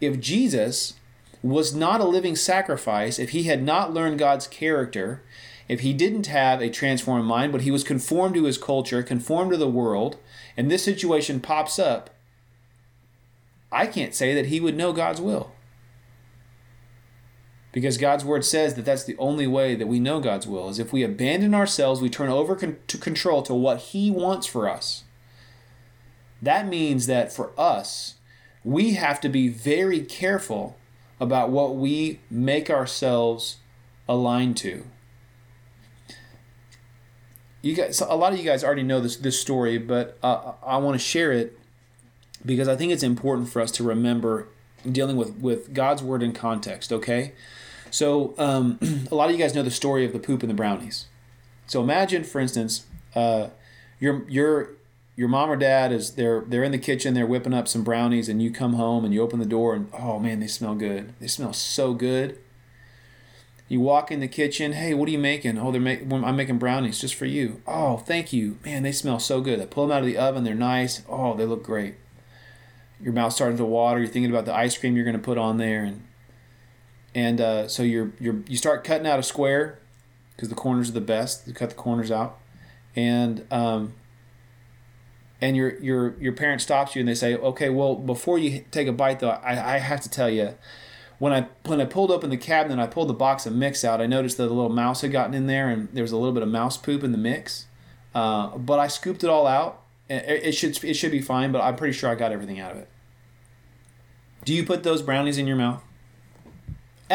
If 0.01 0.19
Jesus 0.19 0.95
was 1.41 1.73
not 1.73 2.01
a 2.01 2.05
living 2.05 2.35
sacrifice, 2.35 3.17
if 3.17 3.29
he 3.29 3.43
had 3.43 3.63
not 3.63 3.93
learned 3.93 4.19
God's 4.19 4.47
character, 4.47 5.23
if 5.67 5.79
he 5.79 5.93
didn't 5.93 6.27
have 6.27 6.61
a 6.61 6.69
transformed 6.69 7.25
mind, 7.25 7.51
but 7.51 7.61
he 7.61 7.71
was 7.71 7.83
conformed 7.83 8.35
to 8.35 8.43
his 8.43 8.57
culture, 8.57 9.01
conformed 9.01 9.51
to 9.51 9.57
the 9.57 9.69
world, 9.69 10.17
and 10.57 10.69
this 10.69 10.83
situation 10.83 11.39
pops 11.39 11.79
up, 11.79 12.09
I 13.71 13.87
can't 13.87 14.13
say 14.13 14.33
that 14.35 14.47
he 14.47 14.59
would 14.59 14.75
know 14.75 14.93
God's 14.93 15.21
will. 15.21 15.54
Because 17.75 17.99
God's 17.99 18.25
word 18.25 18.43
says 18.43 18.73
that 18.73 18.85
that's 18.85 19.03
the 19.03 19.17
only 19.17 19.45
way 19.45 19.75
that 19.75 19.85
we 19.85 19.99
know 19.99 20.19
God's 20.19 20.47
will 20.47 20.69
is 20.69 20.79
if 20.79 20.91
we 20.91 21.03
abandon 21.03 21.53
ourselves, 21.53 22.01
we 22.01 22.09
turn 22.09 22.29
over 22.29 22.55
con- 22.55 22.77
to 22.87 22.97
control 22.97 23.43
to 23.43 23.53
what 23.53 23.79
he 23.79 24.09
wants 24.09 24.47
for 24.47 24.67
us. 24.67 25.03
That 26.41 26.67
means 26.67 27.05
that 27.05 27.31
for 27.31 27.51
us, 27.59 28.15
we 28.63 28.93
have 28.93 29.21
to 29.21 29.29
be 29.29 29.49
very 29.49 30.01
careful 30.01 30.77
about 31.19 31.51
what 31.51 31.75
we 31.75 32.21
make 32.31 32.69
ourselves 32.69 33.57
aligned 34.07 34.57
to 34.57 34.85
you 37.65 37.73
guys, 37.73 37.99
a 37.99 38.13
lot 38.13 38.31
of 38.31 38.37
you 38.37 38.45
guys 38.45 38.63
already 38.63 38.83
know 38.83 38.99
this 38.99 39.15
this 39.17 39.41
story, 39.41 39.79
but 39.79 40.19
uh, 40.21 40.53
I 40.63 40.77
want 40.77 40.93
to 40.93 41.03
share 41.03 41.31
it 41.31 41.59
because 42.45 42.67
I 42.67 42.75
think 42.75 42.91
it's 42.91 43.01
important 43.01 43.49
for 43.49 43.59
us 43.59 43.71
to 43.71 43.83
remember 43.83 44.47
dealing 44.89 45.17
with 45.17 45.31
with 45.37 45.73
God's 45.73 46.03
word 46.03 46.21
in 46.21 46.31
context. 46.31 46.93
Okay, 46.93 47.33
so 47.91 48.33
um, 48.37 48.79
a 49.11 49.15
lot 49.15 49.29
of 49.29 49.31
you 49.31 49.37
guys 49.37 49.55
know 49.55 49.63
the 49.63 49.71
story 49.71 50.05
of 50.05 50.13
the 50.13 50.19
poop 50.19 50.43
and 50.43 50.49
the 50.49 50.55
brownies. 50.55 51.05
So 51.67 51.81
imagine, 51.81 52.23
for 52.23 52.39
instance, 52.39 52.85
uh, 53.15 53.49
your 53.99 54.27
your 54.29 54.71
your 55.15 55.27
mom 55.27 55.49
or 55.49 55.55
dad 55.55 55.91
is 55.91 56.15
they're 56.15 56.43
they're 56.47 56.63
in 56.63 56.71
the 56.71 56.77
kitchen, 56.77 57.13
they're 57.13 57.25
whipping 57.25 57.53
up 57.53 57.67
some 57.67 57.83
brownies, 57.83 58.29
and 58.29 58.41
you 58.41 58.51
come 58.51 58.73
home 58.73 59.05
and 59.05 59.13
you 59.13 59.21
open 59.21 59.39
the 59.39 59.45
door 59.45 59.73
and 59.73 59.89
oh 59.93 60.19
man, 60.19 60.39
they 60.39 60.47
smell 60.47 60.75
good. 60.75 61.13
They 61.19 61.27
smell 61.27 61.53
so 61.53 61.93
good. 61.93 62.37
You 63.67 63.79
walk 63.79 64.11
in 64.11 64.19
the 64.19 64.27
kitchen. 64.27 64.73
Hey, 64.73 64.93
what 64.93 65.09
are 65.09 65.11
you 65.11 65.17
making? 65.17 65.57
Oh, 65.57 65.71
they're 65.71 65.81
making. 65.81 66.11
I'm 66.11 66.35
making 66.35 66.59
brownies 66.59 66.99
just 66.99 67.15
for 67.15 67.25
you. 67.25 67.61
Oh, 67.65 67.97
thank 67.97 68.31
you, 68.31 68.59
man. 68.63 68.83
They 68.83 68.91
smell 68.91 69.19
so 69.19 69.41
good. 69.41 69.59
I 69.59 69.65
pull 69.65 69.87
them 69.87 69.95
out 69.95 70.01
of 70.01 70.05
the 70.05 70.17
oven. 70.17 70.43
They're 70.43 70.53
nice. 70.53 71.01
Oh, 71.09 71.33
they 71.33 71.45
look 71.45 71.63
great. 71.63 71.95
Your 73.01 73.13
mouth 73.13 73.33
starting 73.33 73.57
to 73.57 73.65
water. 73.65 73.99
You're 73.99 74.07
thinking 74.07 74.29
about 74.29 74.45
the 74.45 74.53
ice 74.53 74.77
cream 74.77 74.95
you're 74.95 75.05
going 75.05 75.17
to 75.17 75.21
put 75.21 75.39
on 75.39 75.57
there, 75.57 75.83
and 75.83 76.03
and 77.15 77.41
uh, 77.41 77.67
so 77.67 77.81
you're 77.81 78.11
you're 78.19 78.43
you 78.47 78.57
start 78.57 78.83
cutting 78.83 79.07
out 79.07 79.17
a 79.17 79.23
square 79.23 79.79
because 80.35 80.49
the 80.49 80.55
corners 80.55 80.89
are 80.89 80.93
the 80.93 81.01
best. 81.01 81.47
You 81.47 81.53
cut 81.53 81.69
the 81.69 81.75
corners 81.75 82.11
out, 82.11 82.37
and 82.95 83.47
um, 83.51 83.93
and 85.41 85.55
your 85.55 85.79
your 85.79 86.15
your 86.19 86.33
parent 86.33 86.61
stops 86.61 86.95
you 86.95 86.99
and 86.99 87.07
they 87.07 87.15
say, 87.15 87.35
okay, 87.35 87.69
well 87.69 87.95
before 87.95 88.37
you 88.37 88.65
take 88.69 88.87
a 88.87 88.93
bite 88.93 89.21
though, 89.21 89.29
I, 89.29 89.75
I 89.75 89.77
have 89.79 90.01
to 90.01 90.09
tell 90.09 90.29
you 90.29 90.55
when 91.17 91.31
I 91.31 91.47
when 91.65 91.79
I 91.79 91.85
pulled 91.85 92.11
open 92.11 92.29
the 92.29 92.37
cabinet 92.37 92.73
and 92.73 92.81
I 92.81 92.87
pulled 92.87 93.07
the 93.07 93.13
box 93.13 93.45
of 93.45 93.53
mix 93.53 93.85
out, 93.85 94.01
I 94.01 94.05
noticed 94.05 94.37
that 94.37 94.45
a 94.45 94.53
little 94.53 94.69
mouse 94.69 95.01
had 95.01 95.11
gotten 95.11 95.33
in 95.33 95.47
there 95.47 95.69
and 95.69 95.87
there 95.93 96.03
was 96.03 96.11
a 96.11 96.17
little 96.17 96.33
bit 96.33 96.43
of 96.43 96.49
mouse 96.49 96.77
poop 96.77 97.03
in 97.03 97.13
the 97.13 97.17
mix. 97.17 97.67
Uh, 98.13 98.57
but 98.57 98.79
I 98.79 98.87
scooped 98.87 99.23
it 99.23 99.29
all 99.29 99.47
out. 99.47 99.81
It, 100.07 100.53
should 100.53 100.81
it 100.83 100.93
should 100.93 101.11
be 101.11 101.21
fine, 101.21 101.51
but 101.51 101.61
I'm 101.61 101.75
pretty 101.75 101.93
sure 101.93 102.09
I 102.09 102.15
got 102.15 102.31
everything 102.31 102.59
out 102.59 102.71
of 102.71 102.77
it. 102.77 102.89
Do 104.43 104.53
you 104.53 104.63
put 104.63 104.83
those 104.83 105.01
brownies 105.01 105.39
in 105.39 105.47
your 105.47 105.55
mouth? 105.55 105.81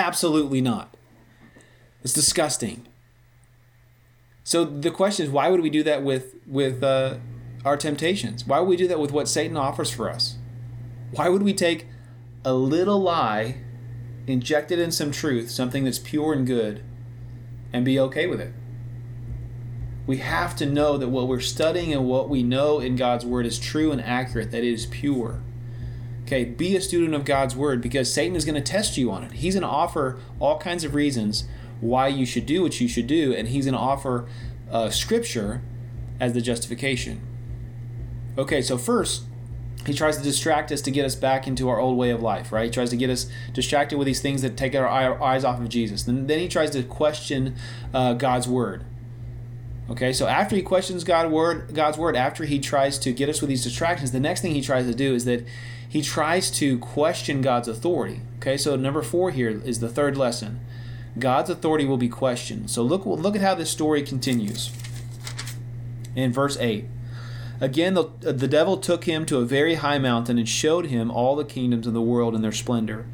Absolutely 0.00 0.60
not. 0.60 0.96
It's 2.02 2.12
disgusting. 2.12 2.86
So 4.42 4.64
the 4.64 4.90
question 4.90 5.26
is, 5.26 5.30
why 5.30 5.48
would 5.50 5.60
we 5.60 5.70
do 5.70 5.82
that 5.82 6.02
with 6.02 6.34
with 6.46 6.82
uh, 6.82 7.18
our 7.64 7.76
temptations? 7.76 8.46
Why 8.46 8.60
would 8.60 8.68
we 8.68 8.76
do 8.76 8.88
that 8.88 8.98
with 8.98 9.12
what 9.12 9.28
Satan 9.28 9.56
offers 9.56 9.90
for 9.90 10.08
us? 10.08 10.36
Why 11.12 11.28
would 11.28 11.42
we 11.42 11.52
take 11.52 11.86
a 12.44 12.54
little 12.54 13.00
lie 13.00 13.56
inject 14.26 14.70
it 14.70 14.78
in 14.78 14.92
some 14.92 15.10
truth, 15.10 15.50
something 15.50 15.84
that's 15.84 15.98
pure 15.98 16.32
and 16.32 16.46
good, 16.46 16.82
and 17.72 17.84
be 17.84 17.98
okay 17.98 18.26
with 18.26 18.40
it. 18.40 18.52
We 20.06 20.18
have 20.18 20.56
to 20.56 20.66
know 20.66 20.96
that 20.96 21.08
what 21.08 21.28
we're 21.28 21.40
studying 21.40 21.92
and 21.92 22.06
what 22.06 22.28
we 22.28 22.42
know 22.42 22.80
in 22.80 22.96
God's 22.96 23.24
Word 23.24 23.46
is 23.46 23.58
true 23.58 23.92
and 23.92 24.00
accurate, 24.00 24.50
that 24.50 24.64
it 24.64 24.72
is 24.72 24.86
pure. 24.86 25.42
Okay, 26.30 26.44
be 26.44 26.76
a 26.76 26.80
student 26.80 27.12
of 27.12 27.24
God's 27.24 27.56
Word 27.56 27.80
because 27.80 28.14
Satan 28.14 28.36
is 28.36 28.44
going 28.44 28.54
to 28.54 28.60
test 28.60 28.96
you 28.96 29.10
on 29.10 29.24
it. 29.24 29.32
He's 29.32 29.54
going 29.54 29.62
to 29.62 29.68
offer 29.68 30.20
all 30.38 30.58
kinds 30.58 30.84
of 30.84 30.94
reasons 30.94 31.42
why 31.80 32.06
you 32.06 32.24
should 32.24 32.46
do 32.46 32.62
what 32.62 32.80
you 32.80 32.86
should 32.86 33.08
do, 33.08 33.34
and 33.34 33.48
he's 33.48 33.64
going 33.64 33.74
to 33.74 33.80
offer 33.80 34.28
uh, 34.70 34.90
Scripture 34.90 35.60
as 36.20 36.32
the 36.32 36.40
justification. 36.40 37.20
Okay, 38.38 38.62
so 38.62 38.78
first, 38.78 39.24
he 39.84 39.92
tries 39.92 40.18
to 40.18 40.22
distract 40.22 40.70
us 40.70 40.80
to 40.82 40.92
get 40.92 41.04
us 41.04 41.16
back 41.16 41.48
into 41.48 41.68
our 41.68 41.80
old 41.80 41.98
way 41.98 42.10
of 42.10 42.22
life, 42.22 42.52
right? 42.52 42.66
He 42.66 42.70
tries 42.70 42.90
to 42.90 42.96
get 42.96 43.10
us 43.10 43.28
distracted 43.52 43.98
with 43.98 44.06
these 44.06 44.20
things 44.20 44.40
that 44.42 44.56
take 44.56 44.76
our 44.76 44.86
eyes 45.20 45.42
off 45.42 45.58
of 45.58 45.68
Jesus. 45.68 46.04
Then, 46.04 46.28
then 46.28 46.38
he 46.38 46.46
tries 46.46 46.70
to 46.70 46.84
question 46.84 47.56
uh, 47.92 48.12
God's 48.12 48.46
word. 48.46 48.84
Okay, 49.90 50.12
so 50.12 50.28
after 50.28 50.54
he 50.54 50.62
questions 50.62 51.02
God 51.02 51.32
word, 51.32 51.74
God's 51.74 51.98
word, 51.98 52.14
after 52.14 52.44
he 52.44 52.60
tries 52.60 53.00
to 53.00 53.12
get 53.12 53.28
us 53.28 53.40
with 53.40 53.50
these 53.50 53.64
distractions, 53.64 54.12
the 54.12 54.20
next 54.20 54.42
thing 54.42 54.54
he 54.54 54.62
tries 54.62 54.86
to 54.86 54.94
do 54.94 55.16
is 55.16 55.24
that 55.24 55.44
he 55.90 56.02
tries 56.02 56.52
to 56.52 56.78
question 56.78 57.42
God's 57.42 57.66
authority. 57.66 58.20
Okay, 58.36 58.56
so 58.56 58.76
number 58.76 59.02
four 59.02 59.32
here 59.32 59.60
is 59.64 59.80
the 59.80 59.88
third 59.88 60.16
lesson. 60.16 60.60
God's 61.18 61.50
authority 61.50 61.84
will 61.84 61.96
be 61.96 62.08
questioned. 62.08 62.70
So 62.70 62.84
look, 62.84 63.04
look 63.04 63.34
at 63.34 63.42
how 63.42 63.56
this 63.56 63.70
story 63.70 64.02
continues. 64.02 64.72
In 66.14 66.32
verse 66.32 66.56
8. 66.58 66.84
Again, 67.60 67.94
the, 67.94 68.04
the 68.20 68.46
devil 68.46 68.76
took 68.76 69.04
him 69.04 69.26
to 69.26 69.38
a 69.38 69.44
very 69.44 69.74
high 69.74 69.98
mountain 69.98 70.38
and 70.38 70.48
showed 70.48 70.86
him 70.86 71.10
all 71.10 71.34
the 71.34 71.44
kingdoms 71.44 71.88
of 71.88 71.92
the 71.92 72.00
world 72.00 72.36
and 72.36 72.44
their 72.44 72.52
splendor. 72.52 73.06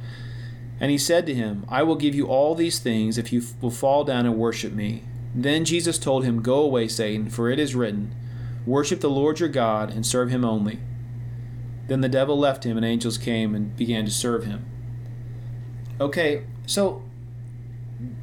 And 0.78 0.90
he 0.90 0.98
said 0.98 1.24
to 1.26 1.34
him, 1.34 1.64
I 1.70 1.82
will 1.82 1.96
give 1.96 2.14
you 2.14 2.26
all 2.26 2.54
these 2.54 2.78
things 2.78 3.16
if 3.16 3.32
you 3.32 3.42
will 3.62 3.70
fall 3.70 4.04
down 4.04 4.26
and 4.26 4.36
worship 4.36 4.74
me. 4.74 5.02
Then 5.34 5.64
Jesus 5.64 5.98
told 5.98 6.24
him, 6.24 6.42
Go 6.42 6.60
away, 6.60 6.88
Satan, 6.88 7.30
for 7.30 7.48
it 7.48 7.58
is 7.58 7.74
written, 7.74 8.14
Worship 8.66 9.00
the 9.00 9.08
Lord 9.08 9.40
your 9.40 9.48
God 9.48 9.90
and 9.90 10.04
serve 10.04 10.28
him 10.28 10.44
only. 10.44 10.78
Then 11.88 12.00
the 12.00 12.08
devil 12.08 12.38
left 12.38 12.64
him, 12.64 12.76
and 12.76 12.84
angels 12.84 13.18
came 13.18 13.54
and 13.54 13.76
began 13.76 14.04
to 14.04 14.10
serve 14.10 14.44
him. 14.44 14.64
Okay, 16.00 16.44
so 16.66 17.02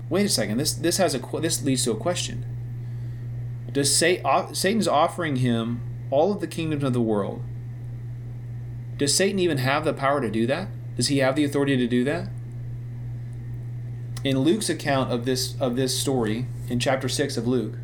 wait 0.09 0.26
a 0.26 0.30
second. 0.30 0.57
This 0.57 0.74
this 0.74 0.97
has 0.97 1.16
a 1.16 1.20
this 1.39 1.64
leads 1.64 1.84
to 1.86 1.91
a 1.91 1.95
question. 1.95 2.45
Does 3.72 3.95
Satan's 3.95 4.88
offering 4.88 5.38
him 5.38 5.82
all 6.11 6.32
of 6.32 6.41
the 6.41 6.47
kingdoms 6.47 6.84
of 6.84 6.93
the 6.93 7.01
world? 7.01 7.41
Does 8.97 9.16
Satan 9.16 9.39
even 9.39 9.57
have 9.57 9.84
the 9.84 9.93
power 9.93 10.22
to 10.22 10.30
do 10.30 10.45
that? 10.45 10.68
Does 10.95 11.07
he 11.07 11.18
have 11.18 11.36
the 11.36 11.43
authority 11.43 11.76
to 11.76 11.88
do 11.88 12.03
that? 12.03 12.30
In 14.24 14.39
Luke's 14.39 14.70
account 14.70 15.11
of 15.11 15.26
this 15.26 15.59
of 15.59 15.76
this 15.76 15.99
story 15.99 16.45
in 16.70 16.80
chapter 16.80 17.09
6 17.09 17.36
of 17.36 17.47
Luke, 17.47 17.76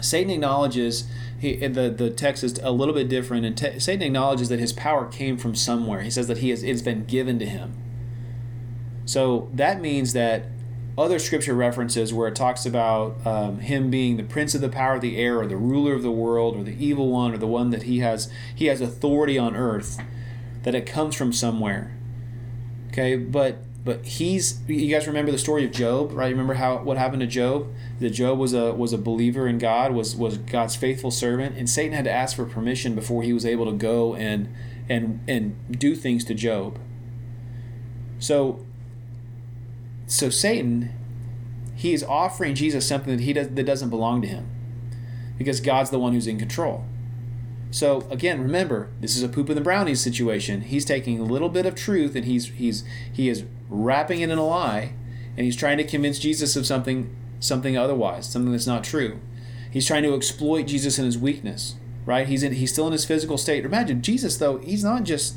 Satan 0.00 0.30
acknowledges 0.30 1.06
he, 1.38 1.56
the 1.66 1.90
the 1.90 2.10
text 2.10 2.44
is 2.44 2.58
a 2.58 2.70
little 2.70 2.94
bit 2.94 3.08
different, 3.08 3.44
and 3.46 3.56
te- 3.56 3.78
Satan 3.78 4.02
acknowledges 4.02 4.48
that 4.48 4.58
his 4.58 4.72
power 4.72 5.06
came 5.06 5.36
from 5.36 5.54
somewhere. 5.54 6.02
He 6.02 6.10
says 6.10 6.28
that 6.28 6.38
he 6.38 6.50
has 6.50 6.62
it's 6.62 6.82
been 6.82 7.04
given 7.04 7.38
to 7.38 7.46
him. 7.46 7.74
So 9.04 9.48
that 9.54 9.80
means 9.80 10.12
that 10.12 10.46
other 10.96 11.18
scripture 11.18 11.54
references 11.54 12.12
where 12.12 12.28
it 12.28 12.34
talks 12.34 12.66
about 12.66 13.24
um, 13.24 13.60
him 13.60 13.88
being 13.88 14.16
the 14.16 14.24
prince 14.24 14.54
of 14.54 14.60
the 14.60 14.68
power 14.68 14.96
of 14.96 15.00
the 15.00 15.16
air, 15.16 15.38
or 15.38 15.46
the 15.46 15.56
ruler 15.56 15.94
of 15.94 16.02
the 16.02 16.10
world, 16.10 16.56
or 16.56 16.64
the 16.64 16.84
evil 16.84 17.08
one, 17.10 17.32
or 17.32 17.38
the 17.38 17.46
one 17.46 17.70
that 17.70 17.84
he 17.84 18.00
has 18.00 18.30
he 18.54 18.66
has 18.66 18.80
authority 18.80 19.38
on 19.38 19.56
earth, 19.56 19.98
that 20.64 20.74
it 20.74 20.86
comes 20.86 21.14
from 21.14 21.32
somewhere. 21.32 21.96
Okay, 22.88 23.16
but 23.16 23.58
but 23.88 24.04
he's 24.04 24.60
you 24.68 24.94
guys 24.94 25.06
remember 25.06 25.32
the 25.32 25.38
story 25.38 25.64
of 25.64 25.72
Job, 25.72 26.12
right? 26.12 26.28
Remember 26.28 26.52
how 26.52 26.76
what 26.82 26.98
happened 26.98 27.20
to 27.20 27.26
Job? 27.26 27.68
That 28.00 28.10
Job 28.10 28.38
was 28.38 28.52
a 28.52 28.74
was 28.74 28.92
a 28.92 28.98
believer 28.98 29.48
in 29.48 29.56
God, 29.56 29.92
was 29.92 30.14
was 30.14 30.36
God's 30.36 30.76
faithful 30.76 31.10
servant, 31.10 31.56
and 31.56 31.70
Satan 31.70 31.94
had 31.94 32.04
to 32.04 32.10
ask 32.10 32.36
for 32.36 32.44
permission 32.44 32.94
before 32.94 33.22
he 33.22 33.32
was 33.32 33.46
able 33.46 33.64
to 33.64 33.72
go 33.72 34.14
and 34.14 34.54
and 34.90 35.24
and 35.26 35.78
do 35.78 35.94
things 35.94 36.22
to 36.24 36.34
Job. 36.34 36.78
So 38.18 38.66
so 40.06 40.28
Satan 40.28 40.92
he 41.74 41.94
is 41.94 42.04
offering 42.04 42.54
Jesus 42.54 42.86
something 42.86 43.16
that 43.16 43.22
he 43.22 43.32
does 43.32 43.48
that 43.48 43.64
doesn't 43.64 43.88
belong 43.88 44.20
to 44.20 44.28
him. 44.28 44.50
Because 45.38 45.62
God's 45.62 45.88
the 45.88 45.98
one 45.98 46.12
who's 46.12 46.26
in 46.26 46.38
control. 46.38 46.84
So 47.70 48.06
again, 48.10 48.42
remember, 48.42 48.90
this 49.00 49.16
is 49.16 49.22
a 49.22 49.30
poop 49.30 49.48
in 49.48 49.54
the 49.54 49.62
brownies 49.62 50.02
situation. 50.02 50.60
He's 50.60 50.84
taking 50.84 51.18
a 51.18 51.24
little 51.24 51.48
bit 51.48 51.64
of 51.64 51.74
truth 51.74 52.14
and 52.14 52.26
he's 52.26 52.48
he's 52.48 52.84
he 53.10 53.30
is 53.30 53.44
wrapping 53.68 54.20
it 54.20 54.30
in 54.30 54.38
a 54.38 54.46
lie, 54.46 54.94
and 55.36 55.44
he's 55.44 55.56
trying 55.56 55.78
to 55.78 55.84
convince 55.84 56.18
Jesus 56.18 56.56
of 56.56 56.66
something 56.66 57.14
something 57.40 57.76
otherwise, 57.76 58.28
something 58.28 58.52
that's 58.52 58.66
not 58.66 58.82
true. 58.82 59.20
He's 59.70 59.86
trying 59.86 60.02
to 60.02 60.14
exploit 60.14 60.64
Jesus 60.64 60.98
in 60.98 61.04
his 61.04 61.18
weakness, 61.18 61.76
right? 62.04 62.26
He's 62.26 62.42
in 62.42 62.52
he's 62.52 62.72
still 62.72 62.86
in 62.86 62.92
his 62.92 63.04
physical 63.04 63.38
state. 63.38 63.64
Imagine 63.64 64.02
Jesus 64.02 64.36
though, 64.36 64.58
he's 64.58 64.84
not 64.84 65.04
just 65.04 65.36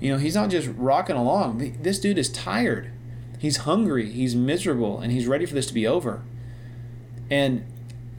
you 0.00 0.12
know, 0.12 0.18
he's 0.18 0.34
not 0.34 0.50
just 0.50 0.68
rocking 0.76 1.16
along. 1.16 1.76
This 1.82 1.98
dude 1.98 2.18
is 2.18 2.30
tired. 2.30 2.90
He's 3.38 3.58
hungry, 3.58 4.10
he's 4.10 4.34
miserable, 4.34 5.00
and 5.00 5.12
he's 5.12 5.26
ready 5.26 5.46
for 5.46 5.54
this 5.54 5.66
to 5.66 5.74
be 5.74 5.86
over. 5.86 6.22
And 7.30 7.66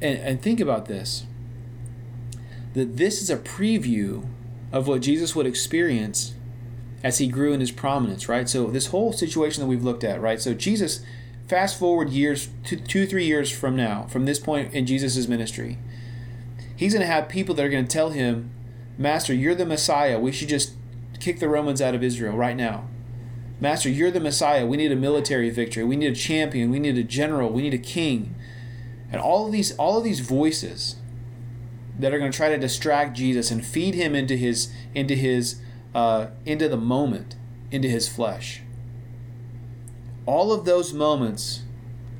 and, 0.01 0.19
and 0.19 0.41
think 0.41 0.59
about 0.59 0.85
this 0.85 1.25
that 2.73 2.97
this 2.97 3.21
is 3.21 3.29
a 3.29 3.37
preview 3.37 4.27
of 4.71 4.87
what 4.87 5.01
Jesus 5.01 5.35
would 5.35 5.47
experience 5.47 6.35
as 7.03 7.17
he 7.17 7.27
grew 7.27 7.53
in 7.53 7.59
his 7.59 7.71
prominence, 7.71 8.27
right? 8.27 8.49
So 8.49 8.67
this 8.67 8.87
whole 8.87 9.13
situation 9.13 9.61
that 9.61 9.67
we've 9.67 9.83
looked 9.83 10.03
at, 10.03 10.21
right? 10.21 10.41
So 10.41 10.53
Jesus, 10.53 11.01
fast 11.47 11.79
forward 11.79 12.09
years, 12.09 12.49
two, 12.63 12.77
two 12.77 13.05
three 13.05 13.25
years 13.25 13.51
from 13.51 13.75
now, 13.75 14.03
from 14.03 14.25
this 14.25 14.39
point 14.39 14.73
in 14.73 14.85
Jesus' 14.85 15.27
ministry, 15.27 15.77
he's 16.75 16.93
going 16.93 17.01
to 17.01 17.11
have 17.11 17.29
people 17.29 17.55
that 17.55 17.65
are 17.65 17.69
going 17.69 17.85
to 17.85 17.91
tell 17.91 18.09
him, 18.09 18.51
Master, 18.97 19.33
you're 19.33 19.55
the 19.55 19.65
Messiah. 19.65 20.19
We 20.19 20.31
should 20.31 20.49
just 20.49 20.73
kick 21.19 21.39
the 21.39 21.49
Romans 21.49 21.81
out 21.81 21.95
of 21.95 22.03
Israel 22.03 22.35
right 22.35 22.55
now. 22.55 22.87
Master, 23.61 23.89
you're 23.89 24.11
the 24.11 24.19
Messiah. 24.19 24.65
We 24.65 24.77
need 24.77 24.91
a 24.91 24.95
military 24.95 25.49
victory. 25.49 25.83
We 25.83 25.97
need 25.97 26.11
a 26.11 26.15
champion. 26.15 26.69
We 26.69 26.79
need 26.79 26.97
a 26.97 27.03
general. 27.03 27.49
We 27.49 27.61
need 27.61 27.73
a 27.73 27.77
king. 27.77 28.35
And 29.11 29.21
all 29.21 29.45
of 29.45 29.51
these, 29.51 29.75
all 29.77 29.97
of 29.97 30.03
these 30.03 30.21
voices 30.21 30.95
that 31.97 32.13
are 32.13 32.19
going 32.19 32.31
to 32.31 32.35
try 32.35 32.49
to 32.49 32.57
distract 32.57 33.17
Jesus 33.17 33.51
and 33.51 33.65
feed 33.65 33.95
him 33.95 34.15
into 34.15 34.37
his 34.37 34.71
into 34.95 35.15
his 35.15 35.59
uh, 35.93 36.27
into 36.45 36.67
the 36.67 36.77
moment, 36.77 37.35
into 37.71 37.87
his 37.87 38.07
flesh. 38.07 38.61
All 40.25 40.51
of 40.51 40.65
those 40.65 40.93
moments 40.93 41.63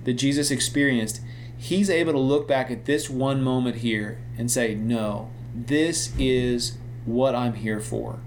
that 0.05 0.13
Jesus 0.13 0.51
experienced, 0.51 1.22
he's 1.57 1.89
able 1.89 2.13
to 2.13 2.20
look 2.20 2.47
back 2.47 2.72
at 2.72 2.86
this 2.86 3.09
one 3.09 3.43
moment 3.43 3.78
here 3.78 4.20
and 4.38 4.49
say, 4.49 4.74
"No, 4.76 5.30
this 5.53 6.13
is 6.17 6.78
what 7.05 7.36
I'm 7.36 7.53
here 7.53 7.80
for. 7.80 8.20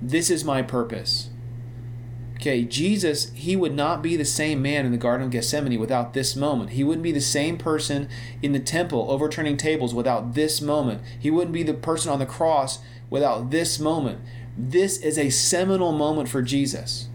This 0.00 0.30
is 0.30 0.44
my 0.44 0.62
purpose." 0.62 1.30
Okay, 2.36 2.64
Jesus, 2.64 3.30
he 3.32 3.56
would 3.56 3.74
not 3.74 4.02
be 4.02 4.16
the 4.16 4.24
same 4.24 4.60
man 4.60 4.84
in 4.84 4.92
the 4.92 4.98
Garden 4.98 5.26
of 5.26 5.32
Gethsemane 5.32 5.80
without 5.80 6.12
this 6.12 6.36
moment. 6.36 6.70
He 6.70 6.84
wouldn't 6.84 7.02
be 7.02 7.12
the 7.12 7.20
same 7.20 7.56
person 7.56 8.08
in 8.42 8.52
the 8.52 8.60
temple 8.60 9.06
overturning 9.08 9.56
tables 9.56 9.94
without 9.94 10.34
this 10.34 10.60
moment. 10.60 11.00
He 11.18 11.30
wouldn't 11.30 11.54
be 11.54 11.62
the 11.62 11.72
person 11.72 12.12
on 12.12 12.18
the 12.18 12.26
cross 12.26 12.80
without 13.08 13.50
this 13.50 13.78
moment. 13.78 14.20
This 14.56 14.98
is 14.98 15.18
a 15.18 15.30
seminal 15.30 15.92
moment 15.92 16.28
for 16.28 16.42
Jesus. 16.42 17.08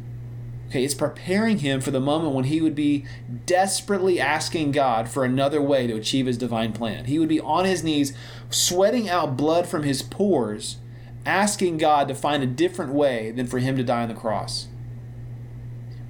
Okay, 0.67 0.83
it's 0.83 0.93
preparing 0.93 1.59
him 1.59 1.81
for 1.81 1.91
the 1.91 1.99
moment 1.99 2.35
when 2.35 2.45
he 2.45 2.61
would 2.61 2.75
be 2.75 3.05
desperately 3.45 4.19
asking 4.19 4.71
God 4.71 5.09
for 5.09 5.25
another 5.25 5.61
way 5.61 5.87
to 5.87 5.95
achieve 5.95 6.27
his 6.27 6.37
divine 6.37 6.73
plan. 6.73 7.05
He 7.05 7.17
would 7.17 7.29
be 7.29 7.39
on 7.39 7.65
his 7.65 7.83
knees, 7.83 8.13
sweating 8.51 9.09
out 9.09 9.35
blood 9.35 9.67
from 9.67 9.83
his 9.83 10.03
pores, 10.03 10.77
asking 11.25 11.77
God 11.77 12.07
to 12.07 12.13
find 12.13 12.43
a 12.43 12.47
different 12.47 12.93
way 12.93 13.31
than 13.31 13.47
for 13.47 13.57
him 13.57 13.75
to 13.77 13.83
die 13.83 14.03
on 14.03 14.09
the 14.09 14.15
cross 14.15 14.67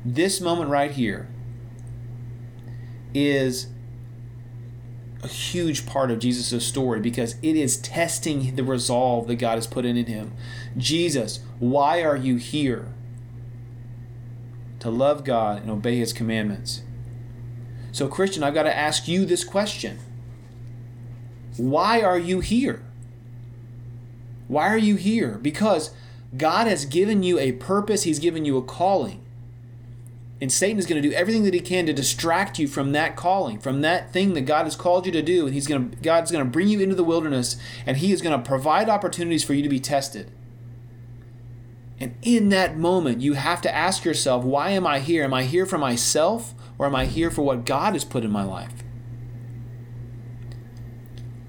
this 0.06 0.40
moment 0.40 0.70
right 0.70 0.92
here 0.92 1.28
is 3.14 3.68
a 5.22 5.28
huge 5.28 5.86
part 5.86 6.12
of 6.12 6.20
Jesus' 6.20 6.66
story 6.66 7.00
because 7.00 7.36
it 7.42 7.56
is 7.56 7.78
testing 7.78 8.56
the 8.56 8.64
resolve 8.64 9.28
that 9.28 9.36
God 9.36 9.56
has 9.56 9.68
put 9.68 9.86
in, 9.86 9.98
in 9.98 10.06
him. 10.06 10.34
Jesus, 10.78 11.42
why 11.60 12.04
are 12.04 12.16
you 12.16 12.38
here? 12.38 12.94
To 14.80 14.90
love 14.90 15.26
God 15.26 15.62
and 15.62 15.70
obey 15.70 15.98
his 15.98 16.14
commandments. 16.14 16.84
So, 17.92 18.08
Christian, 18.08 18.44
I've 18.44 18.54
got 18.54 18.64
to 18.64 18.76
ask 18.76 19.08
you 19.08 19.26
this 19.26 19.44
question 19.44 20.00
Why 21.58 22.02
are 22.02 22.20
you 22.20 22.40
here? 22.40 22.84
Why 24.48 24.68
are 24.68 24.78
you 24.78 24.96
here? 24.96 25.38
Because 25.42 25.92
God 26.36 26.68
has 26.68 26.86
given 26.86 27.24
you 27.24 27.38
a 27.40 27.52
purpose, 27.54 28.04
He's 28.04 28.20
given 28.20 28.46
you 28.46 28.58
a 28.58 28.64
calling. 28.64 29.24
And 30.42 30.52
Satan 30.52 30.80
is 30.80 30.86
going 30.86 31.02
to 31.02 31.08
do 31.08 31.14
everything 31.14 31.44
that 31.44 31.54
he 31.54 31.60
can 31.60 31.86
to 31.86 31.94
distract 31.94 32.60
you 32.60 32.68
from 32.68 32.94
that 32.94 33.18
calling, 33.18 33.60
from 33.60 33.82
that 33.82 34.14
thing 34.14 34.34
that 34.36 34.42
God 34.42 34.64
has 34.64 34.76
called 34.76 35.06
you 35.06 35.12
to 35.12 35.22
do. 35.22 35.46
And 35.46 35.54
he's 35.54 35.68
going 35.68 35.92
to 35.92 35.98
God's 35.98 36.32
going 36.32 36.44
to 36.44 36.50
bring 36.50 36.70
you 36.70 36.80
into 36.80 36.96
the 36.96 37.04
wilderness 37.04 37.58
and 37.86 37.98
he 37.98 38.14
is 38.14 38.22
going 38.22 38.38
to 38.38 38.48
provide 38.48 38.88
opportunities 38.88 39.44
for 39.44 39.54
you 39.54 39.64
to 39.64 39.70
be 39.70 39.80
tested. 39.80 40.32
And 42.00 42.16
in 42.22 42.48
that 42.50 42.78
moment, 42.78 43.20
you 43.20 43.34
have 43.34 43.62
to 43.62 43.76
ask 43.76 44.06
yourself, 44.06 44.46
why 44.46 44.70
am 44.70 44.88
I 44.88 45.00
here? 45.00 45.26
Am 45.26 45.34
I 45.34 45.44
here 45.44 45.66
for 45.66 45.78
myself 45.78 46.54
or 46.78 46.86
am 46.86 46.96
I 46.96 47.06
here 47.06 47.30
for 47.30 47.42
what 47.42 47.66
God 47.66 47.92
has 47.92 48.06
put 48.06 48.24
in 48.24 48.32
my 48.32 48.44
life? 48.44 48.84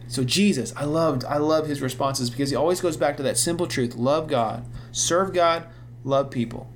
So 0.09 0.25
Jesus, 0.25 0.75
I 0.77 0.87
loved 0.87 1.25
I 1.25 1.37
love 1.37 1.69
his 1.69 1.81
responses 1.81 2.31
because 2.31 2.51
he 2.51 2.57
always 2.57 2.81
goes 2.81 2.97
back 2.97 3.17
to 3.19 3.23
that 3.23 3.39
simple 3.39 3.69
truth, 3.69 3.95
love 3.95 4.27
God, 4.27 4.67
serve 4.91 5.33
God, 5.33 5.69
love 6.03 6.33
people. 6.33 6.69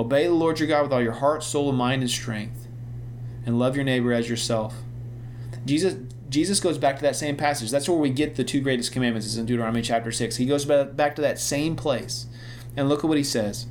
Obey 0.00 0.26
the 0.26 0.32
Lord 0.32 0.58
your 0.58 0.68
God 0.68 0.82
with 0.84 0.92
all 0.92 1.02
your 1.02 1.12
heart, 1.12 1.42
soul, 1.42 1.68
and 1.68 1.76
mind, 1.76 2.00
and 2.00 2.10
strength, 2.10 2.66
and 3.44 3.58
love 3.58 3.76
your 3.76 3.84
neighbor 3.84 4.14
as 4.14 4.30
yourself. 4.30 4.74
Jesus 5.66 5.96
Jesus 6.30 6.60
goes 6.60 6.78
back 6.78 6.96
to 6.96 7.02
that 7.02 7.16
same 7.16 7.36
passage. 7.36 7.70
That's 7.70 7.88
where 7.88 7.98
we 7.98 8.08
get 8.08 8.36
the 8.36 8.44
two 8.44 8.60
greatest 8.60 8.92
commandments 8.92 9.26
is 9.26 9.36
in 9.36 9.46
Deuteronomy 9.46 9.82
chapter 9.82 10.12
6. 10.12 10.36
He 10.36 10.46
goes 10.46 10.64
back 10.64 11.16
to 11.16 11.22
that 11.22 11.40
same 11.40 11.74
place. 11.74 12.26
And 12.76 12.88
look 12.88 13.00
at 13.00 13.08
what 13.08 13.18
he 13.18 13.24
says. 13.24 13.66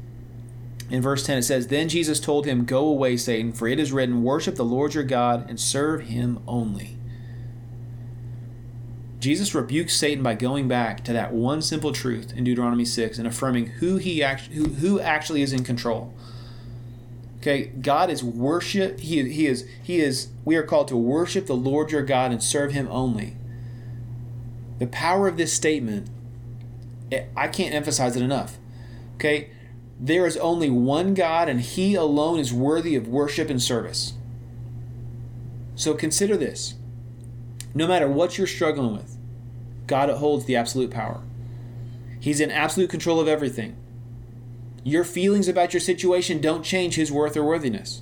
In 0.90 1.02
verse 1.02 1.26
10 1.26 1.38
it 1.38 1.44
says, 1.44 1.68
Then 1.68 1.88
Jesus 1.88 2.20
told 2.20 2.46
him, 2.46 2.66
Go 2.66 2.86
away, 2.86 3.16
Satan, 3.16 3.54
for 3.54 3.68
it 3.68 3.80
is 3.80 3.94
written, 3.94 4.24
Worship 4.24 4.56
the 4.56 4.66
Lord 4.66 4.94
your 4.94 5.06
God 5.06 5.50
and 5.50 5.58
serve 5.58 6.02
him 6.02 6.44
only. 6.48 6.98
Jesus 9.20 9.54
rebukes 9.54 9.96
Satan 9.96 10.24
by 10.24 10.34
going 10.34 10.68
back 10.68 11.04
to 11.04 11.14
that 11.14 11.34
one 11.34 11.62
simple 11.62 11.92
truth 11.92 12.34
in 12.34 12.44
Deuteronomy 12.44 12.86
6 12.86 13.18
and 13.18 13.28
affirming 13.28 13.68
who 13.68 13.98
he 13.98 14.24
actually 14.24 14.56
who, 14.56 14.66
who 14.66 15.00
actually 15.00 15.42
is 15.42 15.54
in 15.54 15.64
control. 15.64 16.14
Okay, 17.40 17.68
God 17.82 18.10
is 18.10 18.22
worship 18.22 19.00
he, 19.00 19.30
he 19.30 19.48
is 19.48 19.66
he 19.82 20.02
is 20.02 20.28
we 20.44 20.58
are 20.58 20.64
called 20.64 20.90
to 20.90 20.98
worship 20.98 21.46
the 21.46 21.56
Lord 21.56 21.92
your 21.92 22.04
God 22.04 22.32
and 22.32 22.44
serve 22.44 22.74
him 22.74 22.88
only. 22.92 23.38
The 24.80 24.88
power 24.88 25.28
of 25.28 25.38
this 25.38 25.54
statement 25.54 26.10
eh, 27.12 27.26
I 27.36 27.48
can't 27.48 27.74
emphasize 27.74 28.16
it 28.16 28.24
enough. 28.24 28.58
Okay? 29.16 29.52
There 30.00 30.26
is 30.26 30.38
only 30.38 30.70
one 30.70 31.14
God 31.14 31.50
and 31.50 31.62
he 31.62 31.96
alone 31.96 32.40
is 32.40 32.54
worthy 32.54 32.96
of 32.96 33.08
worship 33.08 33.50
and 33.50 33.62
service. 33.62 34.14
So 35.76 35.94
consider 35.94 36.36
this. 36.36 36.76
No 37.74 37.88
matter 37.88 38.10
what 38.10 38.38
you're 38.38 38.48
struggling 38.48 38.94
with, 38.94 39.18
God 39.88 40.10
holds 40.10 40.46
the 40.46 40.56
absolute 40.56 40.92
power. 40.92 41.22
He's 42.20 42.42
in 42.42 42.52
absolute 42.52 42.90
control 42.90 43.20
of 43.20 43.28
everything. 43.28 43.78
Your 44.84 45.04
feelings 45.04 45.48
about 45.48 45.74
your 45.74 45.82
situation 45.82 46.42
don't 46.42 46.64
change 46.64 46.96
his 46.96 47.12
worth 47.12 47.36
or 47.36 47.44
worthiness. 47.44 48.02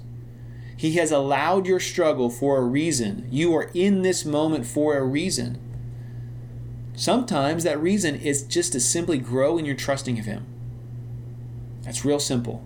He 0.75 0.93
has 0.93 1.11
allowed 1.11 1.65
your 1.65 1.79
struggle 1.79 2.29
for 2.29 2.57
a 2.57 2.65
reason. 2.65 3.27
You 3.31 3.55
are 3.55 3.71
in 3.73 4.03
this 4.03 4.23
moment 4.23 4.67
for 4.67 4.95
a 4.95 5.03
reason. 5.03 5.59
Sometimes 6.95 7.63
that 7.63 7.79
reason 7.81 8.15
is 8.15 8.43
just 8.43 8.73
to 8.73 8.79
simply 8.79 9.17
grow 9.17 9.57
in 9.57 9.65
your 9.65 9.75
trusting 9.75 10.19
of 10.19 10.25
Him. 10.25 10.45
That's 11.81 12.05
real 12.05 12.19
simple. 12.19 12.63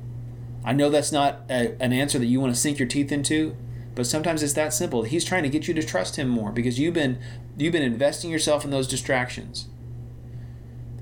I 0.64 0.74
know 0.74 0.90
that's 0.90 1.12
not 1.12 1.42
a, 1.50 1.82
an 1.82 1.94
answer 1.94 2.20
that 2.20 2.26
you 2.26 2.40
want 2.40 2.54
to 2.54 2.60
sink 2.60 2.80
your 2.80 2.88
teeth 2.88 3.12
into, 3.12 3.56
but 3.96 4.06
sometimes 4.06 4.44
it's 4.44 4.54
that 4.54 4.74
simple. 4.74 5.04
He's 5.04 5.26
trying 5.26 5.44
to 5.44 5.50
get 5.50 5.68
you 5.68 5.74
to 5.74 5.84
trust 5.84 6.16
him 6.16 6.28
more 6.28 6.52
because 6.52 6.80
you've 6.80 6.94
been 6.94 7.20
you've 7.58 7.74
been 7.74 7.82
investing 7.82 8.32
yourself 8.32 8.64
in 8.64 8.72
those 8.72 8.88
distractions. 8.88 9.68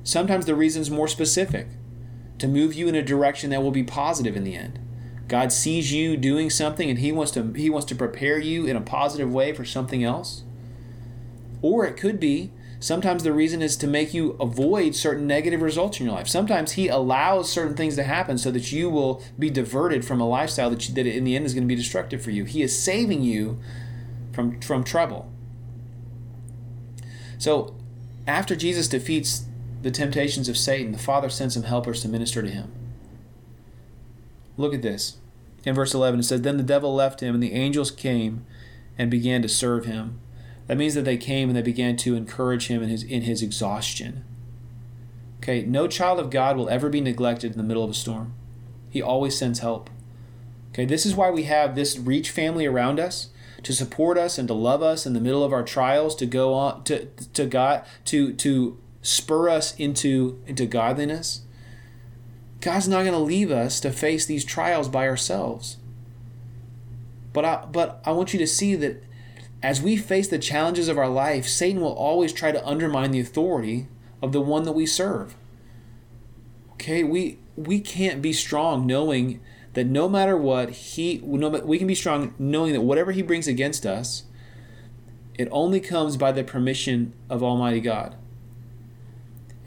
Sometimes 0.03 0.45
the 0.45 0.55
reason's 0.55 0.89
more 0.89 1.07
specific 1.07 1.67
to 2.39 2.47
move 2.47 2.73
you 2.73 2.87
in 2.87 2.95
a 2.95 3.03
direction 3.03 3.49
that 3.51 3.61
will 3.61 3.71
be 3.71 3.83
positive 3.83 4.35
in 4.35 4.43
the 4.43 4.55
end. 4.55 4.79
God 5.27 5.51
sees 5.51 5.93
you 5.93 6.17
doing 6.17 6.49
something 6.49 6.89
and 6.89 6.99
he 6.99 7.11
wants 7.11 7.31
to 7.33 7.53
he 7.53 7.69
wants 7.69 7.85
to 7.87 7.95
prepare 7.95 8.39
you 8.39 8.65
in 8.65 8.75
a 8.75 8.81
positive 8.81 9.31
way 9.31 9.53
for 9.53 9.63
something 9.63 10.03
else. 10.03 10.43
Or 11.61 11.85
it 11.85 11.97
could 11.97 12.19
be 12.19 12.51
Sometimes 12.81 13.23
the 13.23 13.33
reason 13.33 13.61
is 13.61 13.75
to 13.77 13.87
make 13.87 14.13
you 14.13 14.37
avoid 14.39 14.95
certain 14.95 15.27
negative 15.27 15.61
results 15.61 15.99
in 15.99 16.05
your 16.05 16.15
life. 16.15 16.29
Sometimes 16.29 16.73
He 16.73 16.87
allows 16.87 17.51
certain 17.51 17.75
things 17.75 17.95
to 17.95 18.03
happen 18.03 18.37
so 18.37 18.51
that 18.51 18.71
you 18.71 18.89
will 18.89 19.21
be 19.37 19.49
diverted 19.49 20.05
from 20.05 20.21
a 20.21 20.27
lifestyle 20.27 20.69
that, 20.69 20.87
you, 20.87 20.95
that 20.95 21.05
in 21.05 21.25
the 21.25 21.35
end 21.35 21.45
is 21.45 21.53
going 21.53 21.65
to 21.65 21.67
be 21.67 21.75
destructive 21.75 22.21
for 22.21 22.31
you. 22.31 22.45
He 22.45 22.61
is 22.61 22.81
saving 22.81 23.21
you 23.21 23.59
from, 24.31 24.61
from 24.61 24.85
trouble. 24.85 25.29
So, 27.37 27.75
after 28.25 28.55
Jesus 28.55 28.87
defeats 28.87 29.45
the 29.81 29.91
temptations 29.91 30.49
of 30.49 30.57
Satan, 30.57 30.91
the 30.91 30.97
Father 30.97 31.29
sends 31.29 31.53
some 31.53 31.63
helpers 31.63 32.01
to 32.01 32.09
minister 32.09 32.41
to 32.41 32.49
him. 32.49 32.71
Look 34.57 34.73
at 34.73 34.81
this. 34.81 35.17
In 35.65 35.75
verse 35.75 35.93
11, 35.93 36.19
it 36.19 36.23
says, 36.23 36.41
Then 36.41 36.57
the 36.57 36.63
devil 36.63 36.93
left 36.93 37.21
him, 37.21 37.33
and 37.33 37.43
the 37.43 37.53
angels 37.53 37.91
came 37.91 38.45
and 38.97 39.09
began 39.09 39.41
to 39.41 39.49
serve 39.49 39.85
him. 39.85 40.19
That 40.67 40.77
means 40.77 40.93
that 40.93 41.05
they 41.05 41.17
came 41.17 41.49
and 41.49 41.57
they 41.57 41.63
began 41.63 41.97
to 41.97 42.15
encourage 42.15 42.67
him 42.67 42.83
in 42.83 42.89
his 42.89 43.01
in 43.01 43.23
his 43.23 43.41
exhaustion. 43.41 44.23
Okay, 45.37 45.63
no 45.63 45.87
child 45.87 46.19
of 46.19 46.29
God 46.29 46.57
will 46.57 46.69
ever 46.69 46.89
be 46.89 47.01
neglected 47.01 47.53
in 47.53 47.57
the 47.57 47.63
middle 47.63 47.83
of 47.83 47.89
a 47.89 47.95
storm. 47.95 48.35
He 48.87 49.01
always 49.01 49.35
sends 49.35 49.59
help. 49.59 49.89
Okay, 50.71 50.85
this 50.85 51.07
is 51.07 51.15
why 51.15 51.31
we 51.31 51.43
have 51.43 51.73
this 51.73 51.97
reach 51.97 52.29
family 52.29 52.67
around 52.67 52.99
us 52.99 53.29
to 53.63 53.73
support 53.73 54.15
us 54.15 54.37
and 54.37 54.47
to 54.47 54.53
love 54.53 54.83
us 54.83 55.07
in 55.07 55.13
the 55.13 55.19
middle 55.19 55.43
of 55.43 55.51
our 55.51 55.63
trials, 55.63 56.15
to 56.17 56.27
go 56.27 56.53
on 56.53 56.83
to 56.83 57.05
to 57.05 57.47
God 57.47 57.83
to 58.05 58.33
to 58.33 58.77
spur 59.01 59.49
us 59.49 59.75
into 59.77 60.41
into 60.45 60.65
godliness. 60.65 61.41
God's 62.61 62.87
not 62.87 63.01
going 63.01 63.13
to 63.13 63.19
leave 63.19 63.51
us 63.51 63.79
to 63.79 63.91
face 63.91 64.25
these 64.25 64.43
trials 64.43 64.89
by 64.89 65.07
ourselves. 65.07 65.77
But 67.33 67.45
I 67.45 67.65
but 67.71 68.01
I 68.05 68.11
want 68.11 68.33
you 68.33 68.39
to 68.39 68.47
see 68.47 68.75
that 68.75 69.03
as 69.61 69.81
we 69.81 69.97
face 69.97 70.27
the 70.27 70.39
challenges 70.39 70.87
of 70.87 70.97
our 70.97 71.09
life, 71.09 71.47
Satan 71.47 71.81
will 71.81 71.93
always 71.93 72.33
try 72.33 72.51
to 72.51 72.65
undermine 72.65 73.11
the 73.11 73.19
authority 73.19 73.87
of 74.21 74.31
the 74.31 74.41
one 74.41 74.63
that 74.63 74.71
we 74.73 74.85
serve. 74.85 75.35
Okay, 76.73 77.03
we 77.03 77.39
we 77.55 77.79
can't 77.79 78.21
be 78.21 78.33
strong 78.33 78.85
knowing 78.85 79.41
that 79.73 79.85
no 79.85 80.09
matter 80.09 80.35
what 80.35 80.69
he 80.69 81.21
no, 81.23 81.49
we 81.49 81.77
can 81.77 81.87
be 81.87 81.95
strong 81.95 82.33
knowing 82.39 82.73
that 82.73 82.81
whatever 82.81 83.11
he 83.11 83.21
brings 83.21 83.47
against 83.47 83.85
us, 83.85 84.23
it 85.35 85.47
only 85.51 85.79
comes 85.79 86.17
by 86.17 86.31
the 86.31 86.43
permission 86.43 87.13
of 87.29 87.43
Almighty 87.43 87.81
God. 87.81 88.15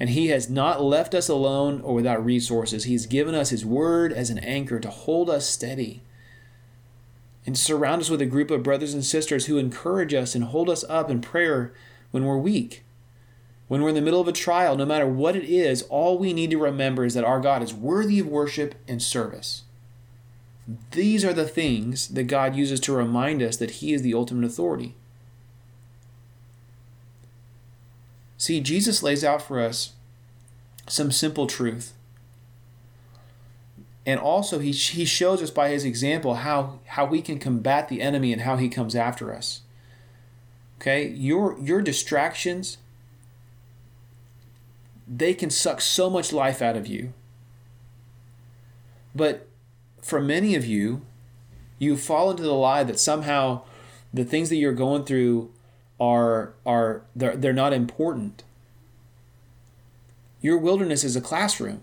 And 0.03 0.11
he 0.11 0.27
has 0.31 0.51
not 0.51 0.83
left 0.83 1.15
us 1.15 1.29
alone 1.29 1.81
or 1.81 1.95
without 1.95 2.25
resources. 2.25 2.83
He's 2.83 3.07
given 3.07 3.37
us 3.37 3.51
his 3.51 3.65
word 3.65 4.13
as 4.13 4.31
an 4.31 4.39
anchor 4.41 4.81
to 4.81 4.91
hold 4.91 5.31
us 5.31 5.49
steady 5.49 6.03
and 7.47 7.57
surround 7.57 8.01
us 8.03 8.11
with 8.11 8.21
a 8.21 8.27
group 8.27 8.51
of 8.51 8.65
brothers 8.65 8.95
and 8.95 9.05
sisters 9.05 9.47
who 9.47 9.59
encourage 9.59 10.13
us 10.13 10.35
and 10.35 10.43
hold 10.43 10.69
us 10.69 10.85
up 10.89 11.09
in 11.09 11.21
prayer 11.21 11.73
when 12.11 12.25
we're 12.25 12.37
weak. 12.37 12.83
When 13.69 13.81
we're 13.81 13.91
in 13.91 13.95
the 13.95 14.01
middle 14.01 14.21
of 14.21 14.27
a 14.27 14.33
trial, 14.33 14.77
no 14.77 14.85
matter 14.85 15.07
what 15.07 15.37
it 15.37 15.45
is, 15.45 15.83
all 15.83 16.19
we 16.19 16.33
need 16.33 16.51
to 16.51 16.59
remember 16.59 17.05
is 17.05 17.15
that 17.15 17.23
our 17.23 17.39
God 17.39 17.63
is 17.63 17.73
worthy 17.73 18.19
of 18.19 18.27
worship 18.27 18.75
and 18.89 19.01
service. 19.01 19.63
These 20.91 21.25
are 21.25 21.33
the 21.33 21.47
things 21.47 22.09
that 22.09 22.25
God 22.25 22.57
uses 22.57 22.81
to 22.81 22.93
remind 22.93 23.41
us 23.41 23.57
that 23.59 23.71
He 23.71 23.93
is 23.93 24.03
the 24.03 24.15
ultimate 24.15 24.47
authority. 24.47 24.97
See, 28.43 28.61
Jesus 28.61 29.05
lays 29.05 29.22
out 29.22 29.40
for 29.40 29.61
us 29.61 29.93
some 30.88 31.12
simple 31.12 31.47
truth. 31.47 31.93
And 34.05 34.18
also 34.18 34.59
he, 34.59 34.72
he 34.72 35.05
shows 35.05 35.40
us 35.40 35.53
by 35.53 35.68
his 35.68 35.84
example 35.84 36.34
how 36.34 36.80
how 36.86 37.05
we 37.05 37.22
can 37.22 37.38
combat 37.38 37.88
the 37.88 38.03
enemy 38.03 38.32
and 38.32 38.43
how 38.43 38.57
he 38.57 38.68
comes 38.68 38.97
after 38.97 39.32
us. 39.32 39.61
Okay? 40.80 41.07
Your 41.07 41.57
your 41.61 41.80
distractions 41.80 42.78
they 45.07 45.34
can 45.34 45.51
suck 45.51 45.80
so 45.80 46.11
much 46.11 46.32
life 46.32 46.61
out 46.61 46.76
of 46.76 46.88
you. 46.88 47.12
But 49.14 49.47
for 50.01 50.20
many 50.20 50.57
of 50.57 50.66
you 50.66 51.03
you 51.78 51.97
fall 51.97 52.32
into 52.32 52.43
the 52.43 52.55
lie 52.55 52.82
that 52.82 52.99
somehow 52.99 53.62
the 54.12 54.24
things 54.24 54.49
that 54.49 54.57
you're 54.57 54.72
going 54.72 55.05
through 55.05 55.52
are 56.03 56.55
are 56.67 57.03
they're, 57.15 57.37
they're 57.37 57.53
not 57.53 57.73
important 57.73 58.43
your 60.41 60.59
wilderness 60.59 61.05
is 61.05 61.15
a 61.15 61.21
classroom 61.21 61.83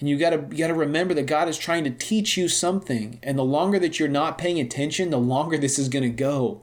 and 0.00 0.08
you 0.08 0.18
got 0.18 0.30
to 0.30 0.38
you 0.50 0.56
got 0.56 0.68
to 0.68 0.74
remember 0.74 1.12
that 1.12 1.26
God 1.26 1.48
is 1.48 1.58
trying 1.58 1.84
to 1.84 1.90
teach 1.90 2.36
you 2.36 2.48
something, 2.48 3.20
and 3.22 3.38
the 3.38 3.44
longer 3.44 3.78
that 3.78 4.00
you're 4.00 4.08
not 4.08 4.38
paying 4.38 4.58
attention, 4.58 5.10
the 5.10 5.18
longer 5.18 5.58
this 5.58 5.78
is 5.78 5.90
going 5.90 6.02
to 6.02 6.08
go. 6.08 6.62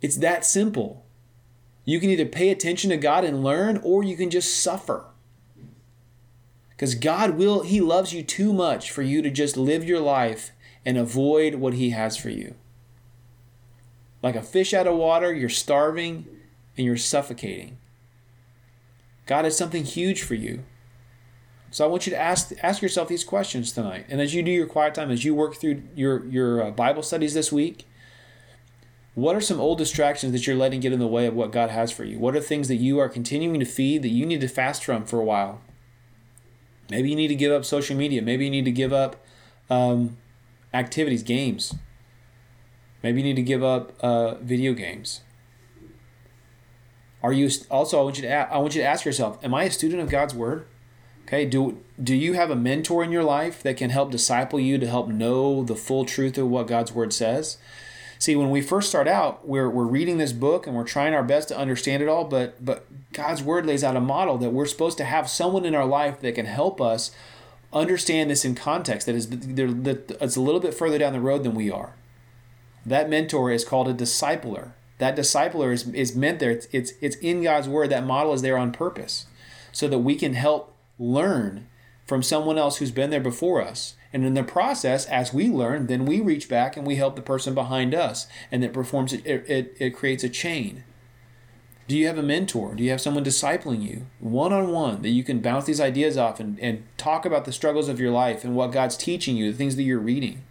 It's 0.00 0.16
that 0.16 0.44
simple. 0.44 1.06
You 1.84 2.00
can 2.00 2.10
either 2.10 2.26
pay 2.26 2.50
attention 2.50 2.90
to 2.90 2.96
God 2.96 3.24
and 3.24 3.44
learn 3.44 3.80
or 3.84 4.02
you 4.02 4.16
can 4.16 4.28
just 4.30 4.60
suffer. 4.60 5.04
Cuz 6.78 6.96
God 6.96 7.36
will 7.36 7.62
he 7.62 7.80
loves 7.80 8.12
you 8.12 8.24
too 8.24 8.52
much 8.52 8.90
for 8.90 9.02
you 9.02 9.22
to 9.22 9.30
just 9.30 9.56
live 9.56 9.84
your 9.84 10.00
life 10.00 10.50
and 10.84 10.98
avoid 10.98 11.56
what 11.56 11.74
he 11.74 11.90
has 11.90 12.16
for 12.16 12.30
you. 12.30 12.56
Like 14.22 14.36
a 14.36 14.42
fish 14.42 14.72
out 14.72 14.86
of 14.86 14.96
water, 14.96 15.32
you're 15.32 15.48
starving 15.48 16.26
and 16.76 16.86
you're 16.86 16.96
suffocating. 16.96 17.78
God 19.26 19.44
has 19.44 19.56
something 19.56 19.84
huge 19.84 20.22
for 20.22 20.34
you. 20.34 20.64
So 21.70 21.84
I 21.84 21.88
want 21.88 22.06
you 22.06 22.10
to 22.10 22.20
ask 22.20 22.52
ask 22.62 22.82
yourself 22.82 23.08
these 23.08 23.24
questions 23.24 23.72
tonight. 23.72 24.06
And 24.08 24.20
as 24.20 24.34
you 24.34 24.42
do 24.42 24.50
your 24.50 24.66
quiet 24.66 24.94
time, 24.94 25.10
as 25.10 25.24
you 25.24 25.34
work 25.34 25.56
through 25.56 25.82
your 25.96 26.26
your 26.26 26.62
uh, 26.62 26.70
Bible 26.70 27.02
studies 27.02 27.32
this 27.32 27.50
week, 27.50 27.86
what 29.14 29.34
are 29.34 29.40
some 29.40 29.58
old 29.58 29.78
distractions 29.78 30.32
that 30.32 30.46
you're 30.46 30.56
letting 30.56 30.80
get 30.80 30.92
in 30.92 30.98
the 30.98 31.06
way 31.06 31.26
of 31.26 31.34
what 31.34 31.50
God 31.50 31.70
has 31.70 31.90
for 31.90 32.04
you? 32.04 32.18
What 32.18 32.36
are 32.36 32.40
things 32.40 32.68
that 32.68 32.76
you 32.76 32.98
are 32.98 33.08
continuing 33.08 33.58
to 33.58 33.66
feed 33.66 34.02
that 34.02 34.08
you 34.08 34.26
need 34.26 34.42
to 34.42 34.48
fast 34.48 34.84
from 34.84 35.06
for 35.06 35.18
a 35.18 35.24
while? 35.24 35.60
Maybe 36.90 37.08
you 37.08 37.16
need 37.16 37.28
to 37.28 37.34
give 37.34 37.52
up 37.52 37.64
social 37.64 37.96
media. 37.96 38.20
Maybe 38.20 38.44
you 38.44 38.50
need 38.50 38.66
to 38.66 38.70
give 38.70 38.92
up 38.92 39.16
um, 39.70 40.18
activities, 40.74 41.22
games. 41.22 41.74
Maybe 43.02 43.20
you 43.20 43.24
need 43.24 43.36
to 43.36 43.42
give 43.42 43.62
up 43.62 43.92
uh, 44.00 44.34
video 44.36 44.72
games. 44.74 45.22
Are 47.22 47.32
you 47.32 47.50
also? 47.70 48.00
I 48.00 48.02
want 48.02 48.16
you 48.16 48.22
to. 48.22 48.28
ask, 48.28 48.52
I 48.52 48.58
want 48.58 48.74
you 48.74 48.82
to 48.82 48.88
ask 48.88 49.04
yourself: 49.04 49.38
Am 49.44 49.54
I 49.54 49.64
a 49.64 49.70
student 49.70 50.02
of 50.02 50.08
God's 50.08 50.34
word? 50.34 50.66
Okay, 51.26 51.46
do 51.46 51.78
do 52.02 52.14
you 52.14 52.32
have 52.34 52.50
a 52.50 52.56
mentor 52.56 53.04
in 53.04 53.12
your 53.12 53.22
life 53.22 53.62
that 53.62 53.76
can 53.76 53.90
help 53.90 54.10
disciple 54.10 54.58
you 54.58 54.76
to 54.78 54.86
help 54.86 55.08
know 55.08 55.62
the 55.62 55.76
full 55.76 56.04
truth 56.04 56.36
of 56.36 56.48
what 56.48 56.66
God's 56.66 56.92
word 56.92 57.12
says? 57.12 57.58
See, 58.18 58.36
when 58.36 58.50
we 58.50 58.60
first 58.60 58.88
start 58.88 59.08
out, 59.08 59.48
we're, 59.48 59.68
we're 59.68 59.82
reading 59.82 60.18
this 60.18 60.32
book 60.32 60.68
and 60.68 60.76
we're 60.76 60.84
trying 60.84 61.12
our 61.12 61.24
best 61.24 61.48
to 61.48 61.58
understand 61.58 62.04
it 62.04 62.08
all, 62.08 62.24
but 62.24 62.64
but 62.64 62.86
God's 63.12 63.42
word 63.42 63.66
lays 63.66 63.82
out 63.82 63.96
a 63.96 64.00
model 64.00 64.38
that 64.38 64.50
we're 64.50 64.66
supposed 64.66 64.96
to 64.98 65.04
have 65.04 65.28
someone 65.28 65.64
in 65.64 65.74
our 65.74 65.86
life 65.86 66.20
that 66.20 66.36
can 66.36 66.46
help 66.46 66.80
us 66.80 67.10
understand 67.72 68.30
this 68.30 68.44
in 68.44 68.54
context 68.54 69.06
that 69.06 69.16
is 69.16 69.28
that 69.28 70.16
it's 70.20 70.36
a 70.36 70.40
little 70.40 70.60
bit 70.60 70.74
further 70.74 70.98
down 70.98 71.12
the 71.12 71.20
road 71.20 71.42
than 71.42 71.54
we 71.54 71.70
are. 71.70 71.94
That 72.84 73.08
mentor 73.08 73.50
is 73.50 73.64
called 73.64 73.88
a 73.88 73.94
discipler. 73.94 74.72
That 74.98 75.16
discipler 75.16 75.72
is, 75.72 75.88
is 75.88 76.14
meant 76.14 76.38
there. 76.38 76.50
It's, 76.50 76.68
it's, 76.72 76.92
it's 77.00 77.16
in 77.16 77.42
God's 77.42 77.68
word. 77.68 77.90
That 77.90 78.04
model 78.04 78.32
is 78.32 78.42
there 78.42 78.58
on 78.58 78.72
purpose 78.72 79.26
so 79.72 79.88
that 79.88 79.98
we 79.98 80.16
can 80.16 80.34
help 80.34 80.76
learn 80.98 81.68
from 82.06 82.22
someone 82.22 82.58
else 82.58 82.76
who's 82.76 82.90
been 82.90 83.10
there 83.10 83.20
before 83.20 83.62
us. 83.62 83.94
And 84.12 84.24
in 84.24 84.34
the 84.34 84.44
process, 84.44 85.06
as 85.06 85.32
we 85.32 85.48
learn, 85.48 85.86
then 85.86 86.04
we 86.04 86.20
reach 86.20 86.48
back 86.48 86.76
and 86.76 86.86
we 86.86 86.96
help 86.96 87.16
the 87.16 87.22
person 87.22 87.54
behind 87.54 87.94
us. 87.94 88.26
And 88.50 88.62
it 88.62 88.72
performs, 88.72 89.12
it, 89.12 89.24
it, 89.24 89.74
it 89.78 89.90
creates 89.90 90.22
a 90.22 90.28
chain. 90.28 90.84
Do 91.88 91.96
you 91.96 92.06
have 92.06 92.18
a 92.18 92.22
mentor? 92.22 92.74
Do 92.74 92.82
you 92.82 92.90
have 92.90 93.00
someone 93.00 93.24
discipling 93.24 93.82
you 93.82 94.06
one 94.20 94.52
on 94.52 94.70
one 94.70 95.02
that 95.02 95.08
you 95.08 95.24
can 95.24 95.40
bounce 95.40 95.64
these 95.64 95.80
ideas 95.80 96.16
off 96.16 96.38
and, 96.38 96.58
and 96.60 96.84
talk 96.96 97.24
about 97.24 97.44
the 97.44 97.52
struggles 97.52 97.88
of 97.88 97.98
your 97.98 98.10
life 98.10 98.44
and 98.44 98.54
what 98.54 98.72
God's 98.72 98.96
teaching 98.96 99.36
you, 99.36 99.50
the 99.50 99.58
things 99.58 99.76
that 99.76 99.82
you're 99.82 99.98
reading? 99.98 100.44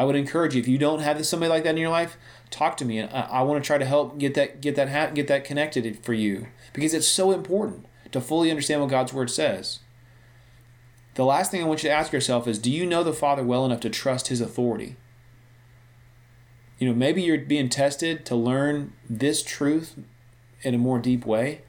I 0.00 0.04
would 0.04 0.16
encourage 0.16 0.54
you 0.54 0.60
if 0.62 0.66
you 0.66 0.78
don't 0.78 1.00
have 1.00 1.26
somebody 1.26 1.50
like 1.50 1.62
that 1.64 1.74
in 1.74 1.76
your 1.76 1.90
life, 1.90 2.16
talk 2.48 2.78
to 2.78 2.86
me, 2.86 3.00
and 3.00 3.12
I, 3.12 3.20
I 3.20 3.42
want 3.42 3.62
to 3.62 3.66
try 3.66 3.76
to 3.76 3.84
help 3.84 4.16
get 4.16 4.32
that 4.32 4.62
get 4.62 4.74
that 4.76 5.14
get 5.14 5.26
that 5.26 5.44
connected 5.44 6.02
for 6.02 6.14
you 6.14 6.46
because 6.72 6.94
it's 6.94 7.06
so 7.06 7.32
important 7.32 7.84
to 8.10 8.18
fully 8.22 8.48
understand 8.48 8.80
what 8.80 8.88
God's 8.88 9.12
word 9.12 9.28
says. 9.28 9.80
The 11.16 11.26
last 11.26 11.50
thing 11.50 11.62
I 11.62 11.66
want 11.66 11.82
you 11.82 11.90
to 11.90 11.94
ask 11.94 12.14
yourself 12.14 12.48
is 12.48 12.58
do 12.58 12.70
you 12.70 12.86
know 12.86 13.04
the 13.04 13.12
Father 13.12 13.44
well 13.44 13.66
enough 13.66 13.80
to 13.80 13.90
trust 13.90 14.28
his 14.28 14.40
authority? 14.40 14.96
You 16.78 16.88
know, 16.88 16.94
maybe 16.94 17.20
you're 17.20 17.36
being 17.36 17.68
tested 17.68 18.24
to 18.24 18.34
learn 18.34 18.94
this 19.06 19.42
truth 19.42 19.96
in 20.62 20.74
a 20.74 20.78
more 20.78 20.98
deep 20.98 21.26
way. 21.26 21.60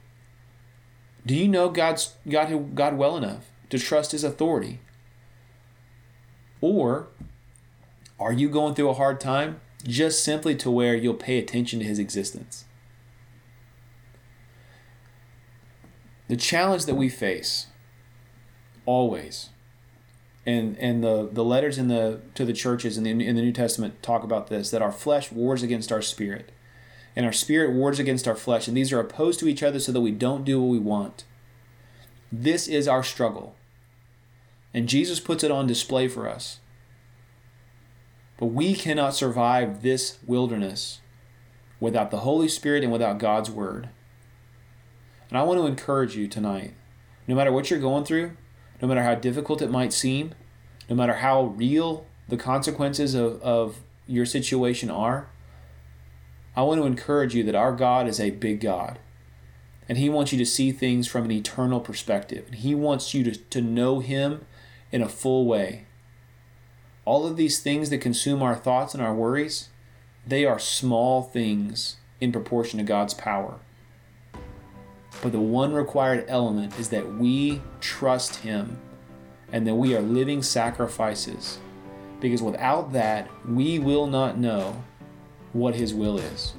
Do 1.26 1.34
you 1.34 1.48
know 1.48 1.68
God's 1.68 2.14
God 2.26 2.74
God 2.74 2.96
well 2.96 3.18
enough 3.18 3.50
to 3.68 3.78
trust 3.78 4.12
his 4.12 4.24
authority? 4.24 4.80
Or 6.62 7.08
are 8.22 8.32
you 8.32 8.48
going 8.48 8.74
through 8.74 8.90
a 8.90 8.94
hard 8.94 9.20
time? 9.20 9.60
Just 9.84 10.24
simply 10.24 10.54
to 10.56 10.70
where 10.70 10.94
you'll 10.94 11.14
pay 11.14 11.38
attention 11.38 11.80
to 11.80 11.84
his 11.84 11.98
existence? 11.98 12.64
The 16.28 16.36
challenge 16.36 16.86
that 16.86 16.94
we 16.94 17.08
face 17.08 17.66
always 18.86 19.50
and 20.44 20.76
and 20.78 21.04
the 21.04 21.28
the 21.30 21.44
letters 21.44 21.78
in 21.78 21.88
the 21.88 22.20
to 22.34 22.44
the 22.44 22.52
churches 22.52 22.96
in 22.96 23.04
the 23.04 23.10
in 23.10 23.36
the 23.36 23.42
New 23.42 23.52
Testament 23.52 24.02
talk 24.02 24.24
about 24.24 24.48
this 24.48 24.70
that 24.70 24.82
our 24.82 24.92
flesh 24.92 25.30
wars 25.30 25.62
against 25.62 25.92
our 25.92 26.02
spirit. 26.02 26.50
And 27.14 27.26
our 27.26 27.32
spirit 27.32 27.74
wars 27.74 27.98
against 27.98 28.26
our 28.26 28.34
flesh 28.34 28.66
and 28.66 28.76
these 28.76 28.90
are 28.90 28.98
opposed 28.98 29.38
to 29.40 29.48
each 29.48 29.62
other 29.62 29.78
so 29.78 29.92
that 29.92 30.00
we 30.00 30.12
don't 30.12 30.44
do 30.44 30.60
what 30.60 30.70
we 30.70 30.78
want. 30.78 31.24
This 32.30 32.66
is 32.66 32.88
our 32.88 33.02
struggle. 33.02 33.54
And 34.72 34.88
Jesus 34.88 35.20
puts 35.20 35.44
it 35.44 35.50
on 35.50 35.66
display 35.66 36.08
for 36.08 36.26
us 36.26 36.60
but 38.42 38.48
we 38.48 38.74
cannot 38.74 39.14
survive 39.14 39.82
this 39.82 40.18
wilderness 40.26 41.00
without 41.78 42.10
the 42.10 42.18
Holy 42.18 42.48
Spirit 42.48 42.82
and 42.82 42.90
without 42.90 43.18
God's 43.18 43.48
word 43.50 43.88
and 45.28 45.38
I 45.38 45.44
want 45.44 45.60
to 45.60 45.66
encourage 45.66 46.16
you 46.16 46.26
tonight 46.26 46.74
no 47.28 47.36
matter 47.36 47.52
what 47.52 47.70
you're 47.70 47.78
going 47.78 48.04
through 48.04 48.32
no 48.82 48.88
matter 48.88 49.04
how 49.04 49.14
difficult 49.14 49.62
it 49.62 49.70
might 49.70 49.92
seem, 49.92 50.34
no 50.90 50.96
matter 50.96 51.14
how 51.14 51.44
real 51.44 52.04
the 52.28 52.36
consequences 52.36 53.14
of, 53.14 53.40
of 53.40 53.78
your 54.08 54.26
situation 54.26 54.90
are, 54.90 55.30
I 56.56 56.62
want 56.62 56.80
to 56.80 56.86
encourage 56.86 57.34
you 57.34 57.44
that 57.44 57.54
our 57.54 57.72
God 57.72 58.08
is 58.08 58.18
a 58.18 58.30
big 58.30 58.60
God. 58.60 58.98
And 59.88 59.96
He 59.96 60.10
wants 60.10 60.32
you 60.32 60.38
to 60.38 60.44
see 60.44 60.72
things 60.72 61.06
from 61.06 61.24
an 61.24 61.30
eternal 61.30 61.80
perspective. 61.80 62.46
And 62.48 62.56
He 62.56 62.74
wants 62.74 63.14
you 63.14 63.22
to, 63.24 63.30
to 63.32 63.60
know 63.60 64.00
Him 64.00 64.44
in 64.90 65.00
a 65.00 65.08
full 65.08 65.46
way. 65.46 65.86
All 67.04 67.26
of 67.26 67.36
these 67.36 67.60
things 67.60 67.90
that 67.90 67.98
consume 67.98 68.42
our 68.42 68.54
thoughts 68.54 68.94
and 68.94 69.02
our 69.02 69.14
worries, 69.14 69.68
they 70.26 70.44
are 70.44 70.58
small 70.58 71.22
things 71.22 71.96
in 72.20 72.30
proportion 72.30 72.78
to 72.78 72.84
God's 72.84 73.14
power. 73.14 73.58
But 75.20 75.32
the 75.32 75.40
one 75.40 75.72
required 75.72 76.24
element 76.28 76.78
is 76.78 76.90
that 76.90 77.14
we 77.14 77.60
trust 77.80 78.36
Him 78.36 78.78
and 79.50 79.66
that 79.66 79.74
we 79.74 79.96
are 79.96 80.00
living 80.00 80.42
sacrifices. 80.42 81.58
Because 82.20 82.42
without 82.42 82.92
that, 82.92 83.28
we 83.48 83.80
will 83.80 84.06
not 84.06 84.38
know 84.38 84.84
what 85.52 85.74
His 85.74 85.92
will 85.92 86.18
is. 86.18 86.54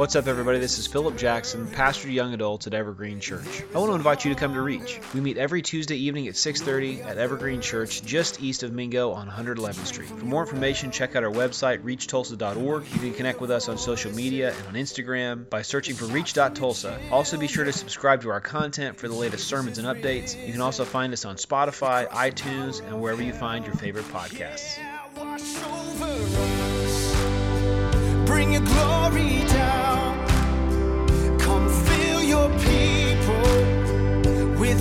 What's 0.00 0.16
up, 0.16 0.28
everybody? 0.28 0.58
This 0.58 0.78
is 0.78 0.86
Philip 0.86 1.18
Jackson, 1.18 1.66
pastor 1.66 2.04
to 2.04 2.10
young 2.10 2.32
adults 2.32 2.66
at 2.66 2.72
Evergreen 2.72 3.20
Church. 3.20 3.62
I 3.74 3.78
want 3.78 3.90
to 3.90 3.94
invite 3.94 4.24
you 4.24 4.32
to 4.32 4.40
come 4.40 4.54
to 4.54 4.62
Reach. 4.62 4.98
We 5.12 5.20
meet 5.20 5.36
every 5.36 5.60
Tuesday 5.60 5.96
evening 5.96 6.26
at 6.26 6.36
6:30 6.36 7.02
at 7.02 7.18
Evergreen 7.18 7.60
Church, 7.60 8.02
just 8.02 8.40
east 8.40 8.62
of 8.62 8.72
Mingo 8.72 9.12
on 9.12 9.28
111th 9.28 9.86
Street. 9.86 10.08
For 10.08 10.24
more 10.24 10.40
information, 10.40 10.90
check 10.90 11.16
out 11.16 11.22
our 11.22 11.30
website, 11.30 11.82
reachtulsa.org. 11.82 12.84
You 12.90 12.98
can 12.98 13.12
connect 13.12 13.42
with 13.42 13.50
us 13.50 13.68
on 13.68 13.76
social 13.76 14.10
media 14.10 14.54
and 14.56 14.68
on 14.68 14.72
Instagram 14.72 15.50
by 15.50 15.60
searching 15.60 15.94
for 15.94 16.06
Reach.Tulsa. 16.06 16.98
Also, 17.12 17.36
be 17.36 17.46
sure 17.46 17.66
to 17.66 17.72
subscribe 17.74 18.22
to 18.22 18.30
our 18.30 18.40
content 18.40 18.96
for 18.96 19.06
the 19.06 19.14
latest 19.14 19.48
sermons 19.48 19.76
and 19.76 19.86
updates. 19.86 20.34
You 20.46 20.52
can 20.52 20.62
also 20.62 20.86
find 20.86 21.12
us 21.12 21.26
on 21.26 21.36
Spotify, 21.36 22.08
iTunes, 22.08 22.80
and 22.80 23.02
wherever 23.02 23.22
you 23.22 23.34
find 23.34 23.66
your 23.66 23.74
favorite 23.74 24.06
podcasts. 24.06 24.78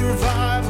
Revival 0.09 0.68